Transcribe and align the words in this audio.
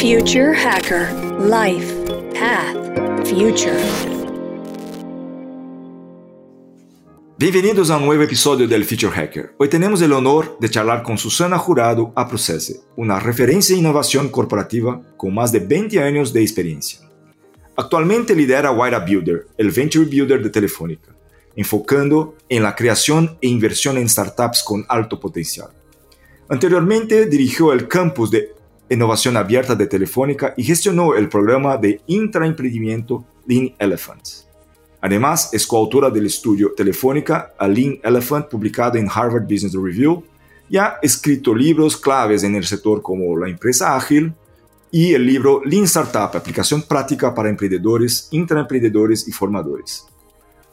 Future 0.00 0.54
Hacker 0.54 1.12
Life 1.44 1.92
Path 2.32 3.28
Future. 3.28 3.76
Bem-vindos 7.36 7.90
a 7.90 7.98
um 7.98 8.06
novo 8.06 8.22
episódio 8.22 8.66
do 8.66 8.82
Future 8.82 9.12
Hacker. 9.14 9.52
Hoje 9.58 9.70
temos 9.70 10.00
o 10.00 10.14
honor 10.16 10.56
de 10.58 10.72
charlar 10.72 11.02
com 11.02 11.18
Susana 11.18 11.58
Jurado 11.58 12.12
a 12.16 12.24
Processe, 12.24 12.80
uma 12.96 13.18
referência 13.18 13.74
em 13.74 13.80
inovação 13.80 14.26
corporativa 14.30 15.02
com 15.18 15.30
mais 15.30 15.50
de 15.50 15.58
20 15.58 15.98
anos 15.98 16.32
de 16.32 16.42
experiência. 16.42 17.00
Atualmente 17.76 18.32
lidera 18.32 18.72
Wira 18.72 19.00
Builder, 19.00 19.48
o 19.58 19.70
venture 19.70 20.06
builder 20.06 20.40
de 20.40 20.48
Telefónica, 20.48 21.14
enfocando 21.54 22.36
em 22.48 22.58
la 22.58 22.72
criação 22.72 23.36
e 23.42 23.48
inversión 23.48 23.98
em 23.98 24.06
startups 24.06 24.62
com 24.62 24.82
alto 24.88 25.18
potencial. 25.18 25.70
Anteriormente 26.48 27.26
dirigió 27.26 27.74
el 27.74 27.86
campus 27.86 28.30
de 28.30 28.59
innovación 28.94 29.36
abierta 29.36 29.74
de 29.74 29.86
Telefónica 29.86 30.52
y 30.56 30.64
gestionó 30.64 31.14
el 31.14 31.28
programa 31.28 31.76
de 31.76 32.00
intraemprendimiento 32.06 33.24
Lean 33.46 33.74
Elephant. 33.78 34.22
Además, 35.00 35.50
es 35.52 35.66
coautora 35.66 36.10
del 36.10 36.26
estudio 36.26 36.72
Telefónica 36.76 37.54
a 37.58 37.66
Lean 37.66 37.98
Elephant 38.02 38.48
publicado 38.48 38.98
en 38.98 39.08
Harvard 39.08 39.44
Business 39.44 39.72
Review 39.74 40.24
y 40.68 40.76
ha 40.76 40.98
escrito 41.02 41.54
libros 41.54 41.96
claves 41.96 42.42
en 42.42 42.54
el 42.54 42.64
sector 42.64 43.00
como 43.00 43.36
La 43.36 43.48
empresa 43.48 43.96
ágil 43.96 44.34
y 44.90 45.14
el 45.14 45.24
libro 45.24 45.62
Lean 45.64 45.84
Startup, 45.84 46.36
aplicación 46.36 46.82
práctica 46.82 47.34
para 47.34 47.48
emprendedores, 47.48 48.28
intraemprendedores 48.32 49.26
y 49.26 49.32
formadores. 49.32 50.04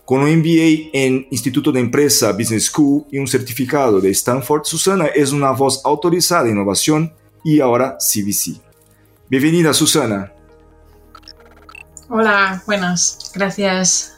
Con 0.06 0.22
un 0.22 0.38
MBA 0.38 0.90
en 0.94 1.28
Instituto 1.32 1.72
de 1.72 1.82
Empresa 1.82 2.32
Business 2.32 2.66
School 2.66 3.06
y 3.12 3.20
un 3.20 3.28
certificado 3.28 4.00
de 4.00 4.10
Stanford, 4.10 4.64
Susana 4.64 5.08
es 5.08 5.32
una 5.32 5.52
voz 5.52 5.82
autorizada 5.86 6.46
de 6.46 6.52
innovación 6.52 7.14
y 7.44 7.60
ahora 7.60 7.98
CVC. 7.98 8.60
Bienvenida, 9.30 9.74
Susana. 9.74 10.32
Hola, 12.10 12.64
buenas, 12.66 13.32
gracias. 13.34 14.18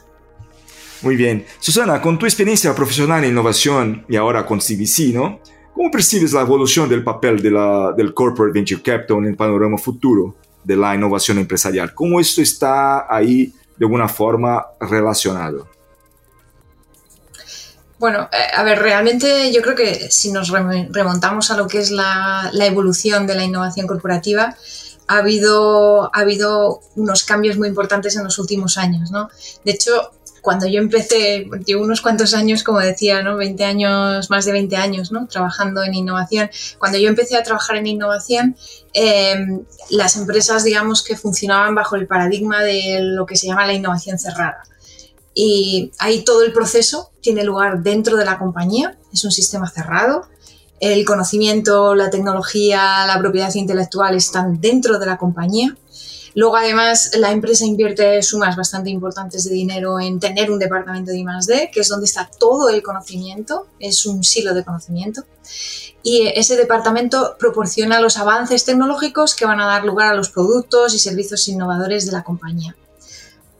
Muy 1.02 1.16
bien. 1.16 1.46
Susana, 1.58 2.00
con 2.02 2.18
tu 2.18 2.26
experiencia 2.26 2.74
profesional 2.74 3.24
en 3.24 3.30
innovación 3.30 4.04
y 4.08 4.16
ahora 4.16 4.44
con 4.44 4.58
CVC, 4.58 5.14
¿no? 5.14 5.40
¿Cómo 5.74 5.90
percibes 5.90 6.34
la 6.34 6.42
evolución 6.42 6.90
del 6.90 7.02
papel 7.02 7.40
de 7.40 7.50
la, 7.50 7.92
del 7.96 8.12
Corporate 8.12 8.52
Venture 8.52 8.82
Capital 8.82 9.16
en 9.18 9.26
el 9.26 9.36
panorama 9.36 9.78
futuro 9.78 10.36
de 10.62 10.76
la 10.76 10.94
innovación 10.94 11.38
empresarial? 11.38 11.94
¿Cómo 11.94 12.20
esto 12.20 12.42
está 12.42 13.06
ahí 13.08 13.54
de 13.78 13.86
alguna 13.86 14.06
forma 14.06 14.62
relacionado? 14.78 15.69
Bueno, 18.00 18.30
eh, 18.32 18.56
a 18.56 18.62
ver, 18.62 18.78
realmente 18.78 19.52
yo 19.52 19.60
creo 19.60 19.76
que 19.76 20.10
si 20.10 20.32
nos 20.32 20.48
remontamos 20.48 21.50
a 21.50 21.56
lo 21.58 21.68
que 21.68 21.80
es 21.80 21.90
la, 21.90 22.50
evolución 22.54 23.26
de 23.26 23.34
la 23.34 23.44
innovación 23.44 23.86
corporativa, 23.86 24.56
ha 25.06 25.18
habido, 25.18 26.04
ha 26.04 26.20
habido 26.20 26.80
unos 26.96 27.24
cambios 27.24 27.58
muy 27.58 27.68
importantes 27.68 28.16
en 28.16 28.24
los 28.24 28.38
últimos 28.38 28.78
años, 28.78 29.10
¿no? 29.10 29.28
De 29.66 29.72
hecho, 29.72 30.12
cuando 30.40 30.66
yo 30.66 30.80
empecé, 30.80 31.46
llevo 31.66 31.84
unos 31.84 32.00
cuantos 32.00 32.32
años, 32.32 32.64
como 32.64 32.78
decía, 32.78 33.22
¿no? 33.22 33.36
20 33.36 33.64
años, 33.64 34.30
más 34.30 34.46
de 34.46 34.52
20 34.52 34.76
años, 34.76 35.12
¿no? 35.12 35.26
Trabajando 35.26 35.82
en 35.82 35.92
innovación. 35.92 36.48
Cuando 36.78 36.96
yo 36.96 37.10
empecé 37.10 37.36
a 37.36 37.42
trabajar 37.42 37.76
en 37.76 37.86
innovación, 37.86 38.56
em, 38.94 39.62
las 39.90 40.16
empresas, 40.16 40.64
digamos, 40.64 41.04
que 41.04 41.18
funcionaban 41.18 41.74
bajo 41.74 41.96
el 41.96 42.06
paradigma 42.06 42.62
de 42.62 43.00
lo 43.02 43.26
que 43.26 43.36
se 43.36 43.46
llama 43.48 43.66
la 43.66 43.74
innovación 43.74 44.18
cerrada. 44.18 44.62
Y 45.34 45.92
ahí 45.98 46.24
todo 46.24 46.42
el 46.42 46.52
proceso 46.52 47.10
tiene 47.20 47.44
lugar 47.44 47.82
dentro 47.82 48.16
de 48.16 48.24
la 48.24 48.38
compañía, 48.38 48.98
es 49.12 49.24
un 49.24 49.30
sistema 49.30 49.68
cerrado. 49.68 50.26
El 50.80 51.04
conocimiento, 51.04 51.94
la 51.94 52.10
tecnología, 52.10 53.06
la 53.06 53.18
propiedad 53.18 53.54
intelectual 53.54 54.16
están 54.16 54.60
dentro 54.60 54.98
de 54.98 55.06
la 55.06 55.18
compañía. 55.18 55.76
Luego, 56.34 56.56
además, 56.56 57.10
la 57.18 57.32
empresa 57.32 57.64
invierte 57.64 58.22
sumas 58.22 58.56
bastante 58.56 58.88
importantes 58.88 59.44
de 59.44 59.50
dinero 59.50 59.98
en 59.98 60.20
tener 60.20 60.50
un 60.50 60.58
departamento 60.58 61.10
de 61.10 61.18
I+D, 61.18 61.70
que 61.72 61.80
es 61.80 61.88
donde 61.88 62.06
está 62.06 62.30
todo 62.38 62.68
el 62.68 62.82
conocimiento, 62.82 63.66
es 63.78 64.06
un 64.06 64.22
silo 64.22 64.54
de 64.54 64.64
conocimiento. 64.64 65.24
Y 66.02 66.28
ese 66.28 66.56
departamento 66.56 67.36
proporciona 67.38 68.00
los 68.00 68.16
avances 68.16 68.64
tecnológicos 68.64 69.34
que 69.34 69.44
van 69.44 69.60
a 69.60 69.66
dar 69.66 69.84
lugar 69.84 70.08
a 70.08 70.14
los 70.14 70.30
productos 70.30 70.94
y 70.94 70.98
servicios 70.98 71.46
innovadores 71.48 72.06
de 72.06 72.12
la 72.12 72.22
compañía. 72.22 72.76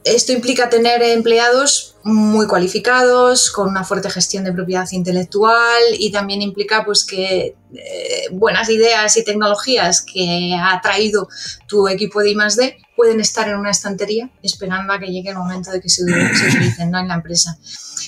Esto 0.03 0.31
implica 0.31 0.69
tener 0.69 1.03
empleados 1.03 1.95
muy 2.03 2.47
cualificados, 2.47 3.51
con 3.51 3.69
una 3.69 3.83
fuerte 3.83 4.09
gestión 4.09 4.43
de 4.43 4.51
propiedad 4.51 4.87
intelectual 4.91 5.81
y 5.93 6.11
también 6.11 6.41
implica 6.41 6.83
pues, 6.83 7.05
que 7.05 7.55
eh, 7.73 8.27
buenas 8.31 8.69
ideas 8.69 9.15
y 9.17 9.23
tecnologías 9.23 10.01
que 10.01 10.55
ha 10.59 10.81
traído 10.81 11.27
tu 11.67 11.87
equipo 11.87 12.21
de 12.21 12.31
I+.D. 12.31 12.77
pueden 12.95 13.19
estar 13.19 13.47
en 13.47 13.57
una 13.57 13.69
estantería 13.69 14.31
esperando 14.41 14.93
a 14.93 14.99
que 14.99 15.07
llegue 15.07 15.29
el 15.29 15.37
momento 15.37 15.69
de 15.69 15.79
que 15.79 15.89
se, 15.89 16.03
utilicen 16.03 16.95
en 16.95 17.07
la 17.07 17.13
empresa. 17.13 17.57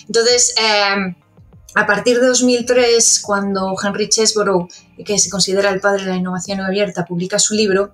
Entonces, 0.08 0.56
eh, 0.60 1.16
a 1.76 1.86
partir 1.86 2.20
de 2.20 2.28
2003, 2.28 3.22
cuando 3.24 3.76
Henry 3.82 4.10
Chesborough, 4.10 4.68
que 5.06 5.20
se 5.20 5.30
considera 5.30 5.70
el 5.70 5.80
padre 5.80 6.06
de 6.06 6.10
la 6.12 6.18
innovación 6.18 6.62
abierta, 6.62 7.06
publica 7.06 7.40
su 7.40 7.54
libro, 7.54 7.94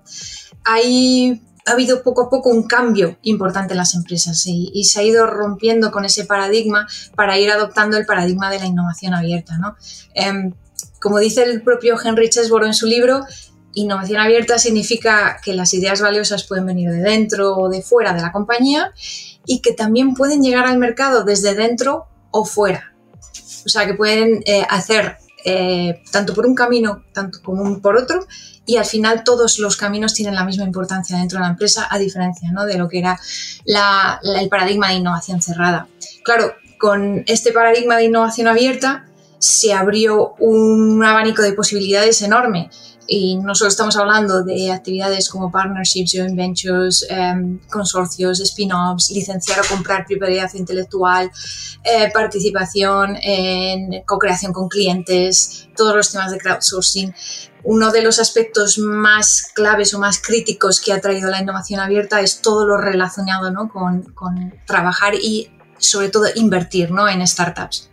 hay 0.64 1.40
ha 1.66 1.72
habido 1.72 2.02
poco 2.02 2.22
a 2.22 2.30
poco 2.30 2.50
un 2.50 2.64
cambio 2.66 3.18
importante 3.22 3.74
en 3.74 3.78
las 3.78 3.94
empresas 3.94 4.42
y, 4.46 4.84
se 4.84 5.00
ha 5.00 5.02
ido 5.02 5.26
rompiendo 5.26 5.90
con 5.90 6.04
ese 6.04 6.24
paradigma 6.24 6.86
para 7.14 7.38
ir 7.38 7.50
adoptando 7.50 7.96
el 7.96 8.06
paradigma 8.06 8.50
de 8.50 8.58
la 8.58 8.66
innovación 8.66 9.14
abierta. 9.14 9.58
Em, 10.14 10.52
como 11.00 11.18
dice 11.18 11.42
el 11.42 11.62
propio 11.62 11.96
Henry 12.02 12.28
Chesborough 12.28 12.66
en 12.66 12.74
su 12.74 12.86
libro, 12.86 13.24
innovación 13.74 14.20
abierta 14.20 14.58
significa 14.58 15.38
que 15.42 15.54
las 15.54 15.72
ideas 15.74 16.00
valiosas 16.00 16.44
pueden 16.44 16.66
venir 16.66 16.90
de 16.90 17.02
dentro 17.02 17.56
o 17.56 17.68
de 17.68 17.82
fuera 17.82 18.12
de 18.12 18.22
la 18.22 18.32
compañía 18.32 18.92
y 19.46 19.60
que 19.60 19.72
también 19.72 20.14
pueden 20.14 20.42
llegar 20.42 20.66
al 20.66 20.78
mercado 20.78 21.24
desde 21.24 21.54
dentro 21.54 22.06
o 22.30 22.44
fuera. 22.44 22.94
O 23.64 23.68
sea, 23.68 23.86
que 23.86 23.94
pueden 23.94 24.42
eh, 24.46 24.66
hacer 24.68 25.16
eh, 25.44 26.02
tanto 26.10 26.34
por 26.34 26.46
un 26.46 26.54
camino 26.54 27.04
tanto 27.12 27.40
como 27.42 27.80
por 27.80 27.96
otro 27.96 28.26
y 28.66 28.76
al 28.76 28.84
final 28.84 29.24
todos 29.24 29.58
los 29.58 29.76
caminos 29.76 30.14
tienen 30.14 30.34
la 30.34 30.44
misma 30.44 30.64
importancia 30.64 31.18
dentro 31.18 31.38
de 31.38 31.44
la 31.44 31.50
empresa 31.50 31.88
a 31.90 31.98
diferencia 31.98 32.50
de 32.66 32.78
lo 32.78 32.88
que 32.88 32.98
era 33.00 33.18
el 33.64 34.48
paradigma 34.48 34.88
de 34.88 34.94
innovación 34.94 35.42
cerrada. 35.42 35.88
Claro, 36.22 36.54
con 36.78 37.24
este 37.26 37.52
paradigma 37.52 37.96
de 37.96 38.04
innovación 38.04 38.48
abierta 38.48 39.06
se 39.38 39.72
abrió 39.72 40.34
un 40.38 41.02
abanico 41.04 41.42
de 41.42 41.52
posibilidades 41.52 42.20
enorme 42.22 42.70
y 43.12 43.36
no 43.38 43.56
solo 43.56 43.70
estamos 43.70 43.96
hablando 43.96 44.44
de 44.44 44.70
actividades 44.70 45.28
como 45.28 45.50
partnerships, 45.50 46.12
joint 46.14 46.36
ventures, 46.36 47.04
em, 47.10 47.58
consorcios, 47.68 48.38
spin-offs, 48.38 49.10
licenciar 49.10 49.58
o 49.58 49.68
comprar 49.68 50.06
propiedad 50.06 50.48
intelectual, 50.54 51.28
eh, 51.82 52.08
participación 52.14 53.16
en 53.20 54.04
co-creación 54.04 54.52
con 54.52 54.68
clientes, 54.68 55.68
todos 55.76 55.96
los 55.96 56.12
temas 56.12 56.30
de 56.30 56.38
crowdsourcing. 56.38 57.12
Uno 57.64 57.90
de 57.90 58.02
los 58.02 58.20
aspectos 58.20 58.78
más 58.78 59.50
claves 59.56 59.92
o 59.92 59.98
más 59.98 60.22
críticos 60.22 60.80
que 60.80 60.92
ha 60.92 61.00
traído 61.00 61.30
la 61.30 61.42
innovación 61.42 61.80
abierta 61.80 62.20
es 62.20 62.40
todo 62.40 62.64
lo 62.64 62.76
relacionado 62.76 63.50
con, 63.68 64.02
con 64.14 64.54
trabajar 64.68 65.16
y 65.16 65.50
sobre 65.78 66.10
todo 66.10 66.26
invertir 66.36 66.92
¿no? 66.92 67.08
en 67.08 67.26
startups. 67.26 67.89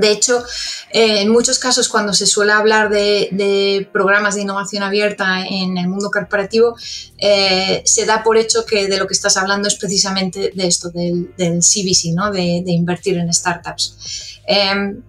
De 0.00 0.10
hecho, 0.10 0.44
eh, 0.92 1.22
en 1.22 1.30
muchos 1.30 1.58
casos 1.58 1.88
cuando 1.88 2.12
se 2.12 2.26
suele 2.26 2.52
hablar 2.52 2.88
de, 2.88 3.88
programas 3.92 4.34
de 4.36 4.42
innovación 4.42 4.82
abierta 4.82 5.44
en 5.46 5.76
el 5.76 5.88
mundo 5.88 6.10
corporativo, 6.10 6.76
eh, 7.18 7.82
se 7.84 8.06
da 8.06 8.22
por 8.22 8.36
hecho 8.36 8.64
que 8.64 8.86
de 8.86 8.98
lo 8.98 9.06
que 9.06 9.14
estás 9.14 9.36
hablando 9.36 9.68
es 9.68 9.74
precisamente 9.74 10.52
de 10.54 10.66
esto, 10.66 10.90
del, 10.90 11.34
CVC, 11.36 12.12
¿no? 12.14 12.30
de, 12.30 12.62
invertir 12.66 13.16
en 13.18 13.32
startups. 13.32 14.40
Em, 14.46 15.02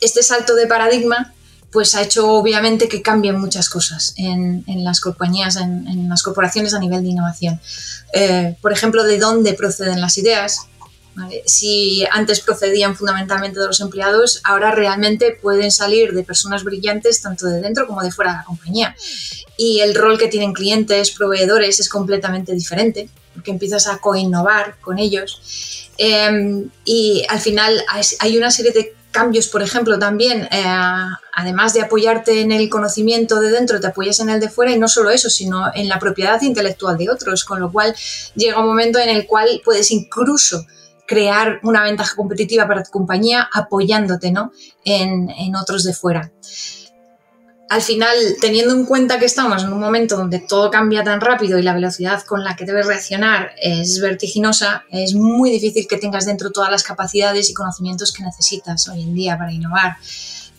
este 0.00 0.22
salto 0.22 0.54
de 0.54 0.66
paradigma 0.66 1.32
pues 1.70 1.94
ha 1.94 2.02
hecho 2.02 2.30
obviamente 2.30 2.86
que 2.86 3.00
cambien 3.00 3.40
muchas 3.40 3.70
cosas 3.70 4.12
en, 4.18 4.62
las 4.84 5.00
compañías, 5.00 5.56
en, 5.56 6.06
las 6.08 6.22
corporaciones 6.22 6.74
a 6.74 6.78
nivel 6.78 7.02
de 7.02 7.08
innovación. 7.08 7.60
Eh, 8.12 8.56
por 8.60 8.72
ejemplo, 8.72 9.04
de 9.04 9.18
dónde 9.18 9.54
proceden 9.54 10.02
las 10.02 10.18
ideas, 10.18 10.66
si 11.46 12.04
antes 12.10 12.40
procedían 12.40 12.96
fundamentalmente 12.96 13.60
de 13.60 13.66
los 13.66 13.80
empleados, 13.80 14.40
ahora 14.44 14.72
realmente 14.72 15.38
pueden 15.40 15.70
salir 15.70 16.12
de 16.12 16.22
personas 16.22 16.64
brillantes 16.64 17.20
tanto 17.20 17.46
de 17.46 17.60
dentro 17.60 17.86
como 17.86 18.02
de 18.02 18.10
fuera 18.10 18.32
de 18.32 18.38
la 18.38 18.44
compañía. 18.44 18.96
Y 19.56 19.80
el 19.80 19.94
rol 19.94 20.18
que 20.18 20.28
tienen 20.28 20.52
clientes, 20.52 21.10
proveedores 21.10 21.80
es 21.80 21.88
completamente 21.88 22.54
diferente, 22.54 23.08
porque 23.34 23.50
empiezas 23.50 23.86
a 23.86 23.98
co-innovar 23.98 24.76
con 24.80 24.98
ellos. 24.98 25.90
Em, 25.98 26.70
y 26.84 27.24
al 27.28 27.40
final 27.40 27.84
hay 28.20 28.38
una 28.38 28.50
serie 28.50 28.72
de 28.72 28.94
cambios, 29.12 29.46
por 29.46 29.62
ejemplo, 29.62 29.98
también, 29.98 30.48
eh, 30.50 30.64
además 31.34 31.74
de 31.74 31.82
apoyarte 31.82 32.40
en 32.40 32.50
el 32.50 32.68
conocimiento 32.68 33.40
de 33.40 33.50
dentro, 33.50 33.78
te 33.78 33.86
apoyas 33.86 34.18
en 34.20 34.30
el 34.30 34.40
de 34.40 34.48
fuera 34.48 34.72
y 34.72 34.78
no 34.78 34.88
solo 34.88 35.10
eso, 35.10 35.30
sino 35.30 35.70
en 35.74 35.88
la 35.88 35.98
propiedad 35.98 36.40
intelectual 36.40 36.96
de 36.96 37.10
otros, 37.10 37.44
con 37.44 37.60
lo 37.60 37.70
cual 37.70 37.94
llega 38.34 38.58
un 38.58 38.66
momento 38.66 38.98
en 38.98 39.10
el 39.10 39.26
cual 39.26 39.60
puedes 39.64 39.90
incluso 39.90 40.66
crear 41.12 41.60
una 41.62 41.82
ventaja 41.82 42.16
competitiva 42.16 42.66
para 42.66 42.82
tu 42.82 42.90
compañía 42.90 43.46
apoyándote 43.52 44.32
¿no? 44.32 44.50
en, 44.82 45.54
otros 45.54 45.84
de 45.84 45.92
fuera. 45.92 46.32
al 47.68 47.82
final, 47.82 48.16
teniendo 48.40 48.74
en 48.74 48.86
cuenta 48.86 49.18
que 49.18 49.26
estamos 49.26 49.62
en 49.62 49.74
un 49.74 49.78
momento 49.78 50.16
donde 50.16 50.38
todo 50.38 50.70
cambia 50.70 51.04
tan 51.04 51.20
rápido 51.20 51.58
y 51.58 51.62
la 51.62 51.74
velocidad 51.74 52.22
con 52.22 52.44
la 52.44 52.56
que 52.56 52.64
debes 52.64 52.86
reaccionar 52.86 53.50
es 53.60 54.00
vertiginosa, 54.00 54.84
es 54.90 55.14
muy 55.14 55.50
difícil 55.50 55.86
que 55.86 55.98
tengas 55.98 56.24
dentro 56.24 56.50
todas 56.50 56.70
las 56.70 56.82
capacidades 56.82 57.50
y 57.50 57.54
conocimientos 57.54 58.10
que 58.10 58.22
necesitas 58.22 58.88
hoy 58.88 59.02
en 59.02 59.12
día 59.12 59.36
para 59.36 59.52
innovar. 59.52 59.96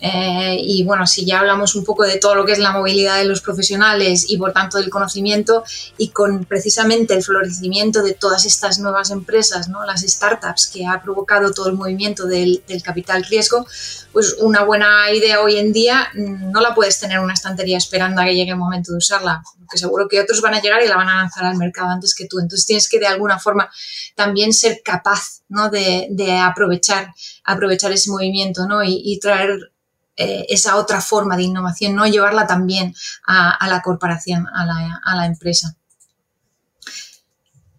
Eh, 0.06 0.58
y 0.60 0.84
bueno, 0.84 1.08
si 1.08 1.26
ya 1.26 1.40
hablamos 1.40 1.76
un 1.76 1.86
poco 1.86 2.04
de 2.04 2.18
todo 2.18 2.36
lo 2.36 2.44
que 2.44 2.52
es 2.52 2.60
la 2.60 2.74
movilidad 2.74 3.20
de 3.20 3.24
los 3.24 3.40
profesionales 3.40 4.26
y 4.28 4.38
por 4.38 4.52
tanto 4.52 4.78
del 4.78 4.90
conocimiento 4.90 5.64
y 5.98 6.10
con 6.10 6.44
precisamente 6.44 7.14
el 7.14 7.24
florecimiento 7.24 8.04
de 8.04 8.14
todas 8.14 8.46
estas 8.46 8.80
nuevas 8.80 9.12
empresas, 9.12 9.70
¿no? 9.70 9.86
las 9.86 10.02
startups 10.02 10.68
que 10.68 10.86
ha 10.86 11.02
provocado 11.02 11.54
todo 11.54 11.70
el 11.70 11.76
movimiento 11.76 12.26
del, 12.26 12.62
capital 12.84 13.24
riesgo, 13.24 13.66
pues 14.12 14.36
una 14.42 14.66
buena 14.66 15.10
idea 15.14 15.40
hoy 15.40 15.56
en 15.56 15.72
día 15.72 16.10
mm, 16.14 16.52
no 16.52 16.60
la 16.60 16.76
puedes 16.76 17.00
tener 17.00 17.20
en 17.20 17.24
una 17.24 17.34
estantería 17.34 17.78
esperando 17.78 18.22
a 18.22 18.26
que 18.26 18.36
llegue 18.36 18.52
el 18.52 18.58
momento 18.58 18.92
de 18.92 18.98
usarla, 18.98 19.42
porque 19.58 19.78
seguro 19.78 20.10
que 20.10 20.20
otros 20.20 20.42
van 20.42 20.56
a 20.56 20.62
llegar 20.62 20.84
y 20.84 20.90
la 20.90 20.98
van 20.98 21.08
a 21.08 21.16
lanzar 21.16 21.46
al 21.46 21.56
mercado 21.56 21.88
antes 21.88 22.14
que 22.14 22.28
tú. 22.28 22.40
Entonces 22.40 22.66
tienes 22.66 22.90
que 22.90 23.00
de 23.00 23.08
alguna 23.08 23.40
forma 23.40 23.70
también 24.16 24.52
ser 24.52 24.82
capaz 24.84 25.44
¿no? 25.48 25.70
de, 25.70 26.10
aprovechar, 26.44 27.14
aprovechar 27.46 27.94
ese 27.94 28.12
movimiento 28.12 28.68
¿no? 28.68 28.84
y 28.84 29.18
traer 29.22 29.73
eh, 30.16 30.46
esa 30.50 30.76
otra 30.78 31.02
forma 31.02 31.36
de 31.36 31.44
innovación, 31.44 31.96
no 31.96 32.06
llevarla 32.06 32.46
también 32.46 32.94
a, 33.26 33.68
la 33.68 33.82
corporación, 33.82 34.46
a 34.48 35.16
la, 35.16 35.26
empresa. 35.26 35.76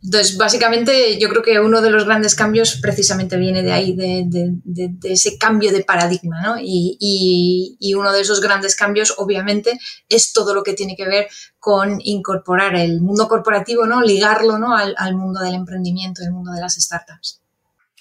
Entonces, 0.03 0.37
básicamente, 0.37 1.19
yo 1.19 1.29
creo 1.29 1.43
que 1.43 1.61
uno 1.61 1.81
de 1.81 1.91
los 1.91 2.05
grandes 2.05 2.35
cambios 2.35 2.77
precisamente 2.83 3.37
viene 3.37 3.63
de 3.63 3.73
ahí, 3.73 3.95
de, 3.95 4.59
ese 5.05 5.39
cambio 5.39 5.73
de 5.73 5.85
paradigma, 5.85 6.43
¿no? 6.43 6.57
Y, 6.61 7.95
uno 7.97 8.13
de 8.13 8.21
esos 8.21 8.41
grandes 8.41 8.75
cambios, 8.75 9.15
obviamente, 9.17 9.79
es 10.09 10.33
todo 10.33 10.55
lo 10.55 10.65
que 10.65 10.75
tiene 10.75 10.97
que 10.97 11.07
ver 11.07 11.29
con 11.61 12.01
incorporar 12.03 12.75
el 12.75 13.01
mundo 13.01 13.29
corporativo, 13.29 13.87
¿no? 13.87 14.03
Ligarlo, 14.03 14.59
¿no? 14.59 14.77
Al, 14.77 14.95
al 14.99 15.15
mundo 15.15 15.41
del 15.41 15.55
emprendimiento, 15.55 16.23
el 16.23 16.33
mundo 16.33 16.51
de 16.51 16.61
las 16.61 16.75
startups. 16.75 17.41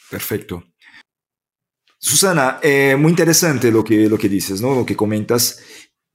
Perfecto. 0.09 0.63
Susana, 2.05 2.59
eh, 2.61 2.97
muy 3.00 3.11
interesante 3.11 3.71
lo 3.71 3.81
que, 3.81 4.09
lo 4.09 4.17
que 4.17 4.27
dices, 4.27 4.59
¿no? 4.59 4.75
lo 4.75 4.85
que 4.85 4.94
comentas, 4.94 5.59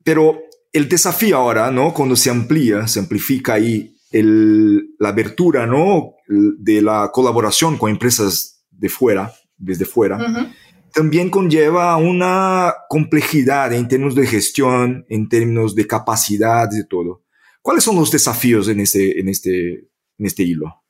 pero 0.04 0.38
el 0.70 0.86
desafío 0.86 1.38
ahora, 1.38 1.70
¿no? 1.70 1.94
cuando 1.94 2.14
se 2.14 2.28
amplía, 2.28 2.86
se 2.86 2.98
amplifica 2.98 3.54
ahí 3.54 3.96
el, 4.10 4.94
la 4.98 5.08
abertura 5.08 5.66
¿no? 5.66 6.12
de 6.28 6.82
la 6.82 7.10
colaboración 7.10 7.78
con 7.78 7.90
empresas 7.90 8.66
de 8.70 8.90
fuera, 8.90 9.32
desde 9.56 9.86
fuera, 9.86 10.18
también 10.92 11.30
conlleva 11.30 11.96
una 11.96 12.74
complejidad 12.90 13.72
en 13.72 13.88
términos 13.88 14.14
de 14.14 14.26
gestión, 14.26 15.06
en 15.08 15.26
términos 15.26 15.74
de 15.74 15.86
capacidad, 15.86 16.68
de 16.68 16.84
todo. 16.84 17.24
¿Cuáles 17.62 17.82
son 17.82 17.96
los 17.96 18.10
desafíos 18.10 18.68
en 18.68 18.80
este, 18.80 19.18
en 19.18 19.30
este, 19.30 19.88
en 20.18 20.26
este 20.26 20.42
hilo? 20.42 20.82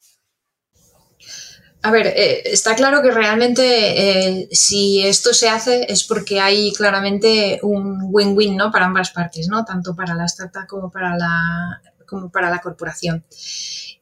A 1.89 1.91
ver, 1.91 2.09
eh, 2.09 2.43
está 2.45 2.77
claro 2.77 3.01
que 3.01 3.11
realmente 3.11 3.63
eh, 3.63 4.49
si 4.53 5.07
esto 5.07 5.33
se 5.33 5.49
hace 5.49 5.91
es 5.91 6.05
porque 6.05 6.39
hay 6.39 6.71
claramente 6.75 7.61
un 7.63 8.09
win-win 8.11 8.59
¿no? 8.59 8.71
para 8.71 8.85
ambas 8.85 9.09
partes, 9.11 9.49
¿no? 9.49 9.65
tanto 9.65 9.97
para 9.97 10.15
la 10.15 10.27
startup 10.27 10.67
como 10.67 10.91
para 10.91 11.17
la, 11.17 11.81
como 12.07 12.31
para 12.31 12.51
la 12.51 12.61
corporación. 12.61 13.25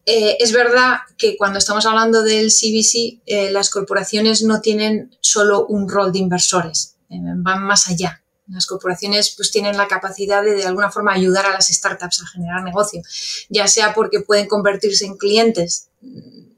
Eh, 0.04 0.36
es 0.40 0.50
verdad 0.50 0.96
que 1.16 1.36
cuando 1.36 1.60
estamos 1.60 1.86
hablando 1.86 2.24
del 2.24 2.48
CBC, 2.50 3.52
las 3.52 3.70
corporaciones 3.70 4.42
no 4.42 4.60
tienen 4.60 5.16
solo 5.20 5.64
un 5.66 5.88
rol 5.88 6.10
de 6.10 6.18
inversores, 6.18 6.96
van 7.08 7.62
más 7.62 7.86
allá. 7.86 8.20
Las 8.48 8.66
corporaciones 8.66 9.32
pues 9.36 9.52
tienen 9.52 9.76
la 9.76 9.86
capacidad 9.86 10.42
de 10.42 10.54
de 10.54 10.66
alguna 10.66 10.90
forma 10.90 11.12
ayudar 11.12 11.46
a 11.46 11.52
las 11.52 11.68
startups 11.68 12.20
a 12.22 12.26
generar 12.26 12.64
negocio, 12.64 13.00
ya 13.48 13.68
sea 13.68 13.94
porque 13.94 14.22
pueden 14.22 14.48
convertirse 14.48 15.06
en 15.06 15.16
clientes 15.16 15.88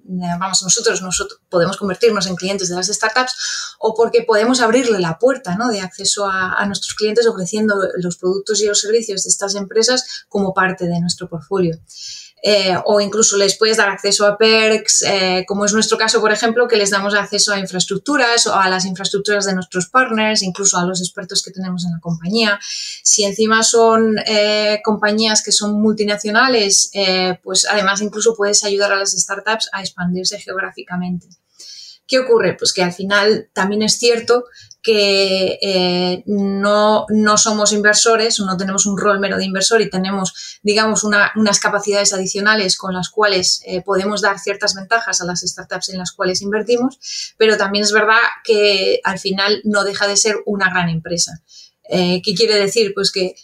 vamos, 0.09 0.63
nosotros, 0.63 1.03
nosotros 1.03 1.41
podemos 1.49 1.77
convertirnos 1.77 2.27
en 2.27 2.37
clientes 2.37 2.69
de 2.69 2.77
las 2.77 2.87
startups 2.87 3.77
o 3.79 3.95
porque 3.95 4.23
podemos 4.23 4.61
abrirle 4.61 4.99
la 4.99 5.19
puerta 5.19 5.57
¿no? 5.57 5.69
de 5.69 5.81
acceso 5.81 6.27
a, 6.27 6.65
nuestros 6.67 6.95
clientes 6.95 7.27
ofreciendo 7.27 7.77
los 7.97 8.17
productos 8.17 8.61
y 8.61 8.67
los 8.67 8.81
servicios 8.81 9.25
de 9.25 9.31
estas 9.31 9.55
empresas 9.55 10.25
como 10.29 10.55
parte 10.55 10.87
de 10.87 11.01
nuestro 11.01 11.29
portfolio. 11.29 11.79
Eh, 12.43 12.77
o 12.85 13.01
incluso 13.01 13.37
les 13.37 13.57
puedes 13.59 13.77
dar 13.77 13.89
acceso 13.89 14.27
a 14.27 14.39
perks, 14.39 15.03
eh, 15.03 15.45
como 15.47 15.65
es 15.65 15.73
nuestro 15.73 15.99
caso, 15.99 16.21
por 16.21 16.33
ejemplo, 16.33 16.69
que 16.69 16.77
les 16.77 16.91
damos 16.91 17.15
acceso 17.15 17.53
a 17.53 17.59
infraestructuras 17.59 18.47
o 18.47 18.55
a 18.55 18.69
las 18.69 18.85
infraestructuras 18.85 19.45
de 19.45 19.55
nuestros 19.55 19.89
partners, 19.89 20.43
incluso 20.43 20.79
a 20.79 20.85
los 20.85 21.01
expertos 21.01 21.43
que 21.43 21.51
tenemos 21.51 21.85
en 21.85 21.93
la 21.93 22.01
compañía. 22.01 22.59
Si 23.03 23.25
encima 23.25 23.63
son 23.63 24.17
eh, 24.27 24.81
compañías 24.85 25.43
que 25.43 25.53
son 25.53 25.81
multinacionales, 25.81 26.91
pues 27.43 27.67
además 27.69 28.01
incluso 28.01 28.35
puedes 28.35 28.65
ayudar 28.65 28.93
a 28.93 28.97
las 28.97 29.13
startups 29.13 29.69
a 29.73 29.81
expandirse 29.81 30.39
geográficamente. 30.39 31.29
¿Qué 32.09 32.19
ocurre? 32.19 32.55
Pues 32.55 32.73
que 32.73 32.83
al 32.83 32.95
final 32.95 33.51
también 33.53 33.83
es 33.83 33.99
cierto 33.99 34.47
que 34.83 35.59
eh, 35.61 36.23
no, 36.25 37.07
somos 37.37 37.73
inversores, 37.75 38.41
no 38.41 38.57
tenemos 38.57 38.87
un 38.87 38.97
rol 38.97 39.21
mero 39.21 39.37
de 39.37 39.45
inversor 39.45 39.83
y 39.83 39.91
tenemos, 39.91 40.59
digamos, 40.63 41.05
unas 41.05 41.61
capacidades 41.61 42.15
adicionales 42.15 42.79
con 42.79 42.95
las 42.95 43.11
cuales 43.11 43.61
eh, 43.67 43.83
podemos 43.83 44.23
dar 44.23 44.39
ciertas 44.39 44.75
ventajas 44.75 45.21
a 45.21 45.27
las 45.27 45.43
startups 45.43 45.91
en 45.91 45.99
las 45.99 46.13
cuales 46.13 46.41
invertimos, 46.41 47.35
pero 47.37 47.59
también 47.59 47.85
es 47.85 47.93
verdad 47.93 48.21
que 48.43 49.01
al 49.05 49.19
final 49.19 49.61
no 49.65 49.85
deja 49.85 50.09
de 50.09 50.17
ser 50.17 50.37
una 50.47 50.71
gran 50.71 50.89
empresa. 50.89 51.43
Eh, 51.91 52.23
¿Qué 52.25 52.35
quiere 52.35 52.55
decir? 52.55 52.93
Pues 52.95 53.13
que 53.13 53.35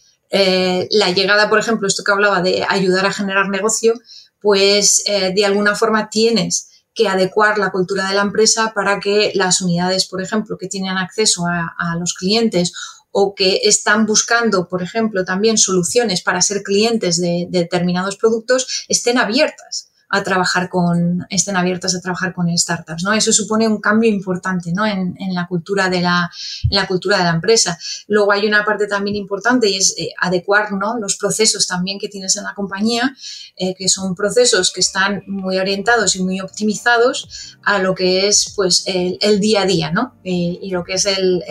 la 0.90 1.10
llegada, 1.10 1.48
por 1.48 1.60
ejemplo, 1.60 1.86
esto 1.86 2.02
que 2.02 2.10
hablaba 2.10 2.40
de 2.42 2.66
ayudar 2.68 3.06
a 3.06 3.12
generar 3.12 3.50
negocio, 3.50 3.94
pues 4.40 5.04
de 5.06 5.44
alguna 5.44 5.76
forma 5.76 6.10
tienes 6.10 6.73
que 6.94 7.08
adecuar 7.08 7.58
la 7.58 7.70
cultura 7.70 8.08
de 8.08 8.14
la 8.14 8.22
empresa 8.22 8.72
para 8.74 9.00
que 9.00 9.32
las 9.34 9.60
unidades, 9.60 10.06
por 10.06 10.22
ejemplo, 10.22 10.56
que 10.56 10.68
tienen 10.68 10.96
acceso 10.96 11.44
a, 11.46 11.96
los 11.98 12.14
clientes 12.14 12.72
o 13.10 13.34
que 13.34 13.60
están 13.64 14.06
buscando, 14.06 14.68
por 14.68 14.82
ejemplo, 14.82 15.24
también 15.24 15.58
soluciones 15.58 16.22
para 16.22 16.42
ser 16.42 16.62
clientes 16.62 17.20
de 17.20 17.46
determinados 17.50 18.16
productos, 18.16 18.84
estén 18.88 19.18
abiertas 19.18 19.90
a 20.14 20.22
trabajar 20.22 20.68
con, 20.68 21.26
estén 21.28 21.56
abiertas 21.56 21.94
a 21.96 22.00
trabajar 22.00 22.32
con 22.32 22.46
startups, 22.56 23.02
¿no? 23.02 23.12
Eso 23.12 23.32
supone 23.32 23.66
un 23.66 23.80
cambio 23.80 24.08
importante, 24.08 24.72
¿no? 24.72 24.86
En, 24.86 25.14
la 25.34 25.48
cultura 25.48 25.88
de 25.88 26.00
la, 26.00 26.30
la 26.70 26.86
cultura 26.86 27.18
de 27.18 27.24
la 27.24 27.30
empresa. 27.30 27.76
Luego 28.06 28.30
hay 28.30 28.46
una 28.46 28.64
parte 28.64 28.86
también 28.86 29.16
importante 29.16 29.68
y 29.68 29.76
es 29.76 29.94
eh, 29.98 30.10
adecuar, 30.20 30.72
¿no? 30.72 30.96
Los 30.98 31.16
procesos 31.16 31.66
también 31.66 31.98
que 31.98 32.08
tienes 32.08 32.36
en 32.36 32.44
la 32.44 32.54
compañía, 32.54 33.12
eh, 33.56 33.74
que 33.74 33.88
son 33.88 34.14
procesos 34.14 34.72
que 34.72 34.80
están 34.80 35.24
muy 35.26 35.58
orientados 35.58 36.14
y 36.14 36.22
muy 36.22 36.40
optimizados 36.40 37.56
a 37.64 37.80
lo 37.80 37.94
que 37.96 38.28
es, 38.28 38.52
pues, 38.54 38.84
el, 38.86 39.40
día 39.40 39.62
a 39.62 39.66
día, 39.66 39.90
¿no? 39.90 40.14
Eh, 40.22 40.58
y 40.62 40.70
lo 40.70 40.84
que 40.84 40.94
es 40.94 41.06
el, 41.06 41.42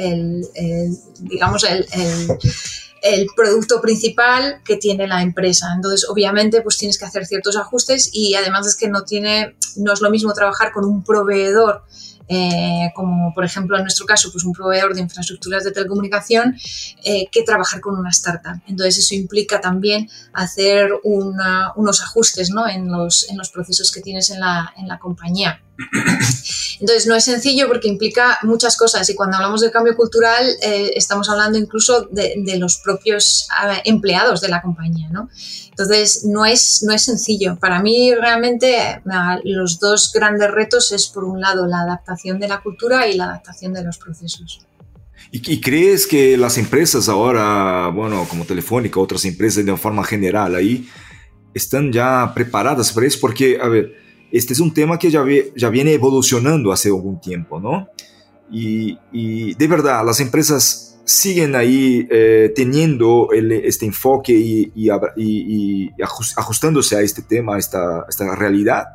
digamos, 1.19 1.65
el 1.65 1.85
el 3.03 3.27
producto 3.35 3.81
principal 3.81 4.61
que 4.63 4.77
tiene 4.77 5.07
la 5.07 5.21
empresa. 5.21 5.67
Entonces, 5.75 6.07
obviamente, 6.09 6.61
pues 6.61 6.77
tienes 6.77 6.97
que 6.97 7.05
hacer 7.05 7.25
ciertos 7.25 7.57
ajustes 7.57 8.09
y 8.13 8.33
además 8.33 8.65
es 8.65 8.75
que 8.75 8.87
no 8.87 9.03
tiene, 9.03 9.57
no 9.75 9.93
es 9.93 10.01
lo 10.01 10.09
mismo 10.09 10.33
trabajar 10.33 10.71
con 10.71 10.85
un 10.85 11.03
proveedor 11.03 11.83
eh, 12.27 12.91
como 12.95 13.33
por 13.33 13.43
ejemplo 13.43 13.77
en 13.77 13.83
nuestro 13.83 14.05
caso, 14.05 14.31
pues 14.31 14.43
un 14.43 14.53
proveedor 14.53 14.93
de 14.93 15.01
infraestructuras 15.01 15.63
de 15.63 15.71
telecomunicación, 15.71 16.55
eh, 17.03 17.27
que 17.31 17.43
trabajar 17.43 17.81
con 17.81 17.97
una 17.97 18.09
startup. 18.09 18.61
Entonces 18.67 18.99
eso 18.99 19.15
implica 19.15 19.59
también 19.59 20.09
hacer 20.33 20.89
unos 21.03 22.01
ajustes 22.01 22.49
¿no? 22.49 22.67
en, 22.67 22.91
los, 22.91 23.29
en 23.29 23.37
los 23.37 23.49
procesos 23.49 23.91
que 23.91 24.01
tienes 24.01 24.29
en 24.29 24.39
la, 24.39 24.73
en 24.77 24.87
la 24.87 24.99
compañía. 24.99 25.61
Entonces 26.79 27.07
no 27.07 27.15
es 27.15 27.23
sencillo 27.23 27.67
porque 27.67 27.87
implica 27.87 28.39
muchas 28.43 28.75
cosas 28.77 29.09
y 29.09 29.15
cuando 29.15 29.37
hablamos 29.37 29.61
de 29.61 29.71
cambio 29.71 29.95
cultural 29.95 30.45
eh, 30.61 30.91
estamos 30.95 31.29
hablando 31.29 31.57
incluso 31.57 32.07
de, 32.11 32.35
de 32.37 32.57
los 32.57 32.77
propios 32.77 33.47
empleados 33.85 34.41
de 34.41 34.49
la 34.49 34.61
compañía. 34.61 35.09
¿no? 35.09 35.29
Entonces, 35.73 36.23
no 36.25 36.45
es, 36.45 36.83
no 36.85 36.93
es 36.93 37.03
sencillo. 37.03 37.57
Para 37.59 37.81
mí, 37.81 38.13
realmente, 38.13 39.01
los 39.43 39.79
dos 39.79 40.11
grandes 40.13 40.51
retos 40.51 40.91
es, 40.91 41.07
por 41.07 41.23
un 41.23 41.41
lado, 41.41 41.65
la 41.65 41.79
adaptación 41.79 42.39
de 42.39 42.47
la 42.47 42.61
cultura 42.61 43.07
y 43.07 43.17
la 43.17 43.23
adaptación 43.23 43.73
de 43.73 43.83
los 43.83 43.97
procesos. 43.97 44.67
¿Y, 45.31 45.61
crees 45.61 46.05
que 46.05 46.37
las 46.37 46.59
empresas 46.59 47.09
ahora, 47.09 47.87
bueno, 47.87 48.27
como 48.29 48.45
Telefónica, 48.45 48.99
otras 48.99 49.25
empresas 49.25 49.65
de 49.65 49.71
una 49.71 49.81
forma 49.81 50.03
general 50.03 50.53
ahí, 50.53 50.87
están 51.55 51.91
ya 51.91 52.31
preparadas 52.35 52.91
para 52.91 53.07
eso? 53.07 53.17
Porque, 53.19 53.57
a 53.59 53.67
ver, 53.67 53.95
este 54.33 54.53
es 54.53 54.59
un 54.59 54.73
tema 54.73 54.97
que 54.97 55.11
ya, 55.11 55.23
ya 55.55 55.69
viene 55.69 55.93
evolucionando 55.93 56.71
hace 56.71 56.89
algún 56.89 57.21
tiempo, 57.21 57.59
¿no? 57.59 57.87
Y, 58.51 58.97
y 59.11 59.53
de 59.53 59.67
verdad, 59.67 60.03
las 60.05 60.19
empresas 60.19 60.93
siguen 61.05 61.55
ahí 61.55 62.07
eh, 62.09 62.51
teniendo 62.55 63.29
este 63.31 63.85
enfoque 63.85 64.33
y, 64.33 64.81
ajustándose 66.35 66.95
a 66.95 67.01
este 67.01 67.21
tema, 67.21 67.55
a 67.55 67.59
esta, 67.59 68.05
esta, 68.07 68.35
realidad? 68.35 68.87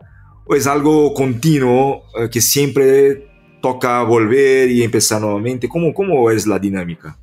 ¿O 0.47 0.54
es 0.54 0.66
algo 0.66 1.12
continuo 1.12 2.04
eh, 2.18 2.28
que 2.30 2.40
siempre 2.40 3.28
toca 3.61 4.02
volver 4.02 4.71
y 4.71 4.83
empezar 4.83 5.21
nuevamente? 5.21 5.68
¿Cómo, 5.68 5.92
¿Cómo 5.92 6.30
es 6.30 6.47
la 6.47 6.59
dinámica? 6.59 7.18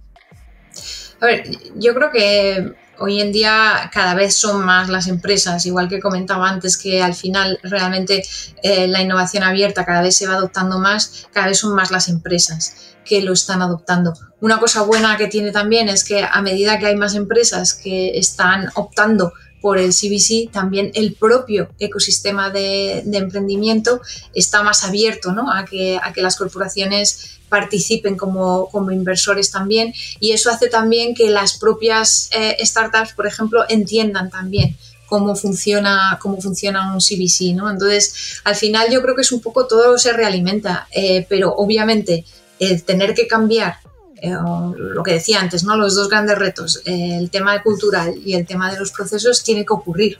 A 1.20 1.26
ver, 1.26 1.50
yo 1.76 1.94
creo 1.96 2.12
que 2.12 2.74
hoy 3.00 3.22
en 3.22 3.32
día 3.32 3.90
cada 3.94 4.14
vez 4.14 4.36
son 4.36 4.66
más 4.66 4.90
las 4.90 5.08
empresas, 5.08 5.66
igual 5.66 5.88
que 5.88 6.00
comentaba 6.00 6.50
antes 6.50 6.78
que 6.78 7.02
al 7.02 7.14
final 7.14 7.60
realmente 7.64 8.24
eh, 8.64 8.88
la 8.88 9.02
innovación 9.02 9.44
abierta 9.44 9.86
cada 9.86 10.02
vez 10.02 10.16
se 10.16 10.28
va 10.28 10.36
adoptando 10.36 10.80
más, 10.80 11.28
cada 11.32 11.48
vez 11.48 11.60
son 11.60 11.76
más 11.76 11.92
las 11.92 12.08
empresas 12.10 12.76
que 13.06 13.22
lo 13.22 13.34
están 13.34 13.62
adoptando. 13.62 14.14
Una 14.42 14.60
cosa 14.60 14.82
buena 14.82 15.16
que 15.18 15.28
tiene 15.28 15.52
también 15.52 15.90
es 15.90 16.04
que 16.04 16.24
a 16.24 16.42
medida 16.42 16.80
que 16.80 16.88
hay 16.88 16.96
más 16.96 17.16
empresas 17.16 17.74
que 17.74 18.18
están 18.18 18.70
optando 18.76 19.34
por 19.66 19.80
el 19.80 19.96
CBC, 19.96 20.52
también 20.52 20.92
el 20.94 21.16
propio 21.16 21.70
ecosistema 21.80 22.52
de, 22.52 23.00
emprendimiento 23.00 24.00
está 24.36 24.62
más 24.62 24.84
abierto 24.84 25.32
¿no? 25.32 25.52
a, 25.52 25.66
que, 25.66 26.00
a 26.00 26.14
que 26.14 26.22
las 26.22 26.36
corporaciones 26.36 27.40
participen 27.50 28.16
como, 28.16 28.70
como, 28.70 28.92
inversores 28.92 29.50
también 29.50 29.92
y 30.20 30.34
eso 30.34 30.52
hace 30.52 30.68
también 30.68 31.16
que 31.16 31.32
las 31.32 31.58
propias 31.58 32.30
eh, 32.34 32.58
startups, 32.64 33.14
por 33.14 33.26
ejemplo, 33.26 33.66
entiendan 33.68 34.30
también 34.30 34.78
cómo 35.08 35.36
funciona, 35.36 36.20
cómo 36.22 36.40
funciona 36.40 36.94
un 36.94 37.00
CBC, 37.00 37.56
¿no? 37.56 37.68
Entonces, 37.68 38.40
al 38.44 38.56
final 38.56 38.92
yo 38.92 39.02
creo 39.02 39.16
que 39.16 39.24
es 39.24 39.32
un 39.32 39.42
poco 39.42 39.66
todo 39.66 39.98
se 39.98 40.14
realimenta, 40.14 40.88
eh, 40.92 41.26
pero 41.28 41.56
obviamente 41.56 42.24
el 42.60 42.84
tener 42.84 43.16
que 43.16 43.26
cambiar 43.26 43.80
eh, 44.22 44.32
lo 44.32 45.04
que 45.04 45.14
decía 45.14 45.40
antes, 45.40 45.64
¿no? 45.64 45.76
Los 45.76 45.96
dos 45.96 46.10
grandes 46.10 46.38
retos, 46.38 46.82
el 46.86 47.30
tema 47.30 47.62
cultural 47.62 48.14
y 48.24 48.34
el 48.34 48.46
tema 48.46 48.72
de 48.72 48.80
los 48.80 48.92
procesos 48.92 49.44
tiene 49.44 49.66
que 49.66 49.74
ocurrir. 49.74 50.20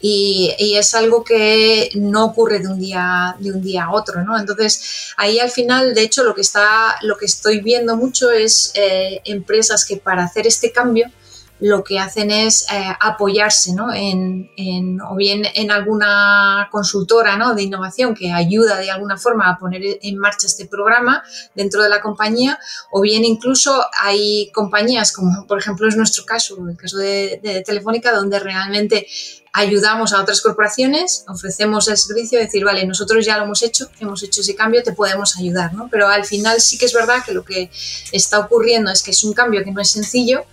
Y, 0.00 0.54
es 0.58 0.94
algo 0.94 1.24
que 1.24 1.90
no 1.94 2.26
ocurre 2.26 2.58
de 2.58 2.68
un 2.68 2.78
día 2.78 3.34
de 3.38 3.50
un 3.50 3.62
día 3.62 3.84
a 3.84 3.92
otro 3.92 4.22
no 4.22 4.38
entonces 4.38 5.14
ahí 5.16 5.38
al 5.38 5.50
final 5.50 5.94
de 5.94 6.02
hecho 6.02 6.22
lo 6.22 6.34
que 6.34 6.42
está 6.42 6.96
lo 7.00 7.16
que 7.16 7.24
estoy 7.24 7.60
viendo 7.60 7.96
mucho 7.96 8.30
es 8.30 8.72
eh, 8.74 9.22
empresas 9.24 9.86
que 9.86 9.96
para 9.96 10.24
hacer 10.24 10.46
este 10.46 10.70
cambio 10.70 11.10
lo 11.60 11.82
que 11.82 11.98
hacen 11.98 12.30
es 12.30 12.66
eh, 12.70 12.94
apoyarse 13.00 13.72
¿no? 13.72 13.92
en, 13.92 15.00
o 15.00 15.16
bien 15.16 15.44
en 15.54 15.70
alguna 15.70 16.68
consultora 16.70 17.36
¿no? 17.36 17.54
de 17.54 17.62
innovación 17.62 18.14
que 18.14 18.32
ayuda 18.32 18.78
de 18.78 18.90
alguna 18.90 19.16
forma 19.16 19.48
a 19.48 19.58
poner 19.58 19.98
en 20.02 20.18
marcha 20.18 20.46
este 20.46 20.66
programa 20.66 21.22
dentro 21.54 21.82
de 21.82 21.88
la 21.88 22.00
compañía, 22.00 22.58
o 22.90 23.00
bien 23.00 23.24
incluso 23.24 23.84
hay 24.00 24.50
compañías 24.52 25.12
como 25.12 25.46
por 25.46 25.58
ejemplo 25.58 25.88
es 25.88 25.96
nuestro 25.96 26.24
caso, 26.24 26.56
el 26.68 26.76
caso 26.76 26.98
de, 26.98 27.40
de 27.42 27.62
Telefónica, 27.62 28.12
donde 28.12 28.38
realmente 28.38 29.06
ayudamos 29.56 30.12
a 30.12 30.20
otras 30.20 30.42
corporaciones, 30.42 31.24
ofrecemos 31.28 31.88
el 31.88 31.96
servicio 31.96 32.38
de 32.38 32.44
decir, 32.44 32.62
vale, 32.62 32.86
nosotros 32.86 33.24
ya 33.24 33.38
lo 33.38 33.44
hemos 33.44 33.62
hecho, 33.62 33.88
hemos 34.00 34.22
hecho 34.22 34.42
ese 34.42 34.54
cambio, 34.54 34.82
te 34.82 34.92
podemos 34.92 35.38
ayudar, 35.38 35.72
¿no? 35.72 35.88
Pero 35.90 36.08
al 36.08 36.26
final 36.26 36.60
sí 36.60 36.76
que 36.76 36.84
es 36.84 36.92
verdad 36.92 37.24
que 37.24 37.32
lo 37.32 37.42
que 37.42 37.70
está 38.12 38.38
ocurriendo 38.38 38.90
es 38.90 39.02
que 39.02 39.12
es 39.12 39.24
un 39.24 39.32
cambio 39.32 39.64
que 39.64 39.70
no 39.70 39.80
es 39.80 39.90
sencillo 39.90 40.44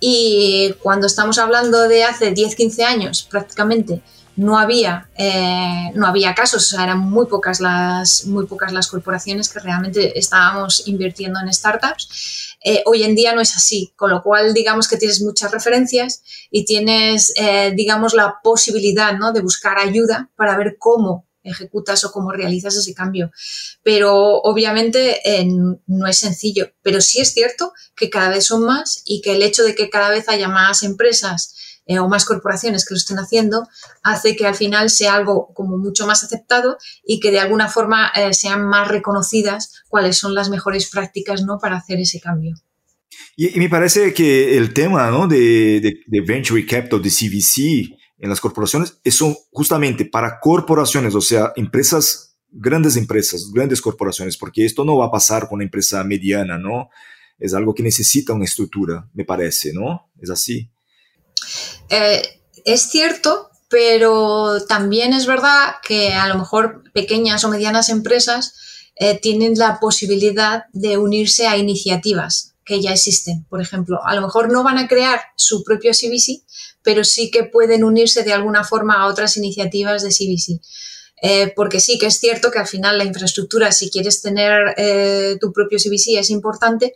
y 0.00 0.74
cuando 0.82 1.06
estamos 1.06 1.38
hablando 1.38 1.88
de 1.88 2.04
hace 2.04 2.32
10, 2.32 2.56
15 2.56 2.84
años 2.84 3.28
prácticamente, 3.30 4.02
no 4.36 4.58
había, 4.58 5.10
eh, 5.16 5.90
no 5.94 6.06
había 6.06 6.34
casos, 6.34 6.66
o 6.66 6.76
sea, 6.76 6.84
eran 6.84 6.98
muy 6.98 7.26
pocas, 7.26 7.60
las, 7.60 8.24
muy 8.24 8.46
pocas 8.46 8.72
las 8.72 8.88
corporaciones 8.88 9.50
que 9.50 9.60
realmente 9.60 10.18
estábamos 10.18 10.86
invirtiendo 10.86 11.38
en 11.40 11.52
startups. 11.52 12.56
Eh, 12.64 12.82
hoy 12.86 13.02
en 13.02 13.14
día 13.14 13.34
no 13.34 13.42
es 13.42 13.54
así, 13.54 13.92
con 13.96 14.10
lo 14.10 14.22
cual 14.22 14.54
digamos 14.54 14.88
que 14.88 14.96
tienes 14.96 15.20
muchas 15.20 15.50
referencias 15.50 16.22
y 16.50 16.64
tienes, 16.64 17.34
eh, 17.36 17.72
digamos, 17.74 18.14
la 18.14 18.36
posibilidad 18.42 19.16
¿no? 19.18 19.32
de 19.32 19.42
buscar 19.42 19.78
ayuda 19.78 20.30
para 20.36 20.56
ver 20.56 20.76
cómo 20.78 21.26
ejecutas 21.42 22.04
o 22.04 22.12
cómo 22.12 22.32
realizas 22.32 22.76
ese 22.76 22.94
cambio. 22.94 23.30
Pero 23.82 24.40
obviamente 24.42 25.20
eh, 25.24 25.46
no 25.86 26.06
es 26.06 26.18
sencillo, 26.18 26.72
pero 26.82 27.00
sí 27.00 27.20
es 27.20 27.32
cierto 27.32 27.72
que 27.96 28.10
cada 28.10 28.28
vez 28.28 28.46
son 28.46 28.64
más 28.64 29.02
y 29.04 29.20
que 29.20 29.32
el 29.32 29.42
hecho 29.42 29.62
de 29.62 29.74
que 29.74 29.90
cada 29.90 30.10
vez 30.10 30.28
haya 30.28 30.48
más 30.48 30.82
empresas 30.82 31.54
eh, 31.86 31.98
o 31.98 32.08
más 32.08 32.24
corporaciones 32.24 32.84
que 32.84 32.94
lo 32.94 32.98
estén 32.98 33.18
haciendo 33.18 33.66
hace 34.02 34.36
que 34.36 34.46
al 34.46 34.54
final 34.54 34.90
sea 34.90 35.14
algo 35.14 35.52
como 35.54 35.76
mucho 35.76 36.06
más 36.06 36.22
aceptado 36.22 36.78
y 37.04 37.20
que 37.20 37.30
de 37.30 37.40
alguna 37.40 37.68
forma 37.68 38.12
eh, 38.14 38.32
sean 38.34 38.64
más 38.64 38.88
reconocidas 38.88 39.82
cuáles 39.88 40.16
son 40.16 40.34
las 40.34 40.50
mejores 40.50 40.88
prácticas 40.88 41.42
¿no? 41.42 41.58
para 41.58 41.78
hacer 41.78 41.98
ese 41.98 42.20
cambio. 42.20 42.54
Y, 43.36 43.58
me 43.58 43.68
parece 43.68 44.12
que 44.12 44.56
el 44.56 44.72
tema 44.72 45.10
¿no? 45.10 45.26
de, 45.26 45.80
de, 45.80 46.00
de 46.06 46.20
Venture 46.20 46.64
Capital, 46.66 47.02
de 47.02 47.10
CVC, 47.10 47.99
en 48.20 48.28
las 48.28 48.40
corporaciones 48.40 48.98
son 49.10 49.34
justamente 49.50 50.04
para 50.04 50.38
corporaciones, 50.40 51.14
o 51.14 51.20
sea, 51.20 51.52
empresas, 51.56 52.36
grandes 52.50 52.96
empresas, 52.96 53.50
grandes 53.52 53.80
corporaciones, 53.80 54.36
porque 54.36 54.64
esto 54.64 54.84
no 54.84 54.96
va 54.98 55.06
a 55.06 55.10
pasar 55.10 55.48
con 55.48 55.56
una 55.56 55.64
empresa 55.64 56.04
mediana, 56.04 56.58
¿no? 56.58 56.90
Es 57.38 57.54
algo 57.54 57.74
que 57.74 57.82
necesita 57.82 58.34
una 58.34 58.44
estructura, 58.44 59.08
me 59.14 59.24
parece, 59.24 59.72
¿no? 59.72 60.10
Es 60.20 60.28
así. 60.28 60.70
Eh, 61.88 62.22
es 62.66 62.82
cierto, 62.82 63.50
pero 63.70 64.62
también 64.66 65.14
es 65.14 65.26
verdad 65.26 65.76
que 65.82 66.12
a 66.12 66.28
lo 66.28 66.36
mejor 66.36 66.84
pequeñas 66.92 67.44
o 67.44 67.48
medianas 67.48 67.88
empresas 67.88 68.54
eh, 68.96 69.18
tienen 69.18 69.54
la 69.56 69.80
posibilidad 69.80 70.64
de 70.74 70.98
unirse 70.98 71.46
a 71.46 71.56
iniciativas 71.56 72.54
que 72.64 72.82
ya 72.82 72.92
existen. 72.92 73.46
Por 73.48 73.62
ejemplo, 73.62 74.00
a 74.04 74.14
lo 74.14 74.20
mejor 74.20 74.52
no 74.52 74.62
van 74.62 74.76
a 74.76 74.88
crear 74.88 75.20
su 75.36 75.64
propio 75.64 75.92
CBC, 75.92 76.44
pero 76.82 77.04
sí 77.04 77.30
que 77.30 77.44
pueden 77.44 77.84
unirse 77.84 78.22
de 78.22 78.32
alguna 78.32 78.64
forma 78.64 78.94
a 78.94 79.06
otras 79.06 79.36
iniciativas 79.36 80.02
de 80.02 80.10
CBC. 80.10 80.60
Eh, 81.22 81.52
porque 81.54 81.80
sí 81.80 81.98
que 81.98 82.06
es 82.06 82.18
cierto 82.18 82.50
que 82.50 82.58
al 82.58 82.66
final 82.66 82.96
la 82.96 83.04
infraestructura, 83.04 83.72
si 83.72 83.90
quieres 83.90 84.22
tener 84.22 84.74
eh, 84.78 85.36
tu 85.38 85.52
propio 85.52 85.78
CBC, 85.78 86.18
es 86.18 86.30
importante, 86.30 86.94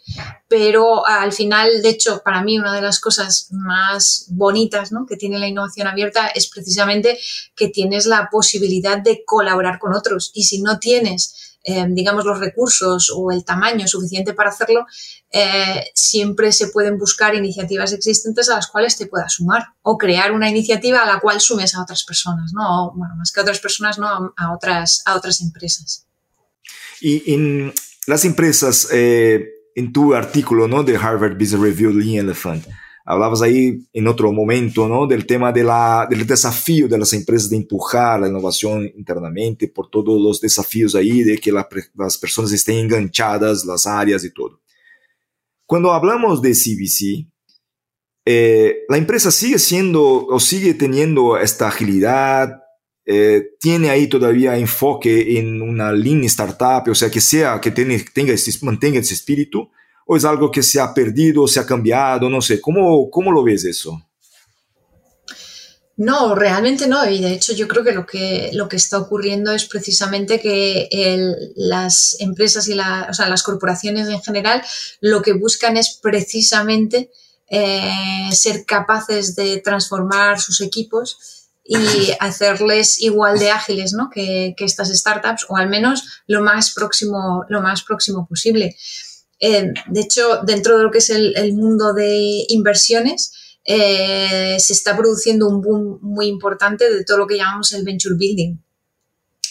pero 0.49 1.07
al 1.07 1.33
final, 1.33 1.83
de 1.83 1.91
hecho, 1.91 2.23
para 2.25 2.43
mí 2.43 2.59
una 2.59 2.75
de 2.75 2.81
las 2.81 3.01
cosas 3.01 3.49
más 3.51 4.27
bonitas 4.31 4.93
¿no? 4.93 5.05
que 5.07 5.17
tiene 5.17 5.39
la 5.39 5.49
innovación 5.49 5.87
abierta 5.87 6.29
es 6.29 6.49
precisamente 6.49 7.19
que 7.55 7.69
tienes 7.69 8.07
la 8.07 8.29
posibilidad 8.31 8.99
de 8.99 9.25
colaborar 9.27 9.79
con 9.79 9.95
otros. 9.95 10.31
Y 10.33 10.45
si 10.45 10.63
no 10.63 10.79
tienes 10.79 11.54
eh, 11.67 11.87
digamos, 11.89 12.27
los 12.27 12.39
recursos 12.39 13.11
o 13.15 13.31
el 13.33 13.43
tamaño 13.43 13.89
suficiente 13.89 14.35
para 14.35 14.51
hacerlo, 14.51 14.87
eh, 15.31 15.83
siempre 15.95 16.53
se 16.53 16.69
pueden 16.69 16.99
buscar 16.99 17.35
iniciativas 17.35 17.95
existentes 17.95 18.51
a 18.51 18.57
las 18.57 18.67
cuales 18.67 18.99
te 18.99 19.07
puedas 19.07 19.33
sumar 19.33 19.69
o 19.83 19.97
crear 19.97 20.33
una 20.33 20.51
iniciativa 20.51 21.03
a 21.03 21.07
la 21.07 21.21
cual 21.21 21.41
sumes 21.41 21.75
a 21.75 21.83
otras 21.83 22.05
personas, 22.05 22.53
¿no? 22.53 22.93
bueno, 22.95 23.15
más 23.17 23.33
que 23.33 23.41
a 23.41 23.43
otras 23.43 23.61
personas, 23.61 23.99
¿no? 23.99 24.35
A, 24.37 24.53
otras, 24.53 25.03
a 25.07 25.17
otras 25.17 25.41
empresas. 25.41 26.07
Y 27.01 27.33
en 27.33 27.73
las 28.07 28.27
empresas, 28.27 28.89
eh, 28.93 29.49
en 29.75 29.93
tu 29.93 30.15
artículo, 30.15 30.69
¿no? 30.69 30.83
De 30.83 30.97
Harvard 30.97 31.35
Business 31.35 31.61
Review, 31.61 31.93
Lean 31.93 32.27
Elephant, 32.27 32.67
Hablabas 33.05 33.43
ahí 33.43 33.87
en 33.93 34.07
otro 34.09 34.33
momento, 34.33 34.89
¿no? 34.89 35.07
Del 35.07 35.27
tema 35.27 35.53
de 35.53 35.63
la, 35.63 36.07
del 36.09 36.27
desafío 36.27 36.89
de 36.89 36.99
las 36.99 37.13
empresas 37.13 37.51
de 37.51 37.57
empujar 37.57 38.21
la 38.21 38.29
innovación 38.29 38.91
internamente 38.97 39.69
por 39.69 39.91
todos 39.91 40.21
los 40.21 40.41
desafíos 40.41 40.95
ahí 40.95 41.23
de 41.23 41.37
que 41.37 41.53
la, 41.53 41.69
las 41.95 42.17
personas 42.17 42.53
estén 42.53 42.79
enganchadas, 42.79 43.65
las 43.67 43.87
áreas 43.87 44.25
y 44.25 44.33
todo. 44.33 44.61
Cuando 45.67 45.93
hablamos 45.93 46.41
de 46.41 46.53
CBC, 46.53 47.29
eh, 48.27 48.85
la 48.89 48.97
empresa 48.97 49.31
sigue 49.31 49.59
siendo 49.59 50.27
o 50.27 50.41
sigue 50.41 50.73
teniendo 50.73 51.37
esta 51.37 51.69
agilidad, 51.69 52.63
eh, 53.07 53.51
tiene 53.61 53.91
ahí 53.91 54.07
todavía 54.07 54.57
enfoque 54.57 55.39
en 55.39 55.61
una 55.61 55.93
línea 55.93 56.27
startup, 56.27 56.91
o 56.91 56.95
sea, 56.95 57.11
que 57.11 57.21
sea, 57.21 57.61
que 57.61 57.71
tenga, 57.71 58.33
ese, 58.33 58.65
mantenga 58.65 58.99
ese 58.99 59.13
espíritu, 59.13 59.71
o 60.07 60.17
es 60.17 60.25
algo 60.25 60.51
que 60.51 60.63
se 60.63 60.81
ha 60.81 60.93
perdido, 60.93 61.47
se 61.47 61.61
ha 61.61 61.67
cambiado? 61.67 62.29
No 62.29 62.41
sé, 62.41 62.61
¿cómo, 62.61 63.11
cómo 63.11 63.33
lo 63.33 63.43
ves 63.43 63.65
eso? 63.65 64.01
No, 65.97 66.35
realmente 66.35 66.89
no. 66.89 67.09
Y 67.09 67.21
de 67.21 67.33
hecho 67.33 67.53
yo 67.53 67.69
creo 67.69 67.85
que 67.85 67.93
lo 67.93 68.05
que, 68.05 68.51
lo 68.53 68.69
que 68.69 68.77
está 68.77 68.99
ocurriendo 68.99 69.53
es 69.53 69.67
precisamente 69.67 70.41
que 70.41 70.89
las 71.55 72.17
empresas 72.19 72.69
y 72.69 72.75
las 72.75 73.43
corporaciones 73.43 74.09
en 74.09 74.21
general 74.21 74.63
lo 75.01 75.23
que 75.23 75.35
buscan 75.35 75.77
es 75.77 75.99
precisamente 76.03 77.11
eh, 77.49 78.29
ser 78.33 78.65
capaces 78.65 79.37
de 79.37 79.59
transformar 79.61 80.41
sus 80.41 80.61
equipos 80.61 81.49
y 81.65 81.77
hacerles 82.21 83.01
igual 83.01 83.39
de 83.39 83.51
ágiles 83.53 83.93
¿no? 83.93 84.11
que, 84.11 84.55
que, 84.57 84.65
estas 84.65 84.89
startups 84.89 85.47
o 85.49 85.57
al 85.57 85.69
menos 85.69 86.23
lo 86.27 86.43
más 86.43 86.73
próximo, 86.73 87.45
lo 87.49 87.61
más 87.61 87.83
próximo 87.83 88.27
posible. 88.27 88.77
Eh, 89.47 89.75
de 89.89 90.01
hecho, 90.01 90.41
dentro 90.43 90.79
de 90.79 90.85
lo 90.85 90.91
que 90.91 90.99
es 90.99 91.11
el, 91.11 91.53
mundo 91.53 91.93
de 91.93 92.47
inversiones, 92.49 93.31
eh, 93.63 94.57
se 94.59 94.73
está 94.73 94.97
produciendo 94.97 95.47
un 95.49 95.61
boom 95.61 95.99
muy 96.01 96.29
importante 96.29 96.91
de 96.91 97.05
todo 97.05 97.19
lo 97.19 97.27
que 97.27 97.37
llamamos 97.37 97.73
el 97.73 97.85
venture 97.85 98.15
building. 98.17 98.57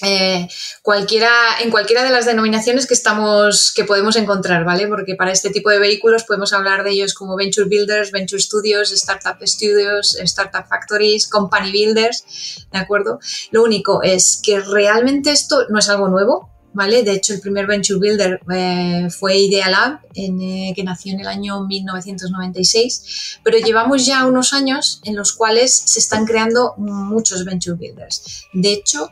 Eh, 0.01 0.47
en 0.47 1.71
cualquiera 1.71 2.03
de 2.03 2.09
las 2.09 2.25
denominaciones 2.25 2.88
que 2.88 2.95
estamos, 2.95 3.71
que 3.71 3.83
podemos 3.83 4.15
encontrar, 4.15 4.65
¿vale? 4.65 4.88
Porque 4.88 5.13
para 5.15 5.31
este 5.31 5.51
tipo 5.51 5.69
de 5.69 5.77
vehículos 5.77 6.23
podemos 6.23 6.53
hablar 6.53 6.83
de 6.83 6.89
ellos 6.89 7.13
como 7.13 7.35
Venture 7.35 7.67
Builders, 7.69 8.12
Venture 8.12 8.41
Studios, 8.41 8.91
Startup 8.91 9.38
Studios, 9.45 10.15
Startup 10.21 10.67
Factories, 10.67 11.27
Company 11.27 11.71
Builders, 11.71 12.65
¿de 12.71 12.79
acuerdo? 12.79 13.19
Lo 13.51 13.63
único 13.63 14.01
es 14.01 14.41
que 14.43 14.59
realmente 14.59 15.31
esto 15.31 15.67
no 15.69 15.77
es 15.77 15.88
algo 15.88 16.07
nuevo, 16.07 16.52
¿vale? 16.74 17.03
De 17.03 17.13
hecho, 17.13 17.34
el 17.34 17.39
primer 17.39 17.68
Venture 17.68 18.00
Builder 18.00 18.42
eh, 18.53 19.08
fue 19.10 19.38
Idealab, 19.38 20.00
en, 20.13 20.42
eh, 20.42 20.74
que 20.75 20.84
nació 20.84 21.13
en 21.13 21.22
el 21.22 21.27
año 21.27 21.65
1996, 21.65 23.39
pero 23.44 23.58
llevamos 23.58 24.06
ya 24.06 24.25
unos 24.25 24.53
años 24.53 25.00
en 25.03 25.15
los 25.15 25.34
cuales 25.34 25.74
se 25.74 26.00
están 26.00 26.25
creando 26.25 26.74
muchos 26.77 27.46
Venture 27.46 27.77
Builders. 27.77 28.48
De 28.53 28.74
hecho, 28.74 29.12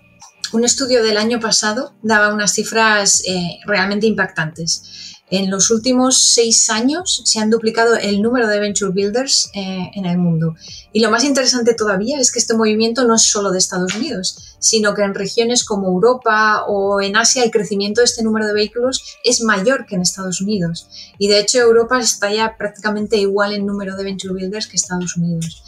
un 0.54 0.66
estudio 0.66 1.04
del 1.04 1.18
año 1.18 1.40
pasado 1.40 1.94
daba 2.02 2.34
unas 2.34 2.54
cifras 2.54 3.24
eh, 3.26 3.60
realmente 3.66 4.08
impactantes. 4.08 5.11
En 5.32 5.50
los 5.50 5.72
últimos 5.72 6.34
seis 6.34 6.70
años 6.70 7.22
se 7.24 7.40
han 7.40 7.50
duplicado 7.50 7.96
el 7.96 8.22
número 8.22 8.50
de 8.50 8.60
venture 8.60 8.92
builders 8.92 9.50
eh, 9.54 9.90
en 9.94 10.06
el 10.06 10.18
mundo. 10.18 10.56
Y 10.92 11.00
lo 11.00 11.10
más 11.10 11.24
interesante 11.24 11.74
todavía 11.74 12.20
es 12.20 12.34
que 12.34 12.40
este 12.40 12.54
movimiento 12.54 13.08
no 13.08 13.16
es 13.16 13.24
solo 13.24 13.50
de 13.50 13.58
Estados 13.58 13.96
Unidos, 13.96 14.58
sino 14.60 14.94
que 14.94 15.04
en 15.04 15.16
regiones 15.16 15.64
como 15.64 15.88
Europa 15.88 16.66
o 16.68 17.00
en 17.00 17.16
Asia 17.16 17.46
el 17.46 17.52
crecimiento 17.52 18.02
de 18.02 18.06
este 18.06 18.24
número 18.24 18.46
de 18.46 18.54
vehículos 18.54 19.18
es 19.24 19.42
mayor 19.42 19.86
que 19.86 19.96
en 19.96 20.02
Estados 20.02 20.42
Unidos. 20.42 20.90
Y 21.18 21.30
de 21.30 21.40
hecho 21.40 21.60
Europa 21.60 21.98
está 22.02 22.30
ya 22.34 22.58
prácticamente 22.58 23.16
igual 23.16 23.54
en 23.54 23.66
número 23.66 23.96
de 23.96 24.04
venture 24.04 24.34
builders 24.34 24.68
que 24.68 24.76
Estados 24.76 25.16
Unidos. 25.16 25.64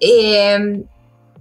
Eh, 0.00 0.84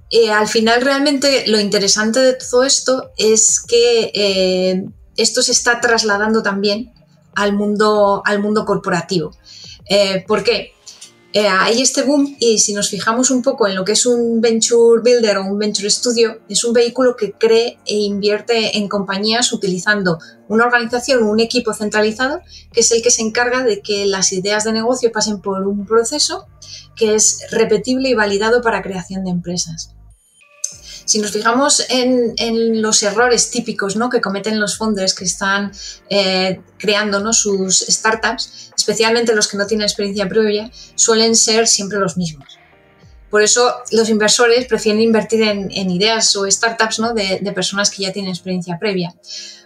eh, 0.10 0.32
al 0.32 0.48
final 0.48 0.82
realmente 0.82 1.44
lo 1.48 1.60
interesante 1.60 2.22
de 2.22 2.36
todo 2.36 2.64
esto 2.64 3.12
es 3.18 3.60
que 3.60 4.86
esto 5.18 5.42
se 5.42 5.52
está 5.52 5.82
trasladando 5.82 6.42
también 6.42 6.95
al 7.36 7.54
mundo, 7.54 8.22
al 8.26 8.40
mundo 8.40 8.66
corporativo. 8.66 9.32
Eh, 9.88 10.24
¿Por 10.28 10.44
qué? 10.44 10.76
Eh, 11.38 11.50
hay 11.50 11.82
este 11.82 12.04
boom 12.04 12.38
y 12.40 12.60
si 12.60 12.74
nos 12.74 12.90
fijamos 12.90 13.30
un 13.30 13.42
poco 13.42 13.68
en 13.68 13.76
lo 13.76 13.84
que 13.84 13.92
es 13.92 14.06
un 14.06 14.40
venture 14.40 15.02
builder 15.04 15.38
o 15.40 15.44
un 15.44 15.60
venture 15.60 15.90
studio, 15.90 16.40
es 16.48 16.64
un 16.64 16.72
vehículo 16.72 17.18
que 17.18 17.34
cree 17.34 17.78
e 17.86 17.96
invierte 17.96 18.78
en 18.78 18.88
compañías 18.88 19.52
utilizando 19.52 20.18
una 20.48 20.64
organización 20.64 21.24
un 21.24 21.42
equipo 21.42 21.74
centralizado 21.74 22.40
que 22.72 22.80
es 22.80 22.92
el 22.94 23.02
que 23.02 23.12
se 23.12 23.22
encarga 23.22 23.64
de 23.64 23.82
que 23.82 24.06
las 24.06 24.32
ideas 24.32 24.64
de 24.64 24.72
negocio 24.72 25.12
pasen 25.12 25.42
por 25.42 25.68
un 25.68 25.86
proceso 25.86 26.48
que 26.96 27.16
es 27.16 27.40
repetible 27.52 28.08
y 28.08 28.14
validado 28.14 28.62
para 28.62 28.82
creación 28.82 29.26
de 29.26 29.32
empresas. 29.32 29.95
Si 31.06 31.20
nos 31.20 31.32
fijamos 31.32 31.86
en, 31.90 32.82
los 32.82 33.04
errores 33.04 33.52
típicos 33.52 33.96
¿no? 33.96 34.10
que 34.10 34.22
cometen 34.22 34.60
los 34.60 34.78
founders 34.78 35.14
que 35.14 35.26
están 35.26 35.72
eh, 36.10 36.62
creando 36.78 37.32
sus 37.32 37.80
startups, 37.80 38.72
especialmente 38.76 39.36
los 39.36 39.48
que 39.48 39.58
no 39.58 39.68
tienen 39.68 39.86
experiencia 39.86 40.28
previa, 40.28 40.72
suelen 40.96 41.36
ser 41.36 41.68
siempre 41.68 42.00
los 42.00 42.18
mismos. 42.18 42.60
Por 43.30 43.42
eso 43.42 43.74
los 43.92 44.10
inversores 44.10 44.66
prefieren 44.66 45.02
invertir 45.02 45.42
en, 45.42 45.90
ideas 45.90 46.36
o 46.36 46.50
startups 46.50 47.00
¿no? 47.00 47.14
de, 47.14 47.52
personas 47.54 47.90
que 47.90 48.04
ya 48.04 48.14
tienen 48.14 48.32
experiencia 48.32 48.80
previa. 48.80 49.14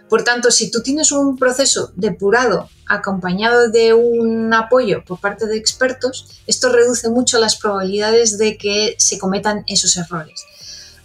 Por 0.08 0.24
tanto, 0.24 0.50
si 0.50 0.72
tú 0.72 0.82
tienes 0.82 1.12
un 1.12 1.38
proceso 1.38 1.92
depurado 1.94 2.68
acompañado 2.88 3.70
de 3.70 3.94
un 3.94 4.52
apoyo 4.52 5.04
por 5.04 5.20
parte 5.20 5.46
de 5.46 5.56
expertos, 5.56 6.42
esto 6.48 6.72
reduce 6.72 7.08
mucho 7.10 7.38
las 7.38 7.56
probabilidades 7.56 8.36
de 8.36 8.56
que 8.56 8.96
se 8.98 9.20
cometan 9.20 9.62
esos 9.68 9.96
errores. 9.96 10.44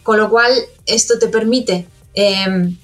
Con 0.06 0.20
lo 0.20 0.30
cual, 0.30 0.54
esto 0.86 1.18
te 1.18 1.30
permite 1.30 1.88
em, 2.14 2.78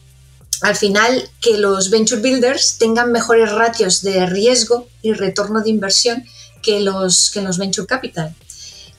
al 0.61 0.75
final 0.75 1.29
que 1.39 1.59
los 1.59 1.91
venture 1.91 2.19
builders 2.19 2.79
tengan 2.79 3.11
mejores 3.11 3.51
ratios 3.51 4.01
de 4.01 4.25
riesgo 4.25 4.87
y 5.03 5.13
retorno 5.13 5.61
de 5.61 5.69
inversión 5.69 6.25
que 6.63 6.79
los, 6.79 7.29
que 7.29 7.43
los 7.43 7.59
venture 7.59 7.85
capital. 7.85 8.33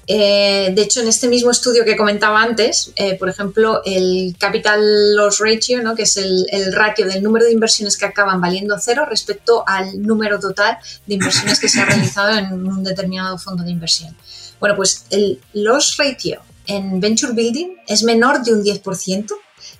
Eh, 0.06 0.70
de 0.72 0.82
hecho, 0.82 1.00
en 1.00 1.08
este 1.08 1.26
mismo 1.26 1.50
estudio 1.50 1.84
que 1.84 1.96
comentaba 1.96 2.40
antes, 2.40 2.92
eh, 2.94 3.18
por 3.18 3.28
ejemplo, 3.28 3.82
el 3.84 4.36
capital 4.38 5.16
loss 5.16 5.40
ratio, 5.40 5.82
¿no? 5.82 5.96
que 5.96 6.02
es 6.02 6.16
el, 6.16 6.46
ratio 6.70 7.08
del 7.08 7.24
número 7.24 7.44
de 7.44 7.50
inversiones 7.50 7.96
que 7.96 8.04
acaban 8.04 8.40
valiendo 8.40 8.78
cero 8.78 9.04
respecto 9.04 9.64
al 9.66 10.00
número 10.00 10.38
total 10.38 10.78
de 11.06 11.14
inversiones 11.14 11.58
que 11.58 11.68
se 11.68 11.80
ha 11.80 11.86
realizado 11.86 12.38
en 12.38 12.52
un 12.52 12.84
determinado 12.84 13.36
fondo 13.36 13.64
de 13.64 13.72
inversión. 13.72 14.16
Bueno, 14.60 14.76
pues 14.76 15.06
el 15.10 15.40
loss 15.54 15.96
ratio 15.96 16.40
en 16.66 17.00
venture 17.00 17.32
building 17.32 17.76
es 17.86 18.02
menor 18.02 18.42
de 18.42 18.52
un 18.52 18.62
10%, 18.62 19.32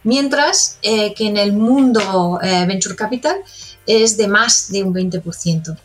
mientras 0.05 0.79
eh, 0.83 1.15
que 1.15 1.27
en 1.27 1.37
el 1.37 1.53
mundo 1.53 2.39
eh, 2.43 2.65
venture 2.67 2.97
capital 2.97 3.37
es 3.87 4.17
de 4.17 4.29
más 4.29 4.71
de 4.71 4.83
un 4.83 4.95
20%. 4.95 5.79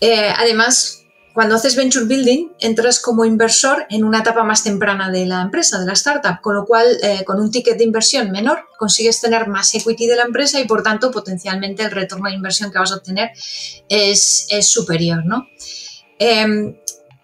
Eh, 0.00 0.32
además, 0.36 1.02
cuando 1.34 1.54
haces 1.54 1.76
venture 1.76 2.06
building, 2.06 2.48
entras 2.58 3.00
como 3.00 3.24
inversor 3.24 3.86
en 3.88 4.04
una 4.04 4.20
etapa 4.20 4.42
más 4.42 4.64
temprana 4.64 5.10
de 5.10 5.26
la 5.26 5.42
empresa, 5.42 5.78
de 5.78 5.86
la 5.86 5.92
startup, 5.92 6.40
con 6.40 6.56
lo 6.56 6.66
cual, 6.66 6.86
con 7.24 7.40
un 7.40 7.50
ticket 7.50 7.78
de 7.78 7.84
inversión 7.84 8.30
menor, 8.32 8.64
consigues 8.78 9.20
tener 9.20 9.46
más 9.46 9.72
equity 9.74 10.06
de 10.06 10.16
la 10.16 10.24
empresa 10.24 10.60
y, 10.60 10.66
por 10.66 10.82
tanto, 10.82 11.10
potencialmente 11.12 11.84
el 11.84 11.92
retorno 11.92 12.28
de 12.28 12.34
inversión 12.34 12.72
que 12.72 12.80
vas 12.80 12.90
a 12.90 12.96
obtener 12.96 13.30
es, 13.88 14.48
es 14.50 14.68
superior. 14.68 15.24
¿no? 15.24 15.46
Em, 16.18 16.76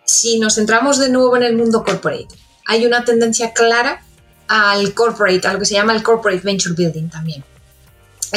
si 0.06 0.38
nos 0.38 0.54
centramos 0.54 0.98
de 0.98 1.10
nuevo 1.10 1.36
en 1.36 1.42
el 1.42 1.56
mundo 1.56 1.84
corporate, 1.84 2.28
hay 2.66 2.86
una 2.86 3.04
tendencia 3.04 3.52
clara 3.52 4.02
al 4.48 4.94
corporate, 4.94 5.46
a 5.46 5.52
lo 5.52 5.58
que 5.58 5.64
se 5.66 5.74
llama 5.74 5.94
el 5.94 6.02
corporate 6.02 6.40
venture 6.44 6.74
building 6.74 7.08
también. 7.08 7.44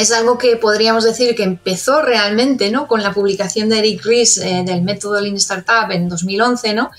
Es 0.00 0.12
algo 0.12 0.38
que 0.38 0.56
podríamos 0.56 1.04
decir 1.04 1.34
que 1.34 1.42
empezó 1.42 2.00
realmente 2.00 2.70
¿no? 2.70 2.86
con 2.86 3.02
la 3.02 3.12
publicación 3.12 3.68
de 3.68 3.80
Eric 3.80 4.02
Ries 4.02 4.38
eh, 4.38 4.62
del 4.64 4.80
método 4.80 5.20
Lean 5.20 5.36
Startup 5.36 5.90
en 5.90 6.08
2011, 6.08 6.72
¿no? 6.72 6.90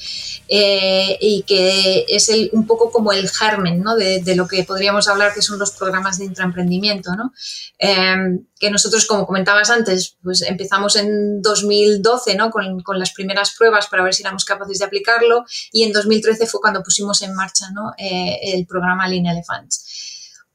Eh, 0.48 1.18
y 1.20 1.42
que 1.42 2.06
es 2.08 2.30
un 2.52 2.68
poco 2.68 2.92
como 2.92 3.12
el 3.12 3.28
germen 3.28 3.84
de, 3.98 4.36
lo 4.36 4.48
que 4.48 4.64
podríamos 4.66 5.08
hablar 5.08 5.34
que 5.34 5.42
son 5.42 5.58
los 5.58 5.72
programas 5.72 6.20
de 6.20 6.26
intraemprendimiento. 6.26 7.16
¿no? 7.16 7.34
Em, 7.80 8.46
que 8.60 8.70
nosotros, 8.70 9.08
como 9.08 9.26
comentabas 9.26 9.72
antes, 9.72 10.18
pues 10.22 10.44
empezamos 10.44 10.96
en 10.96 11.42
2012 11.42 12.36
¿no? 12.36 12.52
con, 12.52 12.82
con, 12.84 13.00
las 13.00 13.14
primeras 13.14 13.56
pruebas 13.58 13.88
para 13.88 14.04
ver 14.04 14.14
si 14.14 14.22
éramos 14.22 14.46
capaces 14.46 14.78
de 14.78 14.86
aplicarlo 14.86 15.44
y 15.72 15.86
en 15.86 15.92
2013 15.92 16.46
fue 16.46 16.62
cuando 16.62 16.84
pusimos 16.84 17.24
en 17.24 17.34
marcha 17.34 17.72
¿no? 17.72 17.94
Eh, 17.98 18.38
el 18.54 18.68
programa 18.68 19.08
Lean 19.08 19.26
Elephants. 19.26 20.11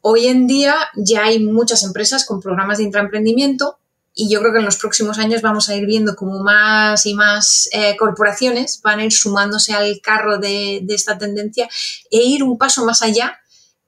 Hoy 0.08 0.28
en 0.28 0.46
día 0.46 0.76
ya 0.94 1.24
hay 1.24 1.40
muchas 1.40 1.82
empresas 1.82 2.24
con 2.24 2.40
programas 2.40 2.78
de 2.78 2.84
intraemprendimiento 2.84 3.80
y 4.14 4.30
yo 4.30 4.38
creo 4.38 4.52
que 4.52 4.60
en 4.60 4.64
los 4.64 4.76
próximos 4.76 5.18
años 5.18 5.42
vamos 5.42 5.68
a 5.68 5.74
ir 5.74 5.84
viendo 5.84 6.14
como 6.14 6.44
más 6.44 7.06
y 7.06 7.14
más 7.14 7.68
eh, 7.72 7.96
corporaciones 7.96 8.80
van 8.84 9.00
a 9.00 9.04
ir 9.04 9.10
sumándose 9.10 9.74
al 9.74 10.00
carro 10.00 10.38
de, 10.38 10.86
esta 10.90 11.18
tendencia 11.18 11.68
e 12.08 12.22
ir 12.22 12.44
un 12.44 12.56
paso 12.56 12.84
más 12.84 13.02
allá 13.02 13.40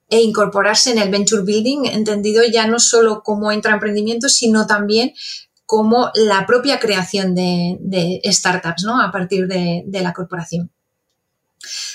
e 0.08 0.20
incorporarse 0.20 0.90
en 0.90 0.98
el 0.98 1.08
venture 1.08 1.44
building, 1.44 1.84
entendido 1.84 2.42
ya 2.42 2.66
no 2.66 2.80
solo 2.80 3.22
como 3.22 3.52
intraemprendimiento, 3.52 4.28
sino 4.28 4.66
también 4.66 5.12
como 5.66 6.10
la 6.16 6.46
propia 6.46 6.80
creación 6.80 7.36
de, 7.36 8.20
startups 8.24 8.82
¿no? 8.82 9.00
a 9.00 9.12
partir 9.12 9.46
de, 9.46 9.84
la 10.02 10.12
corporación. 10.12 10.72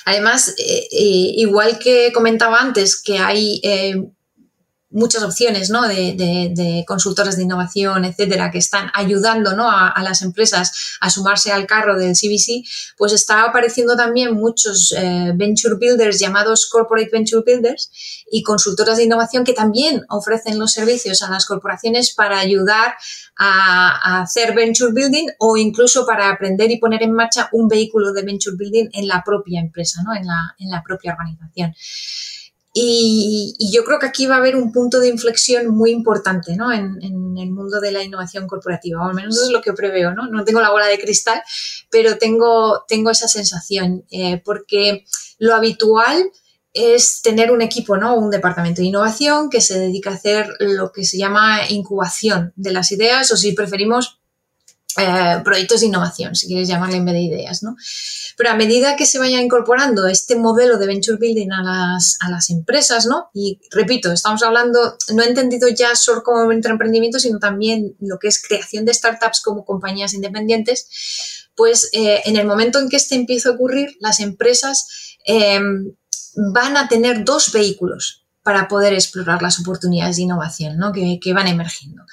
Además, 0.06 0.56
eh, 0.58 0.88
eh, 0.92 1.34
igual 1.38 1.80
que 1.80 2.12
comentaba 2.14 2.60
antes, 2.60 3.02
que 3.02 3.18
hay 3.18 3.62
muchas 4.94 5.24
opciones 5.24 5.70
¿no? 5.70 5.88
de, 5.88 6.14
de, 6.16 6.52
de 6.54 7.44
innovación, 7.44 8.06
etcétera, 8.06 8.52
que 8.52 8.60
están 8.60 8.90
ayudando 8.94 9.56
¿no? 9.56 9.70
a, 9.70 9.94
las 10.04 10.22
empresas 10.22 10.98
a 11.02 11.10
sumarse 11.10 11.52
al 11.52 11.66
carro 11.66 11.98
del 11.98 12.14
CBC, 12.14 12.64
pues 12.98 13.12
está 13.14 13.44
apareciendo 13.44 13.96
también 13.96 14.34
muchos 14.36 14.94
eh, 14.96 15.32
venture 15.36 15.76
builders 15.76 16.20
llamados 16.20 16.70
corporate 16.70 17.10
venture 17.12 17.44
builders 17.46 18.24
y 18.32 18.44
consultoras 18.44 18.98
de 18.98 19.04
innovación 19.04 19.44
que 19.44 19.54
también 19.54 20.04
ofrecen 20.10 20.60
los 20.60 20.72
servicios 20.72 21.22
a 21.24 21.30
las 21.30 21.46
corporaciones 21.46 22.14
para 22.14 22.40
ayudar 22.40 22.96
a, 23.38 24.22
hacer 24.22 24.54
venture 24.54 24.92
building 24.94 25.28
o 25.40 25.58
incluso 25.58 26.06
para 26.06 26.30
aprender 26.30 26.70
y 26.72 26.78
poner 26.78 27.04
en 27.04 27.14
marcha 27.14 27.50
un 27.52 27.68
vehículo 27.68 28.14
de 28.14 28.22
venture 28.22 28.56
building 28.58 28.90
en 28.94 29.08
la 29.08 29.24
propia 29.26 29.60
empresa, 29.60 30.02
¿no? 30.04 30.14
en 30.14 30.70
la 30.70 30.84
propia 30.84 31.14
organización. 31.14 31.74
Y, 32.76 33.56
yo 33.72 33.84
creo 33.84 34.00
que 34.00 34.08
aquí 34.08 34.26
va 34.26 34.36
a 34.36 34.40
haber 34.40 34.56
un 34.56 34.72
punto 34.72 35.00
de 35.00 35.08
inflexión 35.08 35.68
muy 35.70 35.92
importante 35.92 36.56
¿no? 36.56 36.72
en, 36.72 36.98
el 37.38 37.52
mundo 37.52 37.80
de 37.80 37.92
la 37.92 38.04
innovación 38.04 38.48
corporativa, 38.48 39.02
o 39.02 39.10
al 39.10 39.16
menos 39.16 39.36
eso 39.36 39.46
es 39.46 39.52
lo 39.52 39.62
que 39.62 39.74
preveo. 39.74 40.14
No, 40.14 40.28
no 40.28 40.44
tengo 40.44 40.60
la 40.60 40.72
bola 40.72 40.88
de 40.88 41.00
cristal, 41.00 41.42
pero 41.90 42.18
tengo, 42.18 42.84
tengo 42.88 43.12
esa 43.12 43.28
sensación, 43.28 44.06
eh, 44.12 44.42
porque 44.44 45.06
lo 45.38 45.54
habitual 45.54 46.32
es 46.74 47.22
tener 47.22 47.52
un 47.52 47.62
equipo, 47.62 47.98
¿no? 47.98 48.16
un 48.16 48.32
departamento 48.32 48.82
de 48.82 48.88
innovación 48.88 49.50
que 49.50 49.62
se 49.62 49.80
dedica 49.80 50.10
a 50.10 50.16
hacer 50.16 50.48
lo 50.60 50.92
que 50.92 51.06
se 51.06 51.18
llama 51.18 51.60
incubación 51.70 52.54
de 52.56 52.72
las 52.72 52.92
ideas, 52.92 53.32
o 53.32 53.38
si 53.38 53.54
preferimos, 53.54 54.20
eh, 54.98 55.42
proyectos 55.44 55.82
de 55.82 55.88
innovación, 55.88 56.36
si 56.36 56.48
quieres 56.48 56.68
llamarle 56.68 56.98
en 56.98 57.06
vez 57.06 57.14
de 57.16 57.22
ideas, 57.22 57.64
¿no? 57.64 57.76
Pero 58.38 58.52
a 58.52 58.56
medida 58.56 58.96
que 58.96 59.06
se 59.06 59.20
vaya 59.20 59.42
incorporando 59.42 60.08
este 60.08 60.36
modelo 60.36 60.78
de 60.78 60.88
venture 60.88 61.18
building 61.18 61.52
a 61.52 61.64
las, 61.64 62.18
a 62.20 62.30
las 62.30 62.50
empresas, 62.50 63.06
¿no? 63.06 63.30
Y 63.34 63.60
repito, 63.72 64.12
estamos 64.12 64.44
hablando, 64.44 64.98
no 65.14 65.24
he 65.24 65.28
entendido 65.28 65.68
ya 65.70 65.96
solo 65.96 66.24
como 66.24 66.52
emprendimiento, 66.52 67.20
sino 67.20 67.40
también 67.40 67.96
lo 68.00 68.20
que 68.20 68.28
es 68.28 68.42
creación 68.42 68.86
de 68.86 68.94
startups 68.94 69.42
como 69.42 69.66
compañías 69.66 70.14
independientes, 70.14 71.50
pues 71.56 71.90
eh, 71.94 72.22
en 72.26 72.36
el 72.36 72.46
momento 72.46 72.80
en 72.80 72.90
que 72.90 72.98
este 72.98 73.16
empiece 73.16 73.50
a 73.50 73.54
ocurrir, 73.54 73.96
las 74.00 74.20
empresas 74.20 75.18
em, 75.26 75.96
van 76.54 76.78
a 76.78 76.88
tener 76.88 77.24
dos 77.24 77.52
vehículos 77.52 78.26
para 78.44 78.68
poder 78.68 78.94
explorar 78.94 79.42
las 79.42 79.60
oportunidades 79.60 80.18
de 80.18 80.24
innovación 80.24 80.78
¿no? 80.78 80.92
que, 80.92 81.20
que 81.22 81.34
van 81.34 81.48
emergiendo. 81.48 82.04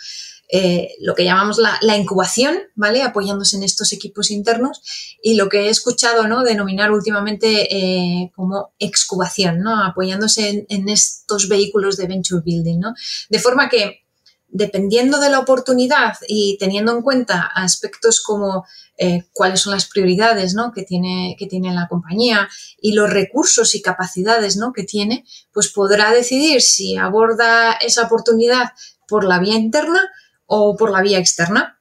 Eh, 0.52 0.96
lo 1.00 1.14
que 1.14 1.24
llamamos 1.24 1.58
la, 1.58 1.96
incubación, 1.96 2.58
¿vale? 2.74 3.02
Apoyándose 3.02 3.56
en 3.56 3.62
estos 3.62 3.92
equipos 3.92 4.32
internos 4.32 4.82
y 5.22 5.34
lo 5.34 5.48
que 5.48 5.66
he 5.66 5.68
escuchado, 5.68 6.26
¿no? 6.26 6.42
Denominar 6.42 6.90
últimamente 6.90 7.68
eh, 7.74 8.32
como 8.34 8.72
excubación, 8.80 9.60
¿no? 9.60 9.84
Apoyándose 9.84 10.66
en, 10.68 10.88
estos 10.88 11.48
vehículos 11.48 11.96
de 11.96 12.08
venture 12.08 12.42
building, 12.44 12.80
¿no? 12.80 12.94
De 13.28 13.38
forma 13.38 13.68
que, 13.68 14.00
dependiendo 14.48 15.20
de 15.20 15.30
la 15.30 15.38
oportunidad 15.38 16.16
y 16.26 16.56
teniendo 16.58 16.90
en 16.96 17.02
cuenta 17.02 17.48
aspectos 17.54 18.20
como 18.20 18.66
eh, 18.98 19.22
cuáles 19.32 19.60
son 19.60 19.72
las 19.72 19.86
prioridades 19.86 20.54
¿no? 20.54 20.72
que, 20.72 20.82
tiene, 20.82 21.36
que 21.38 21.46
tiene 21.46 21.72
la 21.72 21.86
compañía 21.86 22.48
y 22.82 22.92
los 22.92 23.08
recursos 23.08 23.76
y 23.76 23.82
capacidades 23.82 24.56
¿no? 24.56 24.72
que 24.72 24.82
tiene, 24.82 25.24
pues 25.52 25.68
podrá 25.68 26.10
decidir 26.10 26.60
si 26.62 26.96
aborda 26.96 27.74
esa 27.74 28.02
oportunidad 28.02 28.72
por 29.06 29.24
la 29.24 29.38
vía 29.38 29.54
interna 29.54 30.02
o 30.50 30.76
por 30.76 30.90
la 30.90 31.00
vía 31.00 31.18
externa. 31.18 31.78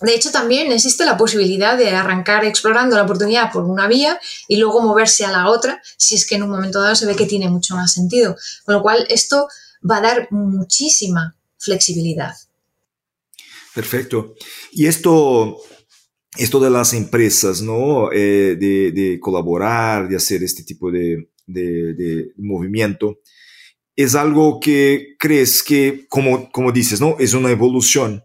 De 0.00 0.14
hecho, 0.14 0.32
también 0.32 0.72
existe 0.72 1.04
la 1.04 1.16
posibilidad 1.16 1.78
de 1.78 1.90
arrancar 1.90 2.44
explorando 2.44 2.96
la 2.96 3.04
oportunidad 3.04 3.52
por 3.52 3.64
una 3.64 3.86
vía 3.86 4.18
y 4.48 4.56
luego 4.56 4.80
moverse 4.80 5.24
a 5.24 5.30
la 5.30 5.48
otra 5.48 5.80
si 5.96 6.16
es 6.16 6.26
que 6.26 6.34
en 6.34 6.42
un 6.42 6.50
momento 6.50 6.80
dado 6.80 6.96
se 6.96 7.06
ve 7.06 7.14
que 7.14 7.26
tiene 7.26 7.48
mucho 7.48 7.76
más 7.76 7.92
sentido. 7.92 8.36
Con 8.64 8.74
lo 8.74 8.82
cual, 8.82 9.06
esto 9.10 9.46
va 9.88 9.98
a 9.98 10.00
dar 10.00 10.28
muchísima 10.32 11.36
flexibilidad. 11.58 12.34
Perfecto. 13.74 14.34
Y 14.72 14.86
esto, 14.86 15.58
esto 16.36 16.58
de 16.58 16.70
las 16.70 16.92
empresas, 16.94 17.60
¿no? 17.62 18.10
Eh, 18.12 18.56
de, 18.58 19.18
colaborar, 19.20 20.08
de 20.08 20.16
hacer 20.16 20.42
este 20.42 20.64
tipo 20.64 20.90
de, 20.90 21.28
de 21.46 22.32
movimiento, 22.38 23.20
es 24.02 24.14
algo 24.14 24.60
que 24.60 25.14
crees 25.18 25.62
que, 25.62 26.06
como, 26.08 26.50
como 26.50 26.72
dices, 26.72 27.00
¿no? 27.00 27.16
Es 27.18 27.34
una 27.34 27.50
evolución. 27.50 28.22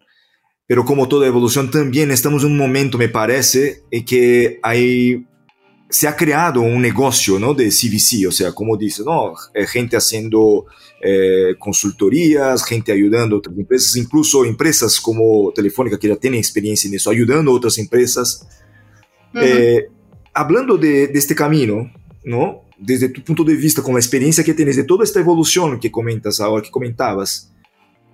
Pero 0.68 0.84
como 0.84 1.08
toda 1.08 1.28
evolución, 1.28 1.70
también 1.70 2.12
estamos 2.12 2.44
en 2.44 2.52
un 2.52 2.58
momento, 2.58 2.98
me 2.98 3.10
parece, 3.10 3.84
en 3.92 4.04
que 4.04 4.60
hay, 4.64 5.26
se 5.90 6.08
ha 6.08 6.16
creado 6.16 6.62
un 6.62 6.82
negocio 6.82 7.38
¿no? 7.38 7.54
de 7.54 7.70
CVC, 7.70 8.28
o 8.28 8.32
sea, 8.32 8.52
como 8.52 8.76
dices, 8.76 9.06
¿no? 9.06 9.34
Eh, 9.54 9.68
gente 9.68 9.96
haciendo 9.96 10.66
eh, 11.02 11.54
consultorías, 11.60 12.66
gente 12.66 12.92
ayudando 12.92 13.36
a 13.36 13.40
otras 13.40 13.56
empresas, 13.56 13.96
incluso 13.96 14.44
empresas 14.44 15.00
como 15.00 15.52
Telefónica 15.54 16.00
que 16.00 16.08
ya 16.08 16.16
tienen 16.16 16.40
experiencia 16.40 16.88
en 16.88 16.96
eso, 16.96 17.12
ayudando 17.12 17.52
a 17.52 17.56
otras 17.56 17.78
empresas. 17.78 18.48
Eh, 19.36 19.88
hablando 20.34 20.78
de, 20.78 21.08
de 21.08 21.20
este 21.20 21.36
camino, 21.36 21.92
¿no? 22.24 22.65
Desde 22.78 23.10
tu 23.10 23.24
punto 23.24 23.44
de 23.44 23.56
vista, 23.56 23.82
con 23.82 23.94
la 23.94 24.00
experiencia 24.00 24.44
que 24.44 24.54
tienes 24.54 24.76
de 24.76 24.84
toda 24.84 25.04
esta 25.04 25.20
evolución 25.20 25.80
que 25.80 25.92
comentas 25.92 26.40
ahora, 26.40 26.64
que 26.64 26.72
comentabas, 26.72 27.52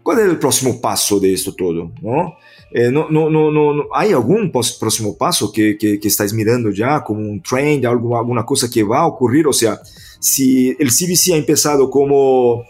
¿cuál 0.04 0.20
es 0.20 0.26
el 0.26 0.38
próximo 0.38 0.80
paso 0.80 1.20
de 1.20 1.34
esto 1.34 1.54
todo? 1.54 1.92
¿No? 2.02 2.36
Eh, 2.74 2.90
no, 2.90 3.10
no, 3.10 3.30
no, 3.30 3.88
¿Hay 3.94 4.12
algún 4.12 4.52
próximo 4.52 5.18
paso 5.18 5.52
que, 5.52 5.78
que, 5.78 6.00
que 6.00 6.08
estás 6.08 6.32
mirando 6.34 6.72
ya 6.72 7.04
como 7.04 7.20
un 7.20 7.42
trend, 7.42 7.86
algo, 7.86 8.18
alguna 8.18 8.46
cosa 8.46 8.70
que 8.70 8.84
va 8.84 9.00
a 9.00 9.08
ocurrir? 9.08 9.46
O 9.48 9.54
sea, 9.54 9.80
si 10.20 10.70
el 10.80 10.90
CBC 10.90 11.34
ha 11.34 11.38
empezado 11.38 11.90
como 11.90 12.64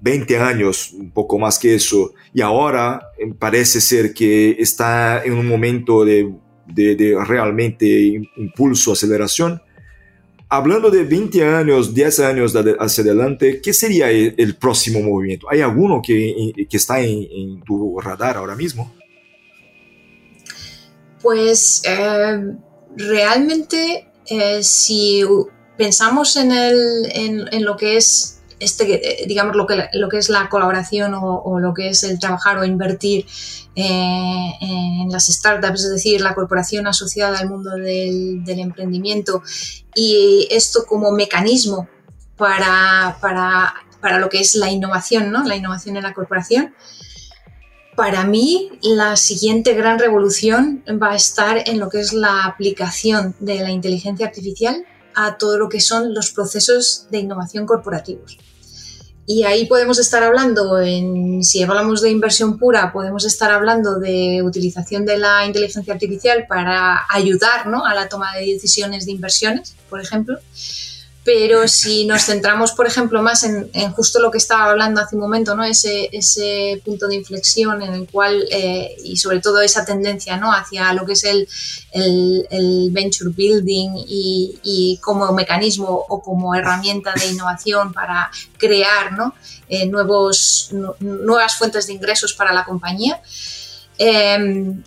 20 0.00 0.34
eh, 0.34 0.38
años, 0.38 0.92
un 0.92 1.10
poco 1.10 1.38
más 1.38 1.58
que 1.58 1.74
eso, 1.74 2.12
y 2.34 2.40
ahora 2.40 3.10
eh, 3.18 3.32
parece 3.38 3.80
ser 3.80 4.12
que 4.12 4.56
está 4.58 5.22
en 5.24 5.34
un 5.34 5.46
momento 5.46 6.04
de, 6.04 6.34
de, 6.66 6.96
de 6.96 7.24
realmente 7.24 7.86
impulso, 8.36 8.92
aceleración, 8.92 9.62
Hablando 10.50 10.90
de 10.90 11.04
20 11.04 11.44
años, 11.44 11.92
10 11.92 12.20
años 12.20 12.54
hacia 12.78 13.04
adelante, 13.04 13.60
¿qué 13.60 13.74
sería 13.74 14.10
el, 14.10 14.56
próximo 14.56 15.00
movimiento? 15.00 15.46
¿Hay 15.50 15.60
alguno 15.60 16.00
que, 16.02 16.52
está 16.70 17.00
en, 17.00 17.60
tu 17.66 18.00
radar 18.00 18.38
ahora 18.38 18.56
mismo? 18.56 18.90
Pues 21.20 21.82
eh, 21.84 22.40
realmente 22.96 24.08
eh, 24.26 24.62
si 24.62 25.22
pensamos 25.76 26.36
en, 26.36 26.50
en, 26.50 27.64
lo 27.64 27.76
que 27.76 27.98
es 27.98 28.37
este, 28.60 29.22
eh, 29.22 29.26
digamos, 29.26 29.56
lo 29.56 29.66
que, 29.66 29.88
lo 29.92 30.08
que 30.08 30.18
es 30.18 30.28
la 30.28 30.48
colaboración 30.48 31.14
o, 31.14 31.58
lo 31.60 31.74
que 31.74 31.88
es 31.88 32.02
el 32.04 32.18
trabajar 32.18 32.58
o 32.58 32.64
invertir 32.64 33.26
eh, 33.74 34.50
en 34.60 35.08
las 35.10 35.26
startups, 35.26 35.84
es 35.84 35.92
decir, 35.92 36.20
la 36.20 36.34
corporación 36.34 36.86
asociada 36.86 37.38
al 37.38 37.48
mundo 37.48 37.70
del, 37.70 38.42
emprendimiento 38.46 39.42
y 39.94 40.48
esto 40.50 40.84
como 40.86 41.12
mecanismo 41.12 41.88
para, 42.36 43.18
para, 43.20 43.74
para, 44.00 44.18
lo 44.18 44.28
que 44.28 44.40
es 44.40 44.54
la 44.54 44.70
innovación, 44.70 45.30
¿no? 45.30 45.44
La 45.44 45.56
innovación 45.56 45.96
en 45.96 46.02
la 46.02 46.14
corporación. 46.14 46.74
Para 47.96 48.24
mí, 48.24 48.70
la 48.82 49.16
siguiente 49.16 49.74
gran 49.74 49.98
revolución 49.98 50.84
va 51.02 51.12
a 51.12 51.16
estar 51.16 51.68
en 51.68 51.80
lo 51.80 51.88
que 51.88 51.98
es 52.00 52.12
la 52.12 52.44
aplicación 52.44 53.34
de 53.40 53.60
la 53.60 53.70
inteligencia 53.70 54.26
artificial 54.26 54.84
a 55.20 55.36
todo 55.36 55.58
lo 55.58 55.68
que 55.68 55.80
son 55.80 56.14
los 56.14 56.30
procesos 56.30 57.06
de 57.10 57.18
innovación 57.18 57.66
corporativos. 57.66 58.38
Y 59.26 59.42
ahí 59.42 59.66
podemos 59.66 59.98
estar 59.98 60.22
hablando, 60.22 60.80
en, 60.80 61.44
si 61.44 61.62
hablamos 61.62 62.00
de 62.00 62.10
inversión 62.10 62.56
pura, 62.56 62.92
podemos 62.92 63.26
estar 63.26 63.50
hablando 63.50 63.98
de 63.98 64.42
utilización 64.42 65.04
de 65.04 65.18
la 65.18 65.44
inteligencia 65.44 65.92
artificial 65.92 66.46
para 66.48 67.04
ayudar 67.10 67.66
¿no? 67.66 67.84
a 67.84 67.94
la 67.94 68.08
toma 68.08 68.34
de 68.36 68.54
decisiones 68.54 69.04
de 69.04 69.12
inversiones, 69.12 69.74
por 69.90 70.00
ejemplo 70.00 70.38
pero 71.28 71.68
si 71.68 72.06
nos 72.06 72.24
centramos, 72.24 72.72
por 72.72 72.86
ejemplo, 72.86 73.20
más 73.20 73.44
en, 73.44 73.70
justo 73.92 74.18
lo 74.18 74.30
que 74.30 74.38
estaba 74.38 74.70
hablando 74.70 75.02
hace 75.02 75.14
un 75.14 75.20
momento, 75.20 75.54
¿no? 75.54 75.62
ese, 75.62 76.08
ese 76.10 76.80
punto 76.82 77.06
de 77.06 77.16
inflexión 77.16 77.82
en 77.82 77.92
el 77.92 78.08
cual, 78.08 78.46
eh, 78.50 78.96
y 79.04 79.14
sobre 79.18 79.40
todo 79.40 79.60
esa 79.60 79.84
tendencia 79.84 80.38
¿no? 80.38 80.50
hacia 80.50 80.90
lo 80.94 81.04
que 81.04 81.12
es 81.12 81.24
el, 81.24 81.46
el, 81.92 82.88
venture 82.92 83.30
building 83.30 83.90
y, 84.08 84.98
como 85.02 85.30
mecanismo 85.34 86.06
o 86.08 86.22
como 86.22 86.54
herramienta 86.54 87.12
de 87.12 87.26
innovación 87.26 87.92
para 87.92 88.30
crear 88.56 89.12
¿no? 89.12 89.34
Eh, 89.68 89.84
nuevos, 89.84 90.70
nuevas 91.00 91.58
fuentes 91.58 91.88
de 91.88 91.92
ingresos 91.92 92.32
para 92.32 92.54
la 92.54 92.64
compañía. 92.64 93.20
Em, 93.98 94.82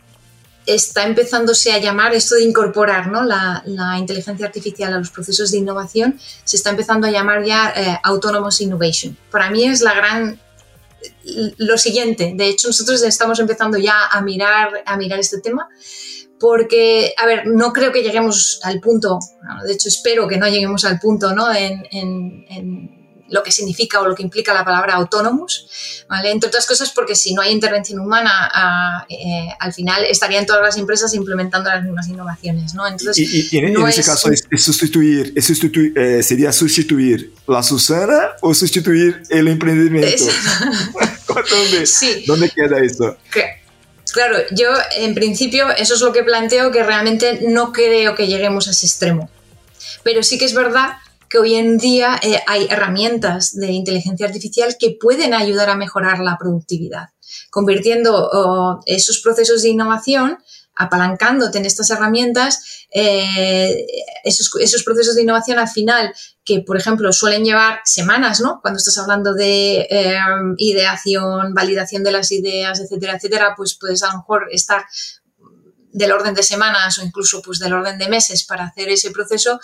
está 0.65 1.05
empezándose 1.05 1.71
a 1.71 1.79
llamar 1.79 2.13
esto 2.13 2.35
de 2.35 2.43
incorporar 2.43 3.07
¿no? 3.07 3.23
la, 3.23 3.63
inteligencia 3.97 4.45
artificial 4.45 4.93
a 4.93 4.99
los 4.99 5.09
procesos 5.09 5.51
de 5.51 5.57
innovación, 5.57 6.19
se 6.43 6.57
está 6.57 6.69
empezando 6.69 7.07
a 7.07 7.11
llamar 7.11 7.43
ya 7.43 7.73
eh, 7.75 7.99
Autonomous 8.03 8.61
Innovation. 8.61 9.17
Para 9.29 9.49
mí 9.49 9.65
es 9.65 9.81
la 9.81 9.93
gran 9.93 10.39
lo 11.57 11.77
siguiente. 11.77 12.33
De 12.35 12.47
hecho, 12.47 12.67
nosotros 12.67 13.01
estamos 13.01 13.39
empezando 13.39 13.77
ya 13.77 14.07
a 14.11 14.21
mirar, 14.21 14.83
a 14.85 14.97
mirar 14.97 15.19
este 15.19 15.39
tema 15.39 15.67
porque, 16.39 17.13
a 17.17 17.25
ver, 17.27 17.45
no 17.45 17.71
creo 17.71 17.91
que 17.91 18.01
lleguemos 18.01 18.59
al 18.63 18.79
punto, 18.79 19.19
de 19.63 19.73
hecho 19.73 19.89
espero 19.89 20.27
que 20.27 20.37
no 20.37 20.47
lleguemos 20.47 20.85
al 20.85 20.99
punto 20.99 21.35
¿no? 21.35 21.53
en 21.53 23.00
lo 23.31 23.41
que 23.43 23.51
significa 23.51 23.99
o 24.01 24.07
lo 24.07 24.15
que 24.15 24.23
implica 24.23 24.53
la 24.53 24.63
palabra 24.63 24.93
autónomos, 24.95 25.67
¿vale? 26.07 26.31
Entre 26.31 26.47
otras 26.47 26.65
cosas 26.65 26.91
porque 26.91 27.15
si 27.15 27.33
no 27.33 27.41
hay 27.41 27.51
intervención 27.51 27.99
humana, 27.99 29.05
eh, 29.09 29.47
al 29.59 29.73
final 29.73 30.03
estarían 30.05 30.45
todas 30.45 30.61
las 30.61 30.77
empresas 30.77 31.13
implementando 31.13 31.69
las 31.69 31.83
mismas 31.83 32.07
innovaciones, 32.07 32.73
¿no? 32.73 32.87
Entonces, 32.87 33.17
y, 33.17 33.57
en, 33.57 33.87
ese 33.87 34.03
caso 34.03 34.29
es, 34.31 34.45
sustituir, 34.63 35.33
eh, 35.95 36.21
sería 36.21 36.51
sustituir 36.51 37.33
la 37.47 37.63
Susana 37.63 38.31
o 38.41 38.53
sustituir 38.53 39.23
el 39.29 39.47
emprendimiento. 39.47 40.25
¿Dónde, 41.49 41.85
sí. 41.87 42.23
¿Dónde 42.27 42.49
queda 42.49 42.79
esto? 42.79 43.17
Claro, 44.11 44.37
yo 44.51 44.69
en 44.97 45.15
principio 45.15 45.69
eso 45.71 45.95
es 45.95 46.01
lo 46.01 46.11
que 46.11 46.23
planteo, 46.23 46.71
que 46.71 46.83
realmente 46.83 47.39
no 47.47 47.71
creo 47.71 48.15
que 48.15 48.27
lleguemos 48.27 48.67
a 48.67 48.71
ese 48.71 48.85
extremo. 48.85 49.29
Pero 50.03 50.23
sí 50.23 50.37
que 50.37 50.45
es 50.45 50.53
verdad 50.53 50.97
que 51.31 51.39
hoy 51.39 51.55
en 51.55 51.77
día 51.77 52.19
eh, 52.21 52.41
hay 52.45 52.67
herramientas 52.69 53.55
de 53.55 53.71
inteligencia 53.71 54.27
artificial 54.27 54.75
que 54.77 54.97
pueden 54.99 55.33
ayudar 55.33 55.69
a 55.69 55.75
mejorar 55.75 56.19
la 56.19 56.37
productividad, 56.37 57.09
convirtiendo 57.49 58.81
esos 58.85 59.21
procesos 59.21 59.61
de 59.61 59.69
innovación 59.69 60.37
apalancándote 60.75 61.59
en 61.59 61.65
estas 61.65 61.89
herramientas, 61.89 62.87
eh, 62.91 63.85
esos, 64.23 64.83
procesos 64.83 65.15
de 65.15 65.21
innovación 65.21 65.59
al 65.59 65.67
final, 65.67 66.13
que 66.43 66.61
por 66.61 66.77
ejemplo 66.77 67.11
suelen 67.13 67.43
llevar 67.43 67.81
semanas, 67.85 68.41
¿no? 68.41 68.59
Cuando 68.61 68.77
estás 68.79 68.97
hablando 68.97 69.33
de 69.33 69.87
eh, 69.89 70.17
ideación, 70.57 71.53
validación 71.53 72.03
de 72.03 72.11
las 72.11 72.31
ideas, 72.31 72.79
etcétera, 72.79 73.15
etcétera, 73.15 73.53
pues 73.55 73.77
puedes 73.79 74.01
a 74.03 74.11
lo 74.11 74.19
mejor 74.19 74.47
estar 74.51 74.85
del 75.93 76.11
orden 76.11 76.33
de 76.33 76.43
semanas 76.43 76.97
o 76.97 77.03
incluso 77.03 77.41
pues 77.41 77.59
del 77.59 77.73
orden 77.73 77.97
de 77.97 78.07
meses 78.07 78.45
para 78.45 78.65
hacer 78.65 78.89
ese 78.89 79.11
proceso, 79.11 79.59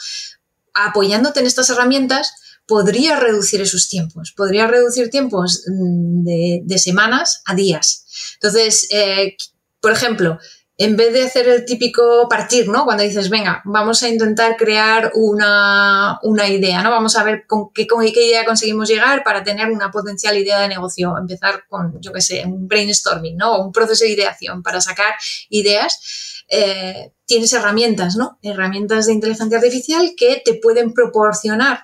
apoyándote 0.85 1.39
en 1.39 1.45
estas 1.47 1.69
herramientas, 1.69 2.31
podría 2.67 3.15
reducir 3.17 3.61
esos 3.61 3.87
tiempos, 3.87 4.33
podría 4.35 4.67
reducir 4.67 5.09
tiempos 5.09 5.63
mm, 5.67 6.23
de, 6.65 6.77
semanas 6.77 7.41
a 7.45 7.55
días. 7.55 8.05
Entonces, 8.35 8.87
eh, 8.91 9.35
por 9.79 9.91
ejemplo, 9.91 10.37
en 10.79 10.95
vez 10.95 11.11
de 11.11 11.23
hacer 11.23 11.47
el 11.47 11.65
típico 11.65 12.27
partir, 12.29 12.69
¿no? 12.69 12.85
Cuando 12.85 13.01
dices, 13.01 13.31
venga, 13.31 13.63
vamos 13.65 14.03
a 14.03 14.09
intentar 14.09 14.55
crear 14.57 15.11
una, 15.15 16.19
idea, 16.47 16.83
¿no? 16.83 16.91
Vamos 16.91 17.17
a 17.17 17.23
ver 17.23 17.45
con 17.47 17.71
qué, 17.73 17.87
con 17.87 18.05
qué 18.05 18.27
idea 18.27 18.45
conseguimos 18.45 18.87
llegar 18.87 19.23
para 19.23 19.43
tener 19.43 19.71
una 19.71 19.89
potencial 19.89 20.37
idea 20.37 20.59
de 20.59 20.67
negocio. 20.67 21.17
Empezar 21.17 21.63
con, 21.67 21.99
yo 21.99 22.13
qué 22.13 22.21
sé, 22.21 22.43
un 22.45 22.67
brainstorming, 22.67 23.35
¿no? 23.35 23.59
Un 23.59 23.71
proceso 23.71 24.05
de 24.05 24.11
ideación 24.11 24.61
para 24.61 24.79
sacar 24.79 25.15
ideas. 25.49 26.43
Eh, 26.47 27.11
tienes 27.25 27.51
herramientas, 27.53 28.15
¿no? 28.15 28.37
Herramientas 28.43 29.07
de 29.07 29.13
inteligencia 29.13 29.57
artificial 29.57 30.13
que 30.15 30.43
te 30.45 30.53
pueden 30.53 30.93
proporcionar 30.93 31.83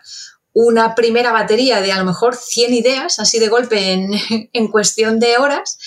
una 0.54 0.96
primera 0.96 1.32
batería 1.32 1.82
de 1.82 1.92
a 1.92 1.98
lo 1.98 2.06
mejor 2.06 2.36
100 2.36 2.74
ideas, 2.74 3.20
así 3.20 3.39
de 3.39 3.48
golpe 3.48 3.92
en, 4.54 4.68
cuestión 4.70 5.20
de 5.20 5.38
horas, 5.38 5.78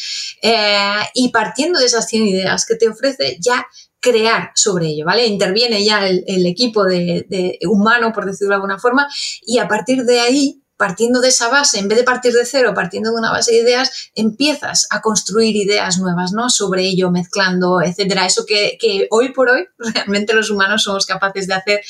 eh, 0.42 1.00
y 1.14 1.30
partiendo 1.30 1.78
de 1.78 1.86
esas 1.86 2.06
100 2.08 2.26
ideas 2.26 2.66
que 2.66 2.74
te 2.74 2.88
ofrece, 2.88 3.38
ya 3.40 3.66
crear 4.00 4.50
sobre 4.54 4.88
ello, 4.88 5.04
¿vale? 5.04 5.26
Interviene 5.26 5.84
ya 5.84 6.06
el, 6.06 6.46
equipo 6.46 6.84
de, 6.84 7.58
humano, 7.68 8.12
por 8.12 8.26
decirlo 8.26 8.50
de 8.50 8.56
alguna 8.56 8.78
forma, 8.78 9.08
y 9.42 9.58
a 9.58 9.66
partir 9.66 10.04
de 10.04 10.20
ahí 10.20 10.62
partiendo 10.76 11.20
de 11.20 11.28
esa 11.28 11.48
base, 11.48 11.78
en 11.78 11.88
vez 11.88 11.98
de 11.98 12.04
partir 12.04 12.32
de 12.32 12.44
cero, 12.44 12.72
partiendo 12.74 13.10
de 13.10 13.16
una 13.16 13.32
base 13.32 13.52
de 13.52 13.60
ideas, 13.60 14.10
empiezas 14.14 14.86
a 14.90 15.00
construir 15.00 15.56
ideas 15.56 15.98
nuevas, 15.98 16.32
¿no? 16.32 16.50
Sobre 16.50 16.82
ello, 16.82 17.10
mezclando, 17.10 17.80
etcétera. 17.80 18.26
Eso 18.26 18.44
que, 18.46 18.76
hoy 19.10 19.32
por 19.32 19.48
hoy 19.48 19.66
realmente 19.78 20.34
los 20.34 20.50
humanos 20.50 20.82
somos 20.82 21.06
capaces 21.06 21.46
de 21.46 21.54
hacer, 21.54 21.80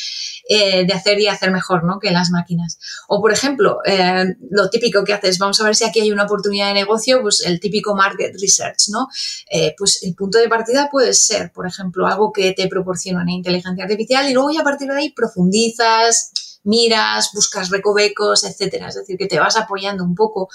eh, 0.48 0.86
de 0.86 0.92
hacer 0.92 1.18
y 1.20 1.26
hacer 1.26 1.50
mejor, 1.50 1.84
¿no? 1.84 1.98
Que 1.98 2.10
las 2.12 2.30
máquinas. 2.30 2.78
O, 3.08 3.20
por 3.20 3.32
ejemplo, 3.32 3.78
eh, 3.84 4.36
lo 4.50 4.70
típico 4.70 5.02
que 5.04 5.14
haces, 5.14 5.38
vamos 5.38 5.60
a 5.60 5.64
ver 5.64 5.74
si 5.74 5.84
aquí 5.84 6.00
hay 6.00 6.12
una 6.12 6.24
oportunidad 6.24 6.68
de 6.68 6.74
negocio, 6.74 7.20
pues 7.22 7.40
el 7.44 7.58
típico 7.58 7.96
market 7.96 8.34
research, 8.40 8.88
¿no? 8.88 9.08
Eh, 9.50 9.74
pues 9.76 10.02
el 10.02 10.14
punto 10.14 10.38
de 10.38 10.48
partida 10.48 10.88
puede 10.90 11.12
ser, 11.14 11.50
por 11.52 11.66
ejemplo, 11.66 12.06
algo 12.06 12.32
que 12.32 12.52
te 12.52 12.68
proporciona 12.68 13.22
una 13.22 13.32
inteligencia 13.32 13.84
artificial 13.84 14.28
y 14.28 14.32
luego 14.32 14.50
ya 14.50 14.60
a 14.60 14.64
partir 14.64 14.88
de 14.88 14.96
ahí 14.96 15.10
profundizas, 15.10 16.30
miras, 16.66 17.30
buscas 17.32 17.70
recovecos, 17.70 18.44
etcétera. 18.44 18.88
Es 18.88 18.96
decir, 18.96 19.16
que 19.16 19.26
te 19.26 19.38
vas 19.38 19.56
apoyando 19.56 20.04
un 20.04 20.14
poco 20.14 20.48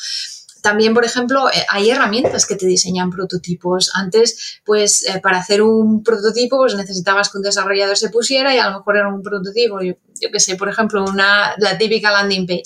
también, 0.62 0.94
por 0.94 1.04
ejemplo, 1.04 1.50
eh, 1.50 1.66
hay 1.70 1.90
herramientas 1.90 2.46
que 2.46 2.56
te 2.56 2.68
diseñan 2.68 3.10
prototipos. 3.10 3.92
Antes, 3.94 4.62
pues, 4.64 5.08
eh, 5.08 5.20
para 5.20 5.40
hacer 5.40 5.62
un 5.62 6.04
prototipo, 6.04 6.58
pues 6.58 6.76
necesitabas 6.76 7.30
que 7.30 7.40
un 7.40 7.44
desarrollador 7.44 7.98
se 7.98 8.10
pusiera 8.10 8.54
y 8.54 8.60
a 8.60 8.70
lo 8.70 8.78
mejor 8.78 8.98
era 8.98 9.10
un 9.10 9.24
prototipo, 9.24 9.82
yo, 9.82 9.96
qué 10.32 10.40
sé, 10.40 10.56
por 10.56 10.70
ejemplo, 10.70 11.04
una, 11.04 11.56
la 11.58 11.78
típica 11.78 12.12
landing 12.12 12.46
page. 12.46 12.64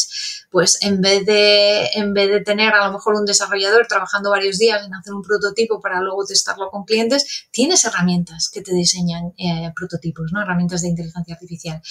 Pues 0.51 0.77
en 0.81 1.01
vez, 1.01 1.25
de, 1.25 1.88
en 1.95 2.13
vez 2.13 2.29
de 2.29 2.41
tener 2.41 2.73
a 2.73 2.86
lo 2.88 2.93
mejor 2.93 3.15
un 3.15 3.25
desarrollador 3.25 3.88
trabajando 3.88 4.29
varios 4.29 4.58
días 4.58 4.86
en 4.86 4.93
hacer 4.93 5.13
un 5.13 5.21
prototipo 5.21 5.79
para 5.79 6.01
luego 6.01 6.25
testarlo 6.25 6.69
con 6.69 6.84
clientes, 6.84 7.47
tienes 7.51 7.86
herramientas 7.86 8.49
que 8.49 8.62
te 8.62 8.73
diseñan 8.73 9.34
eh, 9.38 9.71
prototipos, 9.75 10.31
¿no? 10.34 10.41
Herramientas 10.41 10.81
de 10.81 10.89
inteligencia 10.89 11.36
artificial. 11.36 11.81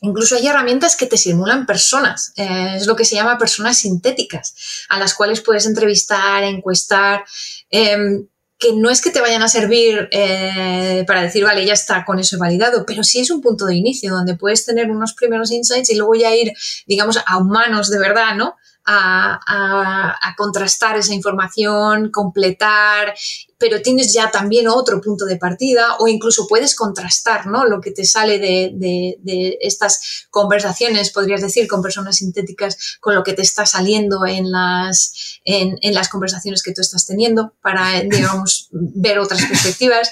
Incluso 0.00 0.36
hay 0.36 0.46
herramientas 0.46 0.96
que 0.96 1.06
te 1.06 1.16
simulan 1.16 1.66
personas, 1.66 2.32
eh, 2.36 2.74
es 2.76 2.86
lo 2.86 2.94
que 2.94 3.04
se 3.04 3.16
llama 3.16 3.38
personas 3.38 3.78
sintéticas, 3.78 4.54
a 4.88 4.98
las 4.98 5.14
cuales 5.14 5.40
puedes 5.40 5.66
entrevistar, 5.66 6.44
encuestar, 6.44 7.24
em, 7.70 8.26
que 8.58 8.72
no 8.72 8.90
es 8.90 9.00
que 9.00 9.10
te 9.10 9.20
vayan 9.20 9.42
a 9.42 9.48
servir 9.48 10.08
eh, 10.10 11.04
para 11.06 11.22
decir, 11.22 11.44
vale, 11.44 11.64
ya 11.64 11.74
está, 11.74 12.04
con 12.04 12.18
eso 12.18 12.38
validado, 12.38 12.84
pero 12.84 13.04
sí 13.04 13.20
es 13.20 13.30
un 13.30 13.40
punto 13.40 13.66
de 13.66 13.76
inicio 13.76 14.12
donde 14.12 14.34
puedes 14.34 14.66
tener 14.66 14.90
unos 14.90 15.14
primeros 15.14 15.52
insights 15.52 15.90
y 15.90 15.96
luego 15.96 16.16
ya 16.16 16.34
ir, 16.34 16.52
digamos, 16.86 17.20
a 17.24 17.38
humanos 17.38 17.88
de 17.88 17.98
verdad, 18.00 18.34
¿no? 18.34 18.56
A, 18.90 20.34
contrastar 20.36 20.96
esa 20.96 21.14
información, 21.14 22.10
completar, 22.10 23.14
pero 23.58 23.82
tienes 23.82 24.12
ya 24.12 24.30
también 24.30 24.68
otro 24.68 25.00
punto 25.00 25.24
de 25.24 25.36
partida 25.36 25.96
o 25.98 26.06
incluso 26.06 26.46
puedes 26.46 26.76
contrastar 26.76 27.46
¿no? 27.46 27.64
lo 27.64 27.80
que 27.80 27.90
te 27.90 28.04
sale 28.04 28.38
de, 28.38 29.58
estas 29.60 30.26
conversaciones, 30.30 31.10
podrías 31.10 31.42
decir, 31.42 31.66
con 31.66 31.82
personas 31.82 32.16
sintéticas, 32.16 32.98
con 33.00 33.14
lo 33.14 33.24
que 33.24 33.32
te 33.32 33.42
está 33.42 33.66
saliendo 33.66 34.24
en 34.26 34.50
las, 34.50 35.40
en, 35.44 35.76
en 35.82 35.94
las 35.94 36.08
conversaciones 36.08 36.62
que 36.62 36.72
tú 36.72 36.80
estás 36.80 37.04
teniendo 37.06 37.54
para, 37.60 38.00
digamos, 38.08 38.68
ver 38.70 39.18
otras 39.18 39.44
perspectivas. 39.44 40.10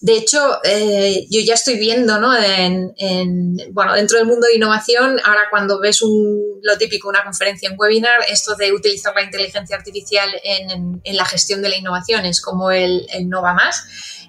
De 0.00 0.16
hecho, 0.16 0.60
eh, 0.62 1.26
yo 1.28 1.40
ya 1.40 1.54
estoy 1.54 1.76
viendo, 1.76 2.20
¿no? 2.20 2.32
En, 2.36 3.56
bueno, 3.72 3.94
dentro 3.94 4.18
del 4.18 4.28
mundo 4.28 4.46
de 4.46 4.54
innovación, 4.54 5.18
ahora 5.24 5.42
cuando 5.50 5.80
ves 5.80 6.02
un, 6.02 6.60
lo 6.62 6.78
típico, 6.78 7.08
una 7.08 7.24
conferencia, 7.24 7.68
en 7.68 7.76
webinar, 7.76 8.20
esto 8.30 8.54
de 8.54 8.72
utilizar 8.72 9.12
la 9.14 9.22
inteligencia 9.22 9.76
artificial 9.76 10.30
en, 10.44 11.00
la 11.04 11.24
gestión 11.24 11.62
de 11.62 11.70
la 11.70 11.76
innovación 11.76 12.24
es 12.26 12.40
como 12.40 12.70
el, 12.70 13.08
no 13.24 13.42
va 13.42 13.54
más. 13.54 13.86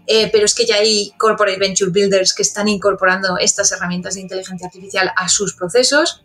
Eh, 0.07 0.29
pero 0.31 0.45
es 0.45 0.55
que 0.55 0.65
ya 0.65 0.77
hay 0.77 1.13
corporate 1.19 1.59
venture 1.59 1.91
builders 1.91 2.33
que 2.33 2.41
están 2.41 2.67
incorporando 2.67 3.37
estas 3.37 3.71
herramientas 3.71 4.15
de 4.15 4.21
inteligencia 4.21 4.65
artificial 4.65 5.11
a 5.15 5.29
sus 5.29 5.53
procesos. 5.53 6.23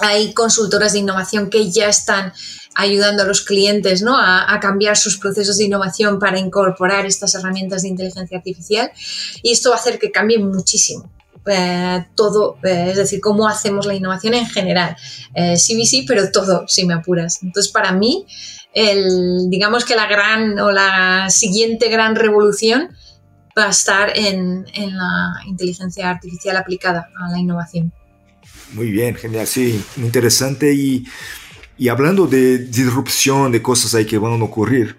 Hay 0.00 0.32
consultoras 0.32 0.92
de 0.92 1.00
innovación 1.00 1.50
que 1.50 1.70
ya 1.70 1.88
están 1.88 2.32
ayudando 2.74 3.22
a 3.22 3.26
los 3.26 3.42
clientes 3.42 4.02
¿no? 4.02 4.16
a, 4.16 4.58
cambiar 4.60 4.96
sus 4.96 5.18
procesos 5.18 5.58
de 5.58 5.64
innovación 5.64 6.18
para 6.18 6.38
incorporar 6.38 7.06
estas 7.06 7.34
herramientas 7.34 7.82
de 7.82 7.88
inteligencia 7.88 8.38
artificial 8.38 8.90
y 9.42 9.52
esto 9.52 9.70
va 9.70 9.76
a 9.76 9.78
hacer 9.78 9.98
que 9.98 10.10
cambie 10.10 10.38
muchísimo. 10.38 11.10
Eh, 11.46 12.06
todo, 12.14 12.58
eh, 12.62 12.88
es 12.90 12.96
decir, 12.96 13.20
cómo 13.20 13.48
hacemos 13.48 13.86
la 13.86 13.94
innovación 13.94 14.34
en 14.34 14.46
general. 14.46 14.96
Eh, 15.34 15.56
sí, 15.56 15.84
sí, 15.86 16.04
pero 16.06 16.30
todo, 16.30 16.64
si 16.68 16.84
me 16.84 16.94
apuras. 16.94 17.42
Entonces, 17.42 17.72
para 17.72 17.92
mí, 17.92 18.26
el, 18.74 19.48
digamos 19.48 19.84
que 19.84 19.96
la 19.96 20.06
gran 20.06 20.58
o 20.60 20.70
la 20.70 21.30
siguiente 21.30 21.88
gran 21.88 22.14
revolución 22.14 22.90
va 23.58 23.66
a 23.66 23.70
estar 23.70 24.16
en 24.16 24.64
la 24.74 25.32
inteligencia 25.46 26.10
artificial 26.10 26.56
aplicada 26.56 27.08
a 27.18 27.30
la 27.30 27.38
innovación. 27.38 27.92
Muy 28.72 28.90
bien, 28.90 29.14
genial, 29.14 29.46
sí, 29.46 29.82
interesante 29.96 30.72
y 30.72 31.04
y 31.80 31.88
hablando 31.88 32.26
de 32.26 32.58
disrupción, 32.58 33.50
de 33.50 33.62
cosas 33.62 33.94
ahí 33.94 34.04
que 34.04 34.18
van 34.18 34.38
a 34.38 34.44
ocurrir, 34.44 34.98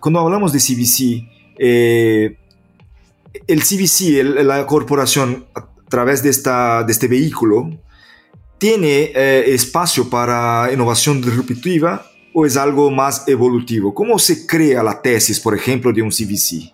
cuando 0.00 0.18
hablamos 0.18 0.50
de 0.50 0.60
CVC, 0.60 1.28
eh, 1.58 2.38
el 3.46 3.62
CVC, 3.62 4.24
la 4.42 4.66
corporación, 4.66 5.44
a 5.54 5.68
través 5.90 6.22
de, 6.22 6.30
esta, 6.30 6.84
de 6.84 6.92
este 6.92 7.06
vehículo, 7.06 7.78
¿tiene 8.56 9.12
eh, 9.14 9.44
espacio 9.48 10.08
para 10.08 10.70
innovación 10.72 11.20
disruptiva 11.20 12.10
o 12.32 12.46
es 12.46 12.56
algo 12.56 12.90
más 12.90 13.28
evolutivo? 13.28 13.92
¿Cómo 13.92 14.18
se 14.18 14.46
crea 14.46 14.82
la 14.82 15.02
tesis, 15.02 15.38
por 15.38 15.54
ejemplo, 15.54 15.92
de 15.92 16.00
un 16.00 16.08
CVC? 16.08 16.72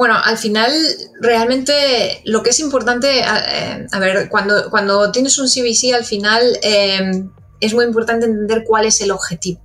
Bueno, 0.00 0.16
al 0.24 0.38
final, 0.38 0.72
realmente 1.20 2.22
lo 2.24 2.42
que 2.42 2.48
es 2.48 2.60
importante, 2.60 3.22
a, 3.22 3.80
eh, 3.82 3.86
ver, 4.00 4.30
cuando, 4.30 4.70
cuando 4.70 5.12
tienes 5.12 5.38
un 5.38 5.46
CBC, 5.46 5.92
al 5.94 6.06
final 6.06 6.42
em, 6.62 7.30
es 7.60 7.74
muy 7.74 7.84
importante 7.84 8.24
entender 8.24 8.64
cuál 8.66 8.86
es 8.86 9.02
el 9.02 9.10
objetivo, 9.10 9.60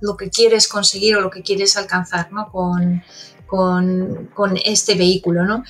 lo 0.00 0.16
que 0.16 0.28
quieres 0.28 0.66
conseguir 0.66 1.14
o 1.14 1.20
lo 1.20 1.30
que 1.30 1.42
quieres 1.42 1.76
alcanzar 1.76 2.32
¿no? 2.32 2.50
con, 2.50 3.04
con, 3.46 4.56
este 4.64 4.96
vehículo. 4.96 5.44
¿no? 5.44 5.62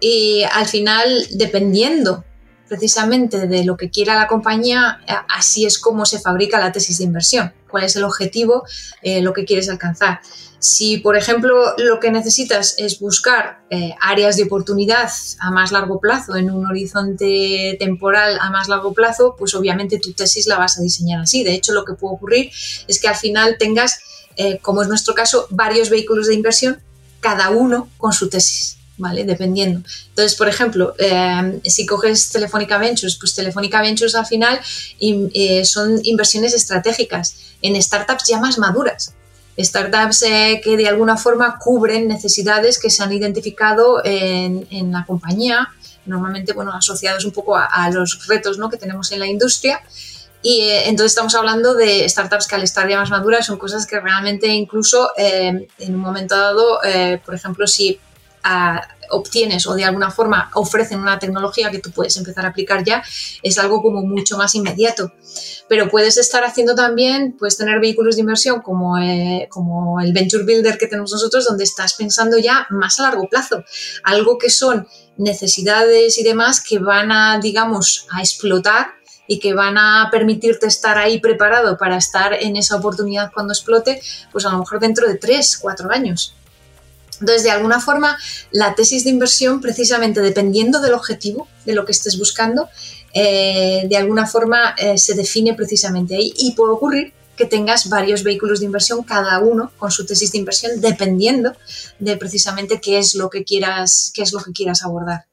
Y 0.00 0.42
al 0.52 0.66
final, 0.66 1.28
dependiendo 1.30 2.24
precisamente 2.70 3.48
de 3.48 3.64
lo 3.64 3.76
que 3.76 3.90
quiera 3.90 4.14
la 4.14 4.28
compañía, 4.28 5.00
así 5.28 5.66
es 5.66 5.80
como 5.80 6.06
se 6.06 6.20
fabrica 6.20 6.60
la 6.60 6.70
tesis 6.70 6.98
de 6.98 7.04
inversión, 7.04 7.52
cuál 7.68 7.82
es 7.82 7.96
el 7.96 8.04
objetivo, 8.04 8.62
eh, 9.02 9.20
lo 9.20 9.32
que 9.32 9.44
quieres 9.44 9.68
alcanzar. 9.68 10.20
Si, 10.60 10.98
por 10.98 11.16
ejemplo, 11.16 11.74
lo 11.78 11.98
que 11.98 12.12
necesitas 12.12 12.76
es 12.78 13.00
buscar 13.00 13.62
eh, 13.70 13.96
áreas 14.00 14.36
de 14.36 14.44
oportunidad 14.44 15.10
a 15.40 15.50
más 15.50 15.72
largo 15.72 15.98
plazo, 15.98 16.36
en 16.36 16.48
un 16.48 16.64
horizonte 16.64 17.76
temporal 17.80 18.38
a 18.40 18.50
más 18.50 18.68
largo 18.68 18.94
plazo, 18.94 19.34
pues 19.36 19.52
obviamente 19.56 19.98
tu 19.98 20.12
tesis 20.12 20.46
la 20.46 20.56
vas 20.56 20.78
a 20.78 20.82
diseñar 20.82 21.22
así. 21.22 21.42
De 21.42 21.54
hecho, 21.54 21.72
lo 21.72 21.84
que 21.84 21.94
puede 21.94 22.14
ocurrir 22.14 22.52
es 22.86 23.00
que 23.00 23.08
al 23.08 23.16
final 23.16 23.56
tengas, 23.58 24.00
eh, 24.36 24.58
como 24.58 24.82
es 24.82 24.86
nuestro 24.86 25.16
caso, 25.16 25.48
varios 25.50 25.90
vehículos 25.90 26.28
de 26.28 26.34
inversión, 26.34 26.80
cada 27.18 27.50
uno 27.50 27.88
con 27.98 28.12
su 28.12 28.28
tesis. 28.28 28.79
¿Vale? 29.00 29.24
Dependiendo. 29.24 29.80
Entonces, 30.10 30.36
por 30.36 30.48
ejemplo, 30.48 30.94
eh, 30.98 31.60
si 31.64 31.84
coges 31.86 32.30
Telefónica 32.30 32.78
Ventures, 32.78 33.16
pues 33.16 33.34
Telefónica 33.34 33.82
Ventures 33.82 34.14
al 34.14 34.26
final 34.26 34.60
son 35.64 36.00
inversiones 36.04 36.54
estratégicas 36.54 37.36
en 37.62 37.80
startups 37.82 38.28
ya 38.28 38.38
más 38.38 38.58
maduras 38.58 39.14
startups 39.64 40.22
eh, 40.22 40.60
que 40.62 40.76
de 40.76 40.88
alguna 40.88 41.16
forma 41.16 41.58
cubren 41.58 42.08
necesidades 42.08 42.78
que 42.78 42.90
se 42.90 43.02
han 43.02 43.12
identificado 43.12 44.00
en, 44.04 44.92
la 44.92 45.04
compañía, 45.04 45.68
normalmente 46.06 46.52
bueno, 46.52 46.72
asociados 46.72 47.24
un 47.24 47.32
poco 47.32 47.56
a, 47.56 47.90
los 47.90 48.26
retos 48.26 48.58
¿no? 48.58 48.70
que 48.70 48.76
tenemos 48.76 49.10
en 49.12 49.20
la 49.20 49.26
industria. 49.26 49.80
Y 50.42 50.60
eh, 50.62 50.88
entonces 50.88 51.12
estamos 51.12 51.34
hablando 51.34 51.74
de 51.74 52.08
startups 52.08 52.46
que 52.46 52.54
al 52.54 52.62
estar 52.62 52.88
ya 52.88 52.98
más 52.98 53.10
maduras 53.10 53.44
son 53.44 53.58
cosas 53.58 53.86
que 53.86 54.00
realmente 54.00 54.46
incluso 54.46 55.10
eh, 55.16 55.68
en 55.78 55.94
un 55.94 56.00
momento 56.00 56.34
dado, 56.36 56.78
por 57.24 57.34
ejemplo, 57.34 57.66
si 57.66 58.00
obtienes 59.10 59.66
o 59.66 59.74
de 59.74 59.84
alguna 59.84 60.10
forma 60.10 60.50
ofrecen 60.54 61.00
una 61.00 61.18
tecnología 61.18 61.70
que 61.70 61.78
tú 61.78 61.90
puedes 61.90 62.16
empezar 62.16 62.46
a 62.46 62.50
aplicar 62.50 62.84
ya, 62.84 63.02
es 63.42 63.58
algo 63.58 63.82
como 63.82 64.02
mucho 64.02 64.36
más 64.36 64.54
inmediato. 64.54 65.12
Pero 65.68 65.88
puedes 65.88 66.16
estar 66.16 66.44
haciendo 66.44 66.74
también, 66.74 67.36
puedes 67.38 67.56
tener 67.56 67.80
vehículos 67.80 68.16
de 68.16 68.22
inversión 68.22 68.60
como, 68.60 68.98
eh, 68.98 69.48
como 69.50 70.00
el 70.00 70.12
Venture 70.12 70.44
Builder 70.44 70.78
que 70.78 70.86
tenemos 70.86 71.12
nosotros, 71.12 71.44
donde 71.44 71.64
estás 71.64 71.94
pensando 71.94 72.38
ya 72.38 72.66
más 72.70 72.98
a 72.98 73.04
largo 73.04 73.28
plazo, 73.28 73.64
algo 74.04 74.38
que 74.38 74.50
son 74.50 74.86
necesidades 75.16 76.18
y 76.18 76.22
demás 76.22 76.62
que 76.62 76.78
van 76.78 77.12
a, 77.12 77.38
digamos, 77.40 78.06
a 78.10 78.20
explotar 78.20 78.88
y 79.26 79.38
que 79.38 79.54
van 79.54 79.78
a 79.78 80.08
permitirte 80.10 80.66
estar 80.66 80.98
ahí 80.98 81.20
preparado 81.20 81.76
para 81.76 81.96
estar 81.96 82.32
en 82.32 82.56
esa 82.56 82.76
oportunidad 82.76 83.30
cuando 83.32 83.52
explote, 83.52 84.02
pues 84.32 84.44
a 84.44 84.50
lo 84.50 84.58
mejor 84.58 84.80
dentro 84.80 85.06
de 85.06 85.18
tres, 85.18 85.56
cuatro 85.56 85.88
años. 85.92 86.34
Entonces, 87.20 87.44
de 87.44 87.50
alguna 87.50 87.80
forma, 87.80 88.18
la 88.50 88.74
tesis 88.74 89.04
de 89.04 89.10
inversión, 89.10 89.60
precisamente 89.60 90.20
dependiendo 90.20 90.80
del 90.80 90.94
objetivo, 90.94 91.48
de 91.64 91.74
lo 91.74 91.84
que 91.84 91.92
estés 91.92 92.18
buscando, 92.18 92.68
eh, 93.14 93.86
de 93.88 93.96
alguna 93.96 94.26
forma 94.26 94.74
eh, 94.78 94.96
se 94.98 95.14
define 95.14 95.54
precisamente 95.54 96.16
ahí. 96.16 96.32
Y 96.36 96.52
puede 96.52 96.72
ocurrir 96.72 97.12
que 97.36 97.46
tengas 97.46 97.88
varios 97.88 98.22
vehículos 98.22 98.60
de 98.60 98.66
inversión, 98.66 99.02
cada 99.02 99.38
uno 99.38 99.72
con 99.78 99.90
su 99.90 100.04
tesis 100.04 100.32
de 100.32 100.38
inversión, 100.38 100.80
dependiendo 100.80 101.52
de 101.98 102.16
precisamente 102.16 102.80
qué 102.80 102.98
es 102.98 103.14
lo 103.14 103.30
que 103.30 103.44
quieras, 103.44 104.10
qué 104.14 104.22
es 104.22 104.32
lo 104.32 104.40
que 104.40 104.52
quieras 104.52 104.82
abordar. 104.84 105.24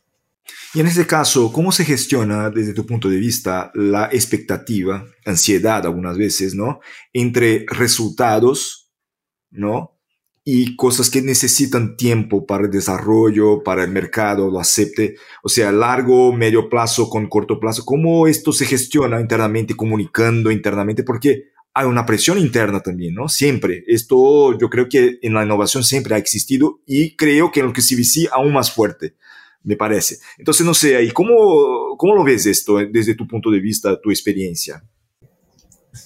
Y 0.74 0.80
en 0.80 0.88
este 0.88 1.08
caso, 1.08 1.52
¿cómo 1.52 1.72
se 1.72 1.86
gestiona 1.86 2.50
desde 2.50 2.74
tu 2.74 2.86
punto 2.86 3.10
de 3.10 3.18
vista 3.18 3.72
la 3.74 4.10
expectativa, 4.12 5.06
ansiedad 5.26 5.86
algunas 5.86 6.18
veces, 6.18 6.56
¿no? 6.56 6.80
Entre 7.14 7.66
resultados, 7.68 8.90
¿no? 9.50 9.97
Y 10.50 10.78
cosas 10.78 11.10
que 11.10 11.22
necesitan 11.22 11.98
tiempo 11.98 12.46
para 12.46 12.64
el 12.64 12.72
desarrollo, 12.72 13.64
para 13.64 13.84
el 13.84 13.92
mercado 13.92 14.50
lo 14.50 14.62
acepte, 14.62 15.16
o 15.44 15.50
sea, 15.50 15.74
largo, 15.74 16.32
medio 16.32 16.70
plazo 16.70 17.10
con 17.10 17.28
corto 17.28 17.60
plazo, 17.60 17.84
cómo 17.84 18.30
esto 18.30 18.54
se 18.54 18.66
gestiona 18.66 19.20
internamente, 19.20 19.76
comunicando 19.76 20.50
internamente, 20.50 21.04
porque 21.04 21.50
hay 21.74 21.86
una 21.86 22.06
presión 22.06 22.38
interna 22.38 22.80
también, 22.80 23.14
¿no? 23.14 23.28
Siempre. 23.28 23.84
Esto 23.88 24.58
yo 24.58 24.70
creo 24.70 24.88
que 24.88 25.20
en 25.22 25.34
la 25.34 25.44
innovación 25.44 25.84
siempre 25.84 26.16
ha 26.16 26.18
existido 26.18 26.80
y 26.86 27.18
creo 27.18 27.52
que 27.52 27.60
en 27.60 27.66
lo 27.66 27.74
que 27.74 27.82
CVC 27.82 28.30
aún 28.32 28.54
más 28.54 28.72
fuerte, 28.72 29.16
me 29.64 29.76
parece. 29.76 30.20
Entonces, 30.38 30.66
no 30.66 30.74
sé, 30.74 31.04
¿y 31.04 31.12
cómo, 31.12 31.98
cómo 31.98 32.16
lo 32.16 32.24
ves 32.24 32.46
esto 32.46 32.78
desde 32.90 33.16
tu 33.16 33.28
punto 33.28 33.52
de 33.52 33.60
vista, 33.60 34.00
tu 34.00 34.12
experiencia? 34.12 34.82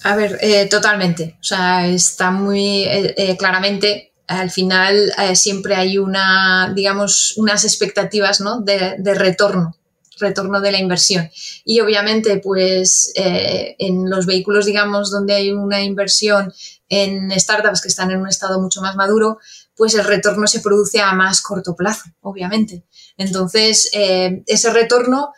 A 0.02 0.16
ver, 0.16 0.36
eh, 0.40 0.66
totalmente. 0.68 1.36
O 1.38 1.44
sea, 1.44 1.86
está 1.86 2.32
muy 2.32 2.82
eh, 2.82 3.14
eh, 3.16 3.36
claramente 3.36 4.11
al 4.26 4.50
final 4.50 5.12
eh, 5.18 5.36
siempre 5.36 5.74
hay 5.74 5.98
una, 5.98 6.72
digamos, 6.74 7.34
unas 7.36 7.64
expectativas 7.64 8.40
¿no? 8.40 8.60
de, 8.60 8.96
retorno, 9.14 9.76
retorno 10.18 10.60
de 10.60 10.72
la 10.72 10.78
inversión. 10.78 11.30
Y 11.64 11.80
obviamente, 11.80 12.38
pues 12.38 13.12
eh, 13.16 13.74
en 13.78 14.08
los 14.08 14.26
vehículos, 14.26 14.66
digamos, 14.66 15.10
donde 15.10 15.34
hay 15.34 15.50
una 15.50 15.82
inversión 15.82 16.52
en 16.88 17.30
startups 17.38 17.80
que 17.80 17.88
están 17.88 18.10
en 18.10 18.20
un 18.20 18.28
estado 18.28 18.60
mucho 18.60 18.80
más 18.80 18.96
maduro, 18.96 19.38
pues 19.76 19.94
el 19.94 20.04
retorno 20.04 20.46
se 20.46 20.60
produce 20.60 21.00
a 21.00 21.12
más 21.12 21.40
corto 21.40 21.74
plazo, 21.74 22.04
obviamente. 22.20 22.84
Entonces, 23.16 23.90
eh, 23.92 24.42
ese 24.46 24.70
retorno 24.70 25.32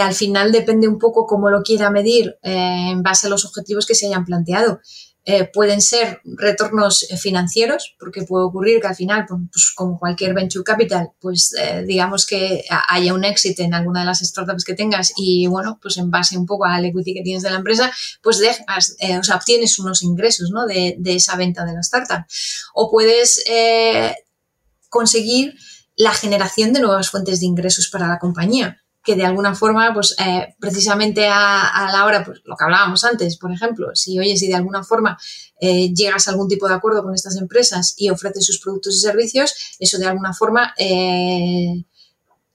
al 0.00 0.14
final 0.14 0.50
depende 0.50 0.88
un 0.88 0.98
poco 0.98 1.26
cómo 1.26 1.50
lo 1.50 1.62
quiera 1.62 1.90
medir 1.90 2.38
en 2.40 3.02
base 3.02 3.26
a 3.26 3.30
los 3.30 3.44
objetivos 3.44 3.84
que 3.84 3.94
se 3.94 4.06
hayan 4.06 4.24
planteado. 4.24 4.80
Eh, 5.26 5.44
pueden 5.44 5.80
ser 5.80 6.20
retornos 6.24 7.10
eh, 7.10 7.16
financieros, 7.16 7.96
porque 7.98 8.24
puede 8.24 8.44
ocurrir 8.44 8.78
que 8.78 8.88
al 8.88 8.94
final, 8.94 9.24
pues, 9.26 9.40
pues 9.50 9.72
como 9.74 9.98
cualquier 9.98 10.34
venture 10.34 10.62
capital, 10.62 11.12
pues 11.18 11.54
eh, 11.58 11.82
digamos 11.86 12.26
que 12.26 12.62
haya 12.88 13.14
un 13.14 13.24
éxito 13.24 13.62
en 13.62 13.72
alguna 13.72 14.00
de 14.00 14.06
las 14.06 14.18
startups 14.18 14.64
que 14.64 14.74
tengas 14.74 15.14
y 15.16 15.46
bueno, 15.46 15.78
pues 15.80 15.96
en 15.96 16.10
base 16.10 16.36
un 16.36 16.44
poco 16.44 16.66
al 16.66 16.84
equity 16.84 17.14
que 17.14 17.22
tienes 17.22 17.42
de 17.42 17.50
la 17.50 17.56
empresa, 17.56 17.90
pues 18.22 18.38
dejas, 18.38 18.96
o 19.18 19.24
sea, 19.24 19.36
obtienes 19.36 19.78
unos 19.78 20.02
ingresos 20.02 20.50
¿no? 20.50 20.66
de, 20.66 20.96
de, 20.98 21.14
esa 21.14 21.36
venta 21.36 21.64
de 21.64 21.72
la 21.72 21.80
startup. 21.80 22.26
O 22.74 22.90
puedes 22.90 23.42
conseguir 24.90 25.54
la 25.96 26.12
generación 26.12 26.74
de 26.74 26.80
nuevas 26.80 27.08
fuentes 27.08 27.40
de 27.40 27.46
ingresos 27.46 27.88
para 27.88 28.08
la 28.08 28.18
compañía 28.18 28.83
que 29.04 29.14
de 29.16 29.26
alguna 29.26 29.54
forma, 29.54 29.92
pues 29.92 30.16
eh, 30.18 30.54
precisamente 30.58 31.28
a, 31.28 31.90
la 31.92 32.06
hora, 32.06 32.24
pues 32.24 32.40
lo 32.44 32.56
que 32.56 32.64
hablábamos 32.64 33.04
antes, 33.04 33.36
por 33.36 33.52
ejemplo, 33.52 33.90
si 33.94 34.18
oye, 34.18 34.36
si 34.36 34.48
de 34.48 34.54
alguna 34.54 34.82
forma 34.82 35.18
eh, 35.60 35.92
llegas 35.92 36.26
a 36.26 36.30
algún 36.30 36.48
tipo 36.48 36.66
de 36.66 36.74
acuerdo 36.74 37.02
con 37.02 37.14
estas 37.14 37.36
empresas 37.36 37.94
y 37.98 38.08
ofreces 38.08 38.46
sus 38.46 38.60
productos 38.60 38.96
y 38.96 39.00
servicios, 39.00 39.54
eso 39.78 39.98
de 39.98 40.06
alguna 40.06 40.32
forma 40.32 40.72
eh, 40.78 41.84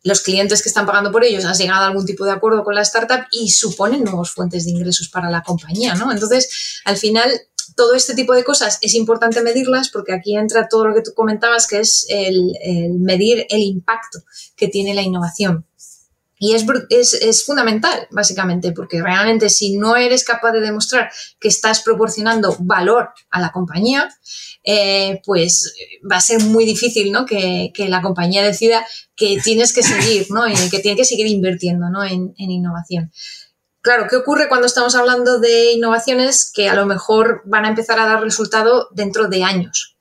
los 0.02 0.22
clientes 0.22 0.64
que 0.64 0.70
están 0.70 0.88
pagando 0.88 1.12
por 1.12 1.24
ellos 1.24 1.46
han 1.46 1.56
llegado 1.56 1.84
a 1.84 1.88
algún 1.88 2.08
tipo 2.08 2.26
de 2.26 2.32
acuerdo 2.32 2.64
con 2.64 2.74
la 2.74 2.82
startup 2.82 3.28
y 3.32 3.52
suponen 3.52 4.04
nuevas 4.04 4.32
fuentes 4.32 4.66
de 4.66 4.72
ingresos 4.72 5.08
para 5.10 5.30
la 5.30 5.44
compañía, 5.44 5.94
¿no? 5.94 6.12
Entonces, 6.12 6.82
al 6.84 6.98
final, 6.98 7.32
todo 7.76 7.94
este 7.94 8.16
tipo 8.16 8.34
de 8.34 8.44
cosas 8.44 8.80
es 8.82 8.96
importante 8.96 9.44
medirlas 9.44 9.90
porque 9.90 10.14
aquí 10.14 10.36
entra 10.36 10.68
todo 10.68 10.88
lo 10.88 10.96
que 10.96 11.04
tú 11.04 11.12
comentabas, 11.14 11.68
que 11.68 11.82
es 11.82 12.08
el 12.10 12.54
medir 13.00 13.46
el 13.50 13.62
impacto 13.62 14.24
que 14.56 14.68
tiene 14.68 14.96
la 14.96 15.04
innovación. 15.04 15.69
Y 16.42 16.54
es, 16.54 16.66
es, 16.90 17.14
es, 17.16 17.44
fundamental, 17.44 18.08
básicamente, 18.12 18.72
porque 18.72 19.02
realmente 19.02 19.50
si 19.50 19.78
no 19.78 19.98
eres 19.98 20.24
capaz 20.24 20.54
de 20.54 20.62
demostrar 20.62 21.12
que 21.38 21.50
estás 21.50 21.82
proporcionando 21.82 22.56
valor 22.62 23.10
a 23.30 23.42
la 23.42 23.52
compañía, 23.52 24.10
eh, 24.64 25.22
pues 25.26 25.74
va 26.10 26.16
a 26.16 26.22
ser 26.22 26.42
muy 26.42 26.64
difícil 26.64 27.12
¿no? 27.12 27.26
que, 27.26 27.72
que, 27.74 27.90
la 27.90 28.02
compañía 28.02 28.42
decida 28.42 28.88
que 29.18 29.38
tienes 29.44 29.74
que 29.74 29.84
seguir, 29.84 30.28
¿no? 30.30 30.48
Y 30.48 30.54
que 30.72 30.80
tiene 30.80 30.96
que 30.96 31.04
seguir 31.04 31.28
invirtiendo 31.28 31.90
¿no? 31.90 32.06
en, 32.06 32.34
en 32.38 32.52
innovación. 32.52 33.12
Claro, 33.82 34.08
¿qué 34.10 34.16
ocurre 34.16 34.48
cuando 34.48 34.68
estamos 34.68 34.96
hablando 34.96 35.40
de 35.40 35.74
innovaciones 35.74 36.52
que 36.54 36.70
a 36.70 36.76
lo 36.76 36.86
mejor 36.86 37.42
van 37.46 37.66
a 37.66 37.70
empezar 37.70 38.00
a 38.00 38.06
dar 38.06 38.22
resultado 38.22 38.88
dentro 38.92 39.28
de 39.28 39.44
años? 39.44 39.98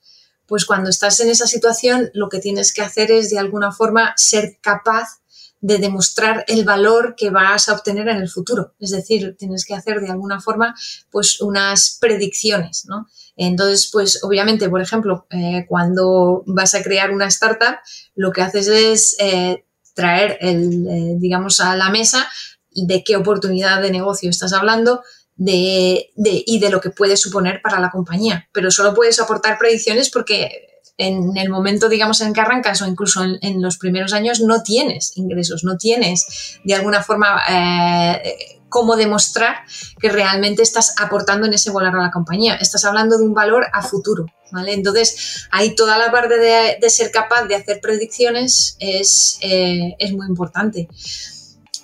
Pues 0.46 0.64
cuando 0.64 0.88
estás 0.88 1.18
en 1.20 1.30
esa 1.30 1.46
situación, 1.46 2.10
lo 2.14 2.28
que 2.28 2.38
tienes 2.38 2.72
que 2.72 2.82
hacer 2.82 3.10
es 3.10 3.28
de 3.30 3.38
alguna 3.38 3.72
forma 3.72 4.14
ser 4.16 4.58
capaz 4.62 5.18
de 5.60 5.78
demostrar 5.78 6.44
el 6.46 6.64
valor 6.64 7.14
que 7.16 7.30
vas 7.30 7.68
a 7.68 7.74
obtener 7.74 8.08
en 8.08 8.18
el 8.18 8.28
futuro. 8.28 8.74
Es 8.78 8.90
decir, 8.90 9.36
tienes 9.38 9.64
que 9.64 9.74
hacer 9.74 10.00
de 10.00 10.10
alguna 10.10 10.40
forma 10.40 10.74
pues 11.10 11.40
unas 11.40 11.98
predicciones, 12.00 12.86
¿no? 12.86 13.08
Entonces, 13.36 13.88
pues 13.92 14.22
obviamente, 14.22 14.68
por 14.68 14.80
ejemplo, 14.80 15.26
eh, 15.30 15.64
cuando 15.68 16.42
vas 16.46 16.74
a 16.74 16.82
crear 16.82 17.10
una 17.10 17.26
startup, 17.26 17.76
lo 18.14 18.30
que 18.32 18.42
haces 18.42 18.68
es 18.68 19.16
eh, 19.18 19.64
traer, 19.94 20.38
el, 20.40 20.86
eh, 20.86 21.14
digamos, 21.18 21.60
a 21.60 21.76
la 21.76 21.90
mesa 21.90 22.28
de 22.70 23.02
qué 23.02 23.16
oportunidad 23.16 23.82
de 23.82 23.90
negocio 23.90 24.30
estás 24.30 24.52
hablando, 24.52 25.02
de, 25.34 26.10
de, 26.16 26.42
y 26.46 26.58
de 26.58 26.68
lo 26.68 26.80
que 26.80 26.90
puede 26.90 27.16
suponer 27.16 27.62
para 27.62 27.80
la 27.80 27.90
compañía. 27.90 28.48
Pero 28.52 28.70
solo 28.70 28.92
puedes 28.92 29.20
aportar 29.20 29.56
predicciones 29.56 30.10
porque 30.10 30.67
en 30.96 31.36
el 31.36 31.48
momento, 31.48 31.88
digamos, 31.88 32.20
en 32.20 32.32
que 32.32 32.40
arrancas 32.40 32.82
o 32.82 32.86
incluso 32.86 33.22
en, 33.22 33.62
los 33.62 33.78
primeros 33.78 34.12
años 34.12 34.40
no 34.40 34.62
tienes 34.62 35.16
ingresos, 35.16 35.62
no 35.62 35.76
tienes 35.76 36.58
de 36.64 36.74
alguna 36.74 37.02
forma 37.02 37.40
eh, 37.48 38.58
cómo 38.68 38.96
demostrar 38.96 39.56
que 40.00 40.10
realmente 40.10 40.62
estás 40.62 40.94
aportando 40.98 41.46
en 41.46 41.54
ese 41.54 41.70
valor 41.70 41.96
a 41.96 42.02
la 42.02 42.10
compañía. 42.10 42.56
Estás 42.56 42.84
hablando 42.84 43.16
de 43.16 43.24
un 43.24 43.32
valor 43.34 43.66
a 43.72 43.82
futuro, 43.82 44.26
¿vale? 44.50 44.72
Entonces, 44.72 45.46
ahí 45.50 45.74
toda 45.74 45.98
la 45.98 46.10
parte 46.10 46.36
de, 46.36 46.90
ser 46.90 47.10
capaz 47.10 47.44
de 47.44 47.54
hacer 47.54 47.80
predicciones 47.80 48.76
es, 48.80 49.38
eh, 49.40 49.94
es 49.98 50.12
muy 50.12 50.26
importante. 50.26 50.88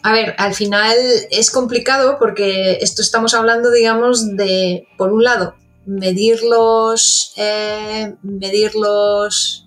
A 0.03 0.13
ver, 0.13 0.35
al 0.37 0.55
final 0.55 0.97
es 1.31 1.51
complicado 1.51 2.19
porque 2.19 2.79
esto 2.83 3.01
estamos 3.01 3.33
hablando, 3.33 3.71
digamos, 3.71 4.37
de, 4.37 4.87
por 4.99 5.13
un 5.13 5.25
lado, 5.25 5.55
medirlos, 5.87 7.33
eh, 7.37 8.14
medirlos 8.23 9.64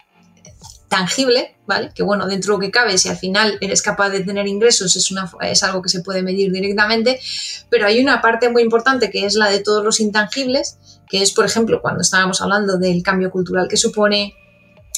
tangible, 0.88 1.56
¿vale? 1.66 1.92
Que 1.94 2.04
bueno, 2.04 2.28
dentro 2.28 2.54
de 2.54 2.58
lo 2.58 2.62
que 2.62 2.72
cabe, 2.72 2.98
si 2.98 3.10
al 3.10 3.18
final 3.18 3.58
eres 3.62 3.82
capaz 3.82 4.10
de 4.10 4.22
tener 4.22 4.48
ingresos, 4.48 4.96
es, 4.96 5.14
es 5.42 5.64
algo 5.64 5.82
que 5.82 5.90
se 5.90 6.02
puede 6.02 6.24
medir 6.24 6.52
directamente, 6.52 7.20
pero 7.70 7.88
hay 7.88 8.00
una 8.00 8.22
parte 8.22 8.50
muy 8.50 8.62
importante 8.62 9.12
que 9.12 9.26
es 9.26 9.36
la 9.36 9.50
de 9.50 9.60
todos 9.60 9.84
los 9.84 10.00
intangibles, 10.00 10.78
que 11.10 11.22
es, 11.22 11.34
por 11.34 11.46
ejemplo, 11.46 11.82
cuando 11.82 12.02
estábamos 12.02 12.42
hablando 12.42 12.78
del 12.78 13.04
cambio 13.04 13.32
cultural 13.32 13.68
que 13.68 13.78
supone, 13.78 14.34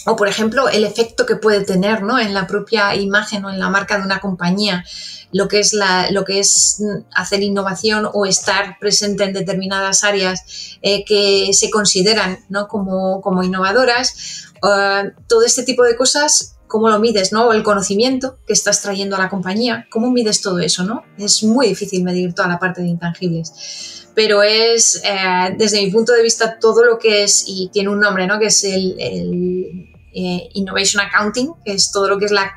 o 0.05 0.15
por 0.15 0.27
ejemplo, 0.27 0.69
el 0.69 0.85
efecto 0.85 1.25
que 1.25 1.35
puede 1.35 1.65
tener 1.65 2.01
¿no? 2.03 2.19
en 2.19 2.33
la 2.33 2.47
propia 2.47 2.95
imagen 2.95 3.45
o 3.45 3.49
en 3.49 3.59
la 3.59 3.69
marca 3.69 3.97
de 3.97 4.03
una 4.03 4.19
compañía 4.19 4.83
lo 5.31 5.47
que 5.47 5.59
es, 5.59 5.75
lo 6.11 6.25
que 6.25 6.39
es 6.39 6.83
hacer 7.13 7.43
innovación 7.43 8.09
o 8.11 8.25
estar 8.25 8.77
presente 8.79 9.23
en 9.23 9.33
determinadas 9.33 10.03
áreas 10.03 10.77
eh, 10.81 11.05
que 11.05 11.51
se 11.53 11.69
consideran 11.69 12.39
¿no? 12.49 12.67
como, 12.67 13.21
como 13.21 13.43
innovadoras. 13.43 14.45
Uh, 14.61 15.11
todo 15.27 15.43
este 15.43 15.63
tipo 15.63 15.83
de 15.83 15.95
cosas, 15.95 16.57
¿cómo 16.67 16.89
lo 16.89 16.99
mides? 16.99 17.31
¿no? 17.31 17.53
El 17.53 17.63
conocimiento 17.63 18.39
que 18.45 18.53
estás 18.53 18.81
trayendo 18.81 19.15
a 19.15 19.19
la 19.19 19.29
compañía, 19.29 19.87
¿cómo 19.91 20.09
mides 20.11 20.41
todo 20.41 20.59
eso? 20.59 20.83
¿no? 20.83 21.03
Es 21.17 21.43
muy 21.43 21.67
difícil 21.67 22.03
medir 22.03 22.33
toda 22.33 22.47
la 22.47 22.59
parte 22.59 22.81
de 22.81 22.87
intangibles. 22.87 23.98
Pero 24.19 24.43
es, 24.43 25.01
eh, 25.05 25.55
desde 25.57 25.81
mi 25.81 25.89
punto 25.91 26.11
de 26.11 26.21
vista, 26.21 26.59
todo 26.59 26.83
lo 26.83 26.99
que 26.99 27.23
es, 27.23 27.45
y 27.47 27.69
tiene 27.71 27.87
un 27.87 28.01
nombre, 28.01 28.27
¿no? 28.27 28.37
que 28.37 28.47
es 28.47 28.65
el, 28.65 28.97
el 28.99 29.89
Innovation 30.11 31.01
Accounting, 31.01 31.53
que 31.63 31.71
es 31.71 31.89
todo 31.89 32.09
lo 32.09 32.19
que 32.19 32.25
es 32.25 32.31
la 32.31 32.51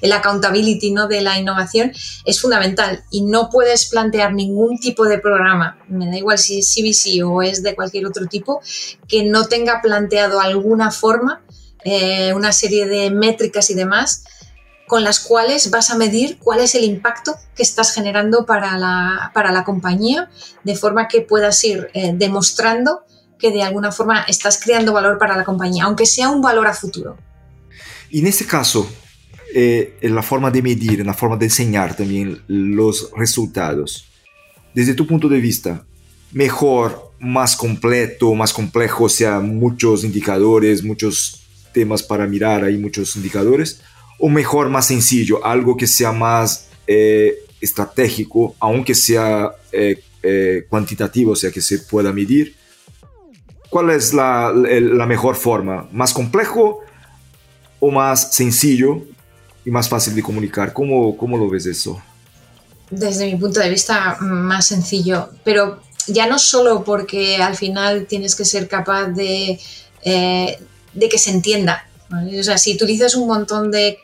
el 0.00 0.12
accountability 0.12 0.90
¿no? 0.90 1.06
de 1.06 1.20
la 1.20 1.38
innovación 1.38 1.92
es 2.24 2.40
fundamental 2.40 3.04
y 3.10 3.20
no 3.20 3.48
puedes 3.50 3.86
plantear 3.90 4.32
ningún 4.32 4.78
tipo 4.78 5.04
de 5.04 5.18
programa, 5.18 5.78
me 5.88 6.06
da 6.06 6.16
igual 6.16 6.38
si 6.38 6.58
es 6.58 6.74
CBC 6.74 7.22
o 7.24 7.42
es 7.42 7.62
de 7.62 7.76
cualquier 7.76 8.06
otro 8.06 8.26
tipo, 8.26 8.60
que 9.06 9.24
no 9.24 9.46
tenga 9.46 9.80
planteado 9.82 10.40
alguna 10.40 10.90
forma, 10.90 11.42
una 12.34 12.50
serie 12.50 12.86
de 12.86 13.10
métricas 13.10 13.70
y 13.70 13.74
demás 13.74 14.24
con 14.86 15.04
las 15.04 15.20
cuales 15.20 15.70
vas 15.70 15.90
a 15.90 15.96
medir 15.96 16.38
cuál 16.38 16.60
es 16.60 16.74
el 16.74 16.84
impacto 16.84 17.34
que 17.54 17.62
estás 17.62 17.92
generando 17.92 18.46
para 18.46 18.78
la, 18.78 19.30
para 19.34 19.52
la 19.52 19.64
compañía, 19.64 20.30
de 20.64 20.76
forma 20.76 21.08
que 21.08 21.22
puedas 21.22 21.62
ir 21.64 21.88
eh, 21.94 22.12
demostrando 22.14 23.00
que 23.38 23.50
de 23.50 23.62
alguna 23.62 23.92
forma 23.92 24.22
estás 24.22 24.60
creando 24.62 24.92
valor 24.92 25.18
para 25.18 25.36
la 25.36 25.44
compañía, 25.44 25.84
aunque 25.84 26.06
sea 26.06 26.30
un 26.30 26.40
valor 26.40 26.66
a 26.66 26.74
futuro. 26.74 27.16
Y 28.10 28.20
en 28.20 28.28
este 28.28 28.46
caso, 28.46 28.88
eh, 29.54 29.96
en 30.00 30.14
la 30.14 30.22
forma 30.22 30.50
de 30.50 30.62
medir, 30.62 31.00
en 31.00 31.06
la 31.06 31.14
forma 31.14 31.36
de 31.36 31.46
enseñar 31.46 31.96
también 31.96 32.42
los 32.46 33.10
resultados, 33.16 34.06
desde 34.74 34.94
tu 34.94 35.06
punto 35.06 35.28
de 35.28 35.40
vista, 35.40 35.84
mejor, 36.32 37.12
más 37.18 37.56
completo, 37.56 38.34
más 38.34 38.52
complejo, 38.52 39.04
o 39.04 39.08
sea, 39.08 39.40
muchos 39.40 40.04
indicadores, 40.04 40.84
muchos 40.84 41.42
temas 41.72 42.02
para 42.02 42.26
mirar, 42.26 42.64
hay 42.64 42.76
muchos 42.76 43.16
indicadores, 43.16 43.80
o 44.18 44.28
mejor, 44.28 44.68
más 44.68 44.86
sencillo, 44.86 45.44
algo 45.44 45.76
que 45.76 45.86
sea 45.86 46.12
más 46.12 46.68
eh, 46.86 47.38
estratégico, 47.60 48.54
aunque 48.58 48.94
sea 48.94 49.50
eh, 49.72 50.02
eh, 50.22 50.66
cuantitativo, 50.68 51.32
o 51.32 51.36
sea, 51.36 51.50
que 51.50 51.60
se 51.60 51.80
pueda 51.80 52.12
medir. 52.12 52.54
¿Cuál 53.68 53.90
es 53.90 54.14
la, 54.14 54.52
mejor 55.06 55.36
forma? 55.36 55.88
¿Más 55.92 56.12
complejo 56.14 56.80
o 57.80 57.90
más 57.90 58.34
sencillo 58.34 59.02
y 59.64 59.70
más 59.70 59.88
fácil 59.88 60.14
de 60.14 60.22
comunicar? 60.22 60.72
¿Cómo, 60.72 61.16
cómo 61.16 61.36
lo 61.36 61.50
ves 61.50 61.66
eso? 61.66 62.00
Desde 62.90 63.26
mi 63.26 63.36
punto 63.36 63.60
de 63.60 63.68
vista, 63.68 64.16
más 64.20 64.66
sencillo, 64.66 65.30
pero 65.44 65.80
ya 66.06 66.26
no 66.26 66.38
solo 66.38 66.84
porque 66.84 67.36
al 67.36 67.56
final 67.56 68.06
tienes 68.06 68.36
que 68.36 68.44
ser 68.44 68.68
capaz 68.68 69.08
de, 69.08 69.58
de 70.04 71.08
que 71.08 71.18
se 71.18 71.32
entienda, 71.32 71.85
o 72.10 72.42
sea, 72.42 72.58
si 72.58 72.74
utilizas 72.74 73.14
un 73.14 73.26
montón 73.26 73.70
de, 73.70 73.98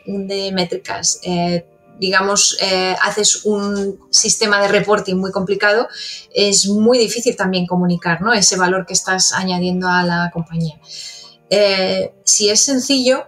métricas, 0.53 1.19
eh, 1.23 1.65
digamos, 1.99 2.57
eh, 2.61 2.95
haces 3.01 3.45
un 3.45 3.99
sistema 4.09 4.61
de 4.61 4.67
reporting 4.67 5.15
muy 5.15 5.31
complicado, 5.31 5.87
es 6.33 6.67
muy 6.67 6.97
difícil 6.97 7.35
también 7.35 7.65
comunicar 7.65 8.21
¿no? 8.21 8.33
ese 8.33 8.57
valor 8.57 8.85
que 8.85 8.93
estás 8.93 9.31
añadiendo 9.31 9.87
a 9.87 10.03
la 10.03 10.31
compañía. 10.33 10.79
Eh, 11.49 12.13
si 12.25 12.49
es 12.49 12.65
sencillo, 12.65 13.25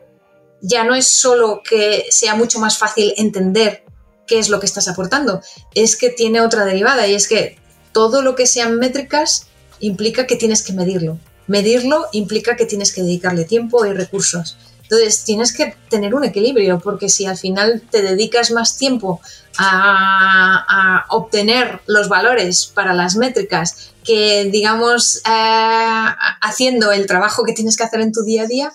ya 0.62 0.84
no 0.84 0.96
es 0.96 1.08
solo 1.08 1.62
que 1.68 2.06
sea 2.10 2.36
mucho 2.36 2.60
más 2.60 2.78
fácil 2.78 3.14
entender 3.18 3.86
qué 4.26 4.40
es 4.40 4.50
lo 4.50 4.60
que 4.60 4.66
estás 4.66 4.88
aportando, 4.88 5.42
es 5.76 5.96
que 5.96 6.10
tiene 6.10 6.42
otra 6.42 6.66
derivada 6.66 7.08
y 7.08 7.14
es 7.14 7.28
que 7.28 7.60
todo 7.92 8.22
lo 8.22 8.36
que 8.36 8.48
sean 8.48 8.78
métricas 8.78 9.48
implica 9.80 10.26
que 10.26 10.36
tienes 10.36 10.64
que 10.64 10.74
medirlo. 10.74 11.20
Medirlo 11.48 12.08
implica 12.12 12.56
que 12.56 12.66
tienes 12.66 12.94
que 12.94 13.02
dedicarle 13.02 13.46
tiempo 13.46 13.86
y 13.86 13.94
recursos. 13.94 14.58
Entonces 14.84 15.24
tienes 15.24 15.52
que 15.52 15.76
tener 15.90 16.14
un 16.14 16.24
equilibrio, 16.24 16.80
porque 16.80 17.10
si 17.10 17.26
al 17.26 17.38
final 17.38 17.82
te 17.90 18.04
dedicas 18.04 18.52
más 18.52 18.78
tiempo 18.78 19.20
a, 19.58 21.06
obtener 21.10 21.82
los 21.88 22.08
valores 22.10 22.68
para 22.68 22.94
las 22.94 23.16
métricas 23.16 23.94
que, 24.04 24.46
digamos, 24.52 25.18
eh, 25.18 26.06
haciendo 26.42 26.92
el 26.92 27.08
trabajo 27.08 27.44
que 27.44 27.54
tienes 27.54 27.78
que 27.78 27.84
hacer 27.84 28.02
en 28.02 28.12
tu 28.12 28.24
día 28.24 28.44
a 28.44 28.48
día, 28.48 28.74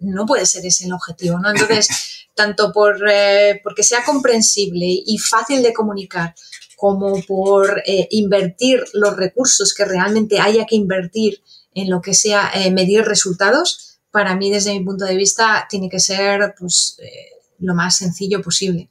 no 0.00 0.26
puede 0.26 0.46
ser 0.46 0.66
ese 0.66 0.86
el 0.86 0.92
objetivo, 0.92 1.38
¿no? 1.38 1.50
Entonces, 1.50 1.88
tanto 2.34 2.72
por 2.72 3.08
eh, 3.08 3.60
porque 3.62 3.82
sea 3.82 4.04
comprensible 4.04 4.86
y 4.86 5.18
fácil 5.18 5.62
de 5.62 5.72
comunicar, 5.72 6.34
como 6.76 7.22
por 7.22 7.82
eh, 7.86 8.08
invertir 8.10 8.84
los 8.92 9.16
recursos 9.16 9.72
que 9.74 9.84
realmente 9.84 10.40
haya 10.40 10.66
que 10.66 10.76
invertir 10.76 11.40
en 11.76 11.90
lo 11.90 12.00
que 12.00 12.14
sea 12.14 12.50
medir 12.72 13.04
resultados, 13.04 13.96
para 14.16 14.34
mí, 14.34 14.50
desde 14.50 14.72
mi 14.72 14.82
punto 14.82 15.04
de 15.04 15.14
vista, 15.14 15.66
tiene 15.68 15.90
que 15.90 16.00
ser 16.00 16.54
pues, 16.58 16.96
eh, 17.02 17.32
lo 17.58 17.74
más 17.74 17.98
sencillo 17.98 18.40
posible. 18.40 18.88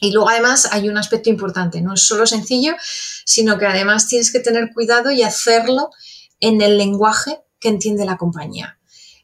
Y 0.00 0.12
luego 0.12 0.28
además 0.28 0.68
hay 0.70 0.88
un 0.88 0.96
aspecto 0.96 1.28
importante, 1.28 1.80
no 1.80 1.94
es 1.94 2.06
solo 2.06 2.24
sencillo, 2.24 2.76
sino 3.24 3.58
que 3.58 3.66
además 3.66 4.06
tienes 4.06 4.30
que 4.30 4.38
tener 4.38 4.70
cuidado 4.72 5.10
y 5.10 5.24
hacerlo 5.24 5.90
en 6.38 6.62
el 6.62 6.78
lenguaje 6.78 7.40
que 7.58 7.70
entiende 7.70 8.04
la 8.04 8.16
compañía. 8.16 8.78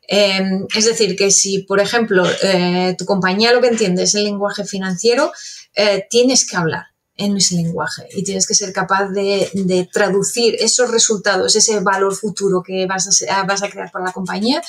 Em, 0.09 0.67
es 0.75 0.85
decir, 0.85 1.15
que 1.15 1.31
si, 1.31 1.61
por 1.61 1.79
ejemplo, 1.79 2.25
eh, 2.43 2.97
tu 2.99 3.05
compañía 3.05 3.53
lo 3.53 3.61
que 3.61 3.69
entiende 3.69 4.03
es 4.03 4.17
el 4.17 4.25
lenguaje 4.25 4.65
financiero, 4.65 5.31
eh, 5.77 6.09
tienes 6.11 6.45
que 6.45 6.57
hablar 6.57 6.87
en 7.19 7.37
ese 7.37 7.57
lenguaje 7.57 8.07
y 8.15 8.23
tienes 8.23 8.47
que 8.47 8.55
ser 8.55 8.73
capaz 8.73 9.09
de, 9.09 9.89
traducir 9.93 10.57
esos 10.61 10.91
resultados, 10.91 11.55
ese 11.57 11.81
valor 11.81 12.15
futuro 12.15 12.63
que 12.63 12.87
vas 12.87 13.23
a, 13.29 13.43
vas 13.43 13.63
a 13.63 13.69
crear 13.69 13.91
para 13.91 14.07
la 14.07 14.13
compañía 14.13 14.63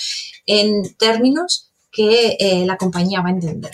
en 0.46 0.96
términos 0.96 1.72
que 1.92 2.36
eh, 2.40 2.66
la 2.66 2.76
compañía 2.76 3.22
va 3.22 3.30
a 3.30 3.34
entender. 3.34 3.72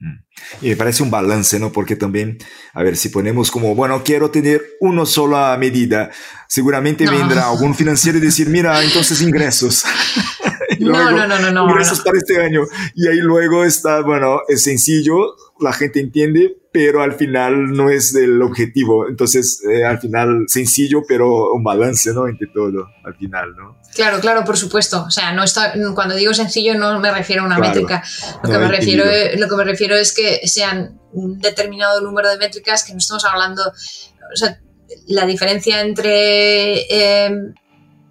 Mm. 0.00 0.16
Y 0.62 0.68
me 0.70 0.76
parece 0.76 1.02
un 1.02 1.10
balance, 1.10 1.58
¿no? 1.58 1.70
Porque 1.70 1.96
también, 1.96 2.38
a 2.72 2.82
ver, 2.82 2.96
si 2.96 3.10
ponemos 3.10 3.50
como, 3.50 3.74
bueno, 3.74 4.02
quiero 4.02 4.30
tener 4.30 4.62
una 4.80 5.04
sola 5.04 5.56
medida, 5.58 6.10
seguramente 6.48 7.08
vendrá 7.08 7.48
algún 7.48 7.74
financiero 7.74 8.18
y 8.18 8.22
decir, 8.22 8.48
mira, 8.48 8.82
entonces 8.82 9.20
ingresos. 9.20 9.84
no, 10.80 11.10
no, 11.10 11.26
no, 11.26 11.50
no, 11.50 11.68
Ingresos 11.68 12.00
para 12.00 12.18
este 12.18 12.40
año. 12.40 12.62
Y 12.94 13.08
ahí 13.08 13.18
luego 13.18 13.64
está, 13.64 14.02
bueno, 14.02 14.40
es 14.48 14.64
sencillo, 14.64 15.34
la 15.60 15.72
gente 15.72 16.00
entiende, 16.00 16.56
pero 16.72 17.02
al 17.02 17.14
final 17.14 17.72
no 17.72 17.90
es 17.90 18.14
el 18.14 18.40
objetivo. 18.42 19.08
Entonces, 19.08 19.62
eh, 19.70 19.84
al 19.84 19.98
final 19.98 20.44
sencillo, 20.46 21.02
pero 21.08 21.52
un 21.52 21.64
balance, 21.64 22.12
¿no? 22.12 22.28
Entre 22.28 22.48
todo, 22.48 22.86
al 23.04 23.16
final, 23.16 23.54
¿no? 23.56 23.78
Claro, 23.94 24.20
claro, 24.20 24.44
por 24.44 24.56
supuesto. 24.56 25.04
O 25.06 25.10
sea, 25.10 25.32
no 25.32 25.42
está, 25.42 25.72
cuando 25.94 26.14
digo 26.14 26.34
sencillo 26.34 26.74
no 26.74 27.00
me 27.00 27.10
refiero 27.12 27.42
a 27.42 27.46
una 27.46 27.58
métrica. 27.58 28.02
Lo, 28.42 28.50
que 28.50 28.58
me 28.58 28.68
refiero, 28.68 29.04
lo 29.36 29.48
que 29.48 29.56
me 29.56 29.64
refiero 29.64 29.96
es 29.96 30.12
que 30.12 30.46
sean 30.46 31.00
un 31.12 31.38
determinado 31.38 32.00
número 32.02 32.28
de 32.28 32.36
métricas, 32.36 32.84
que 32.84 32.92
no 32.92 32.98
estamos 32.98 33.24
hablando, 33.24 33.62
o 33.66 34.36
sea, 34.36 34.60
la 35.06 35.24
diferencia 35.26 35.80
entre 35.80 36.86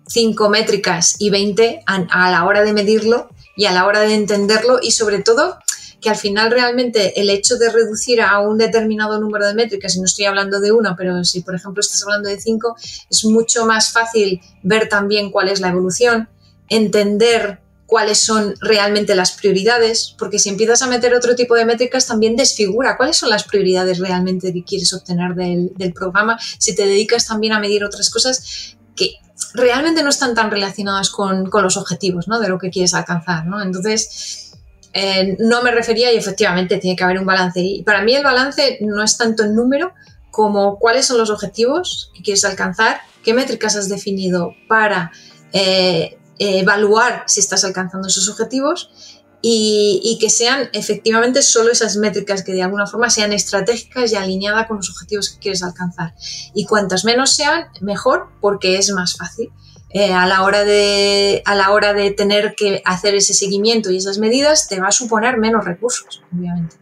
5 0.07 0.45
em, 0.45 0.51
métricas 0.51 1.15
y 1.19 1.29
20 1.29 1.83
a 1.85 2.31
la 2.31 2.45
hora 2.45 2.63
de 2.63 2.73
medirlo 2.73 3.29
y 3.55 3.65
a 3.65 3.71
la 3.71 3.85
hora 3.85 4.01
de 4.01 4.13
entenderlo 4.13 4.79
y 4.81 4.91
sobre 4.91 5.19
todo 5.19 5.57
que 6.01 6.09
al 6.09 6.15
final 6.15 6.51
realmente 6.51 7.19
el 7.19 7.29
hecho 7.29 7.57
de 7.57 7.71
reducir 7.71 8.21
a 8.21 8.39
un 8.39 8.57
determinado 8.57 9.19
número 9.19 9.47
de 9.47 9.55
métricas, 9.55 9.95
y 9.95 9.99
no 9.99 10.05
estoy 10.05 10.25
hablando 10.25 10.59
de 10.59 10.71
una, 10.71 10.95
pero 10.95 11.23
si 11.23 11.41
por 11.41 11.55
ejemplo 11.55 11.81
estás 11.81 12.03
hablando 12.03 12.29
de 12.29 12.39
cinco, 12.39 12.75
es 13.09 13.25
mucho 13.25 13.65
más 13.65 13.91
fácil 13.91 14.39
ver 14.63 14.89
también 14.89 15.31
cuál 15.31 15.49
es 15.49 15.59
la 15.59 15.69
evolución, 15.69 16.29
entender 16.69 17.59
cuáles 17.87 18.19
son 18.19 18.53
realmente 18.59 19.15
las 19.15 19.31
prioridades, 19.31 20.13
porque 20.19 20.39
si 20.39 20.49
empiezas 20.49 20.81
a 20.81 20.87
meter 20.87 21.15
otro 21.15 21.35
tipo 21.35 21.55
de 21.55 21.65
métricas 21.65 22.05
también 22.05 22.35
desfigura 22.35 22.97
cuáles 22.97 23.15
son 23.15 23.29
las 23.29 23.45
prioridades 23.45 23.99
realmente 23.99 24.53
que 24.53 24.63
quieres 24.63 24.93
obtener 24.93 25.33
del, 25.35 25.93
programa, 25.93 26.37
si 26.59 26.75
te 26.75 26.85
dedicas 26.85 27.25
también 27.25 27.53
a 27.53 27.59
medir 27.59 27.85
otras 27.85 28.09
cosas 28.09 28.76
que 28.97 29.13
realmente 29.53 30.03
no 30.03 30.09
están 30.09 30.35
tan 30.35 30.51
relacionadas 30.51 31.09
con, 31.09 31.49
con 31.49 31.63
los 31.63 31.77
objetivos 31.77 32.27
¿no? 32.27 32.39
de 32.39 32.49
lo 32.49 32.59
que 32.59 32.69
quieres 32.69 32.93
alcanzar. 32.93 33.45
¿no? 33.45 33.61
Entonces, 33.61 34.51
eh, 34.93 35.37
no 35.39 35.61
me 35.61 35.71
refería 35.71 36.11
y 36.11 36.17
efectivamente 36.17 36.77
tiene 36.77 36.95
que 36.95 37.03
haber 37.03 37.19
un 37.19 37.25
balance. 37.25 37.59
Y 37.61 37.83
para 37.83 38.01
mí 38.01 38.15
el 38.15 38.23
balance 38.23 38.79
no 38.81 39.03
es 39.03 39.17
tanto 39.17 39.43
el 39.43 39.55
número 39.55 39.93
como 40.31 40.77
cuáles 40.77 41.05
son 41.05 41.17
los 41.17 41.29
objetivos 41.29 42.11
que 42.15 42.23
quieres 42.23 42.45
alcanzar, 42.45 43.01
qué 43.23 43.33
métricas 43.33 43.75
has 43.75 43.89
definido 43.89 44.53
para 44.67 45.11
eh, 45.53 46.17
evaluar 46.39 47.23
si 47.25 47.39
estás 47.39 47.63
alcanzando 47.63 48.07
esos 48.07 48.29
objetivos 48.29 49.16
y, 49.41 50.17
que 50.19 50.29
sean 50.29 50.69
efectivamente 50.73 51.41
solo 51.41 51.71
esas 51.71 51.97
métricas 51.97 52.43
que 52.43 52.53
de 52.53 52.63
alguna 52.63 52.87
forma 52.87 53.09
sean 53.09 53.33
estratégicas 53.33 54.11
y 54.11 54.15
alineadas 54.15 54.67
con 54.67 54.77
los 54.77 54.89
objetivos 54.89 55.29
que 55.29 55.39
quieres 55.39 55.63
alcanzar. 55.63 56.13
Y 56.53 56.65
cuantas 56.65 57.05
menos 57.05 57.35
sean, 57.35 57.67
mejor 57.81 58.29
porque 58.41 58.77
es 58.77 58.91
más 58.91 59.15
fácil. 59.15 59.51
Eh, 59.89 60.11
a, 60.11 60.27
la 60.27 60.43
hora 60.43 60.65
de, 60.65 61.41
a 61.45 61.55
la 61.55 61.71
hora 61.71 61.93
de 61.93 62.11
tener 62.11 62.55
que 62.55 62.81
hacer 62.83 63.15
ese 63.15 63.33
seguimiento 63.33 63.89
y 63.89 63.97
esas 63.97 64.17
medidas, 64.17 64.67
te 64.67 64.79
va 64.79 64.87
a 64.87 64.91
suponer 64.91 65.37
menos 65.37 65.63
recursos, 65.63 66.21
obviamente. 66.35 66.75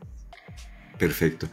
Perfecto. 0.97 1.47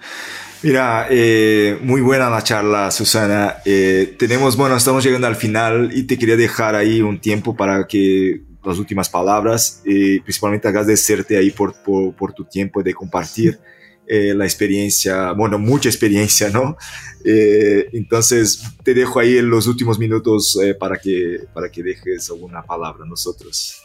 Mira, 0.62 1.08
eh, 1.10 1.78
muy 1.82 2.00
buena 2.00 2.30
la 2.30 2.42
charla, 2.42 2.90
Susana. 2.90 3.56
Eh, 3.64 4.14
tenemos, 4.18 4.56
bueno, 4.56 4.76
estamos 4.76 5.04
llegando 5.04 5.26
al 5.26 5.36
final 5.36 5.90
y 5.92 6.04
te 6.04 6.16
quería 6.16 6.36
dejar 6.36 6.76
ahí 6.76 7.02
un 7.02 7.20
tiempo 7.20 7.56
para 7.56 7.86
que 7.86 8.42
las 8.64 8.78
últimas 8.78 9.08
palabras, 9.08 9.82
principalmente 9.84 10.68
agradecerte 10.68 11.36
ahí 11.36 11.50
por, 11.50 11.74
por, 11.82 12.32
tu 12.32 12.44
tiempo 12.44 12.82
de 12.82 12.94
compartir. 12.94 13.58
Eh, 14.04 14.34
la 14.34 14.44
experiencia, 14.44 15.32
bueno, 15.32 15.58
mucha 15.58 15.88
experiencia, 15.88 16.50
¿no? 16.50 16.76
Eh, 17.24 17.88
entonces, 17.92 18.60
te 18.82 18.94
dejo 18.94 19.20
ahí 19.20 19.38
en 19.38 19.48
los 19.48 19.66
últimos 19.68 19.98
minutos 19.98 20.58
eh, 20.62 20.74
para, 20.74 20.98
que, 20.98 21.46
para 21.54 21.70
que 21.70 21.82
dejes 21.82 22.28
alguna 22.28 22.62
palabra 22.62 23.04
a 23.04 23.08
nosotros. 23.08 23.80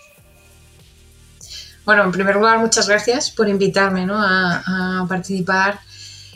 Bueno, 1.88 2.04
en 2.04 2.12
primer 2.12 2.36
lugar, 2.36 2.60
muchas 2.60 2.90
gracias 2.90 3.32
por 3.32 3.48
invitarme 3.48 4.06
a, 4.10 5.06
participar 5.08 5.80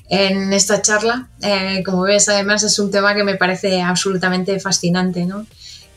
en 0.07 0.53
esta 0.53 0.81
charla. 0.81 1.27
Eh, 1.41 1.83
como 1.85 2.03
ves, 2.03 2.29
además 2.29 2.63
es 2.63 2.79
un 2.79 2.89
tema 2.89 3.13
que 3.13 3.25
me 3.25 3.35
parece 3.35 3.81
absolutamente 3.81 4.57
fascinante. 4.61 5.27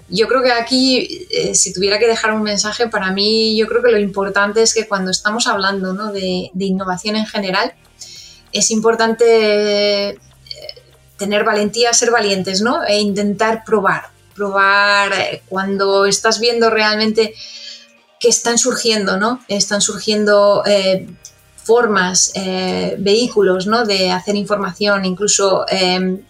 Yo 0.09 0.29
creo 0.29 0.43
que 0.43 0.53
aquí, 0.53 1.27
eh, 1.31 1.55
si 1.55 1.73
tuviera 1.73 1.99
que 1.99 2.07
dejar 2.07 2.33
un 2.33 2.43
mensaje, 2.43 2.89
para 2.89 3.11
mí 3.11 3.57
yo 3.57 3.67
creo 3.67 3.83
que 3.83 3.91
lo 3.91 3.99
importante 3.99 4.63
es 4.63 4.75
que 4.75 4.87
cuando 4.87 5.11
estamos 5.11 5.47
hablando 5.47 5.95
de, 6.13 6.51
innovación 6.59 7.17
en 7.17 7.27
general, 7.27 7.73
es 8.53 8.71
importante 8.71 10.11
eh, 10.11 10.19
tener 11.17 11.45
valentía, 11.45 11.93
ser 11.93 12.11
valientes, 12.11 12.61
¿no? 12.61 12.85
E 12.85 13.01
intentar 13.01 13.65
probar, 13.65 14.05
probar 14.35 15.13
cuando 15.49 16.07
estás 16.07 16.39
viendo 16.39 16.71
realmente 16.71 17.35
que 18.25 18.29
están 18.29 18.59
surgiendo, 18.59 19.19
¿no? 19.19 19.41
Están 19.49 19.81
surgiendo 19.81 20.63
eh, 20.65 21.07
formas, 21.63 22.33
eh, 22.35 22.97
vehículos, 22.99 23.67
¿no? 23.67 23.85
De 23.85 24.11
hacer 24.11 24.35
información, 24.37 25.05
incluso 25.05 25.67
eh, 25.71 26.21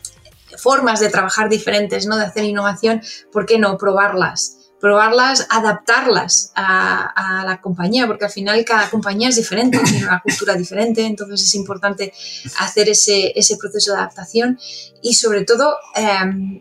formas 0.59 1.01
de 1.01 1.09
trabajar 1.09 1.49
diferentes, 1.49 2.07
¿no? 2.07 2.17
De 2.17 2.25
hacer 2.25 2.45
innovación, 2.45 3.03
¿por 3.33 3.47
qué 3.47 3.59
no 3.59 3.77
probarlas? 3.79 4.59
probarlas, 4.85 5.47
adaptarlas 5.49 6.53
a, 6.55 7.43
la 7.47 7.59
compañía, 7.63 8.07
porque 8.07 8.27
al 8.27 8.31
final 8.31 8.63
cada 8.67 8.91
compañía 8.91 9.31
es 9.31 9.37
diferente, 9.37 9.79
tiene 9.79 10.05
una 10.05 10.21
cultura 10.21 10.57
diferente, 10.57 11.07
entonces 11.07 11.43
es 11.43 11.55
importante 11.55 12.13
hacer 12.59 12.91
ese, 12.91 13.33
ese 13.35 13.57
proceso 13.57 13.93
de 13.93 13.99
adaptación 13.99 14.59
y 15.03 15.15
sobre 15.15 15.45
todo, 15.45 15.75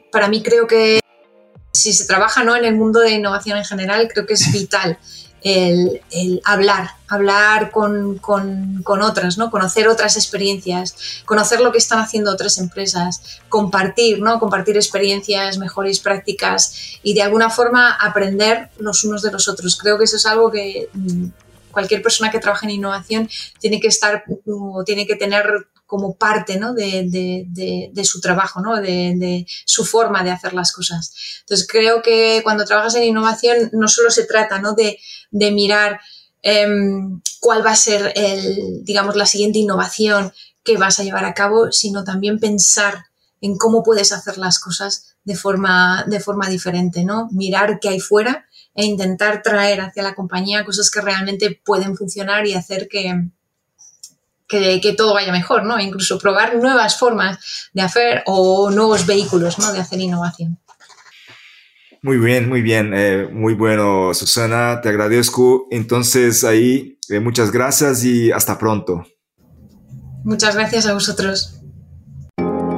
para 0.09 0.29
mí 0.29 0.41
creo 0.41 0.67
que 0.67 1.01
si 1.73 1.91
se 1.91 2.05
trabaja 2.05 2.45
¿no? 2.45 2.55
en 2.55 2.63
el 2.63 2.75
mundo 2.75 3.01
de 3.01 3.11
innovación 3.11 3.57
en 3.57 3.65
general, 3.65 4.07
creo 4.07 4.25
que 4.25 4.35
es 4.35 4.53
vital 4.53 4.97
el, 5.43 6.41
hablar, 6.45 6.91
hablar 7.07 7.71
con, 7.71 8.19
otras, 9.01 9.37
¿no? 9.37 9.51
conocer 9.51 9.87
otras 9.87 10.15
experiencias, 10.15 11.23
conocer 11.25 11.59
lo 11.59 11.71
que 11.71 11.77
están 11.77 11.99
haciendo 11.99 12.31
otras 12.31 12.57
empresas, 12.57 13.41
compartir, 13.49 14.21
¿no? 14.21 14.39
compartir 14.39 14.77
experiencias, 14.77 15.57
mejores 15.57 15.99
prácticas 15.99 16.99
y 17.03 17.13
de 17.13 17.21
alguna 17.21 17.49
forma 17.49 17.91
aprender 17.91 18.69
los 18.77 19.03
unos 19.03 19.21
de 19.21 19.31
los 19.31 19.47
otros. 19.49 19.77
Creo 19.77 19.97
que 19.97 20.05
eso 20.05 20.15
es 20.15 20.25
algo 20.25 20.49
que 20.49 20.89
mm, 20.93 21.25
cualquier 21.71 22.01
persona 22.01 22.31
que 22.31 22.39
trabaja 22.39 22.65
en 22.65 22.71
innovación 22.71 23.29
tiene 23.59 23.81
que 23.81 23.87
estar 23.87 24.23
o 24.45 24.83
tiene 24.85 25.05
que 25.05 25.15
tener 25.15 25.67
como 25.93 26.15
parte 26.15 26.59
de, 26.73 28.01
su 28.03 28.19
trabajo, 28.19 28.61
¿no? 28.61 28.81
de, 28.81 29.45
su 29.63 29.85
forma 29.85 30.23
de 30.23 30.31
hacer 30.31 30.53
las 30.53 30.71
cosas. 30.71 31.13
Entonces 31.41 31.67
creo 31.67 32.01
que 32.01 32.41
cuando 32.43 32.65
trabajas 32.65 32.95
en 32.95 33.03
innovación 33.03 33.69
no 33.73 33.87
solo 33.87 34.09
se 34.09 34.25
trata 34.25 34.57
¿no? 34.57 34.73
de, 34.73 34.97
mirar 35.51 35.99
em, 36.41 37.21
cuál 37.39 37.63
va 37.63 37.73
a 37.73 37.75
ser 37.75 38.11
el, 38.15 38.83
digamos, 38.83 39.15
la 39.15 39.27
siguiente 39.27 39.59
innovación 39.59 40.33
que 40.63 40.77
vas 40.77 40.99
a 40.99 41.03
llevar 41.03 41.25
a 41.25 41.35
cabo, 41.35 41.71
sino 41.71 42.03
también 42.03 42.39
pensar 42.39 43.05
en 43.39 43.55
cómo 43.55 43.83
puedes 43.83 44.11
hacer 44.13 44.39
las 44.39 44.57
cosas 44.57 45.15
de 45.23 45.35
forma, 45.35 46.05
de 46.07 46.19
forma 46.19 46.49
diferente, 46.49 47.03
¿no? 47.03 47.29
Mirar 47.31 47.79
qué 47.79 47.89
hay 47.89 47.99
fuera 47.99 48.47
e 48.73 48.83
intentar 48.85 49.43
traer 49.43 49.81
hacia 49.81 50.01
la 50.01 50.15
compañía 50.15 50.65
cosas 50.65 50.89
que 50.89 51.01
realmente 51.01 51.61
pueden 51.63 51.95
funcionar 51.95 52.47
y 52.47 52.55
hacer 52.55 52.87
que, 54.59 54.79
que, 54.81 54.93
todo 54.93 55.13
vaya 55.13 55.31
mejor, 55.31 55.65
¿no? 55.65 55.79
Incluso 55.79 56.19
probar 56.19 56.55
nuevas 56.55 56.97
formas 56.97 57.69
de 57.73 57.81
hacer 57.81 58.23
o 58.25 58.69
nuevos 58.71 59.05
vehículos, 59.05 59.59
¿no? 59.59 59.71
De 59.73 59.79
hacer 59.79 59.99
innovación. 59.99 60.59
Muy 62.03 62.17
bien, 62.17 62.49
muy 62.49 62.61
bien, 62.61 62.91
eh, 62.93 63.29
muy 63.31 63.53
bueno, 63.53 64.13
Susana, 64.13 64.81
te 64.81 64.89
agradezco. 64.89 65.67
Entonces 65.71 66.43
ahí, 66.43 66.99
eh, 67.07 67.21
muchas 67.21 67.49
gracias 67.49 68.03
y 68.03 68.29
hasta 68.29 68.57
pronto. 68.57 69.05
Muchas 70.25 70.53
gracias 70.55 70.85
a 70.85 70.93
vosotros. 70.93 71.61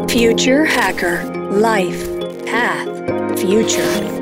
Future 0.07 0.67
Hacker, 0.67 1.26
Life, 1.55 2.07
Path, 2.45 3.39
Future. 3.39 4.14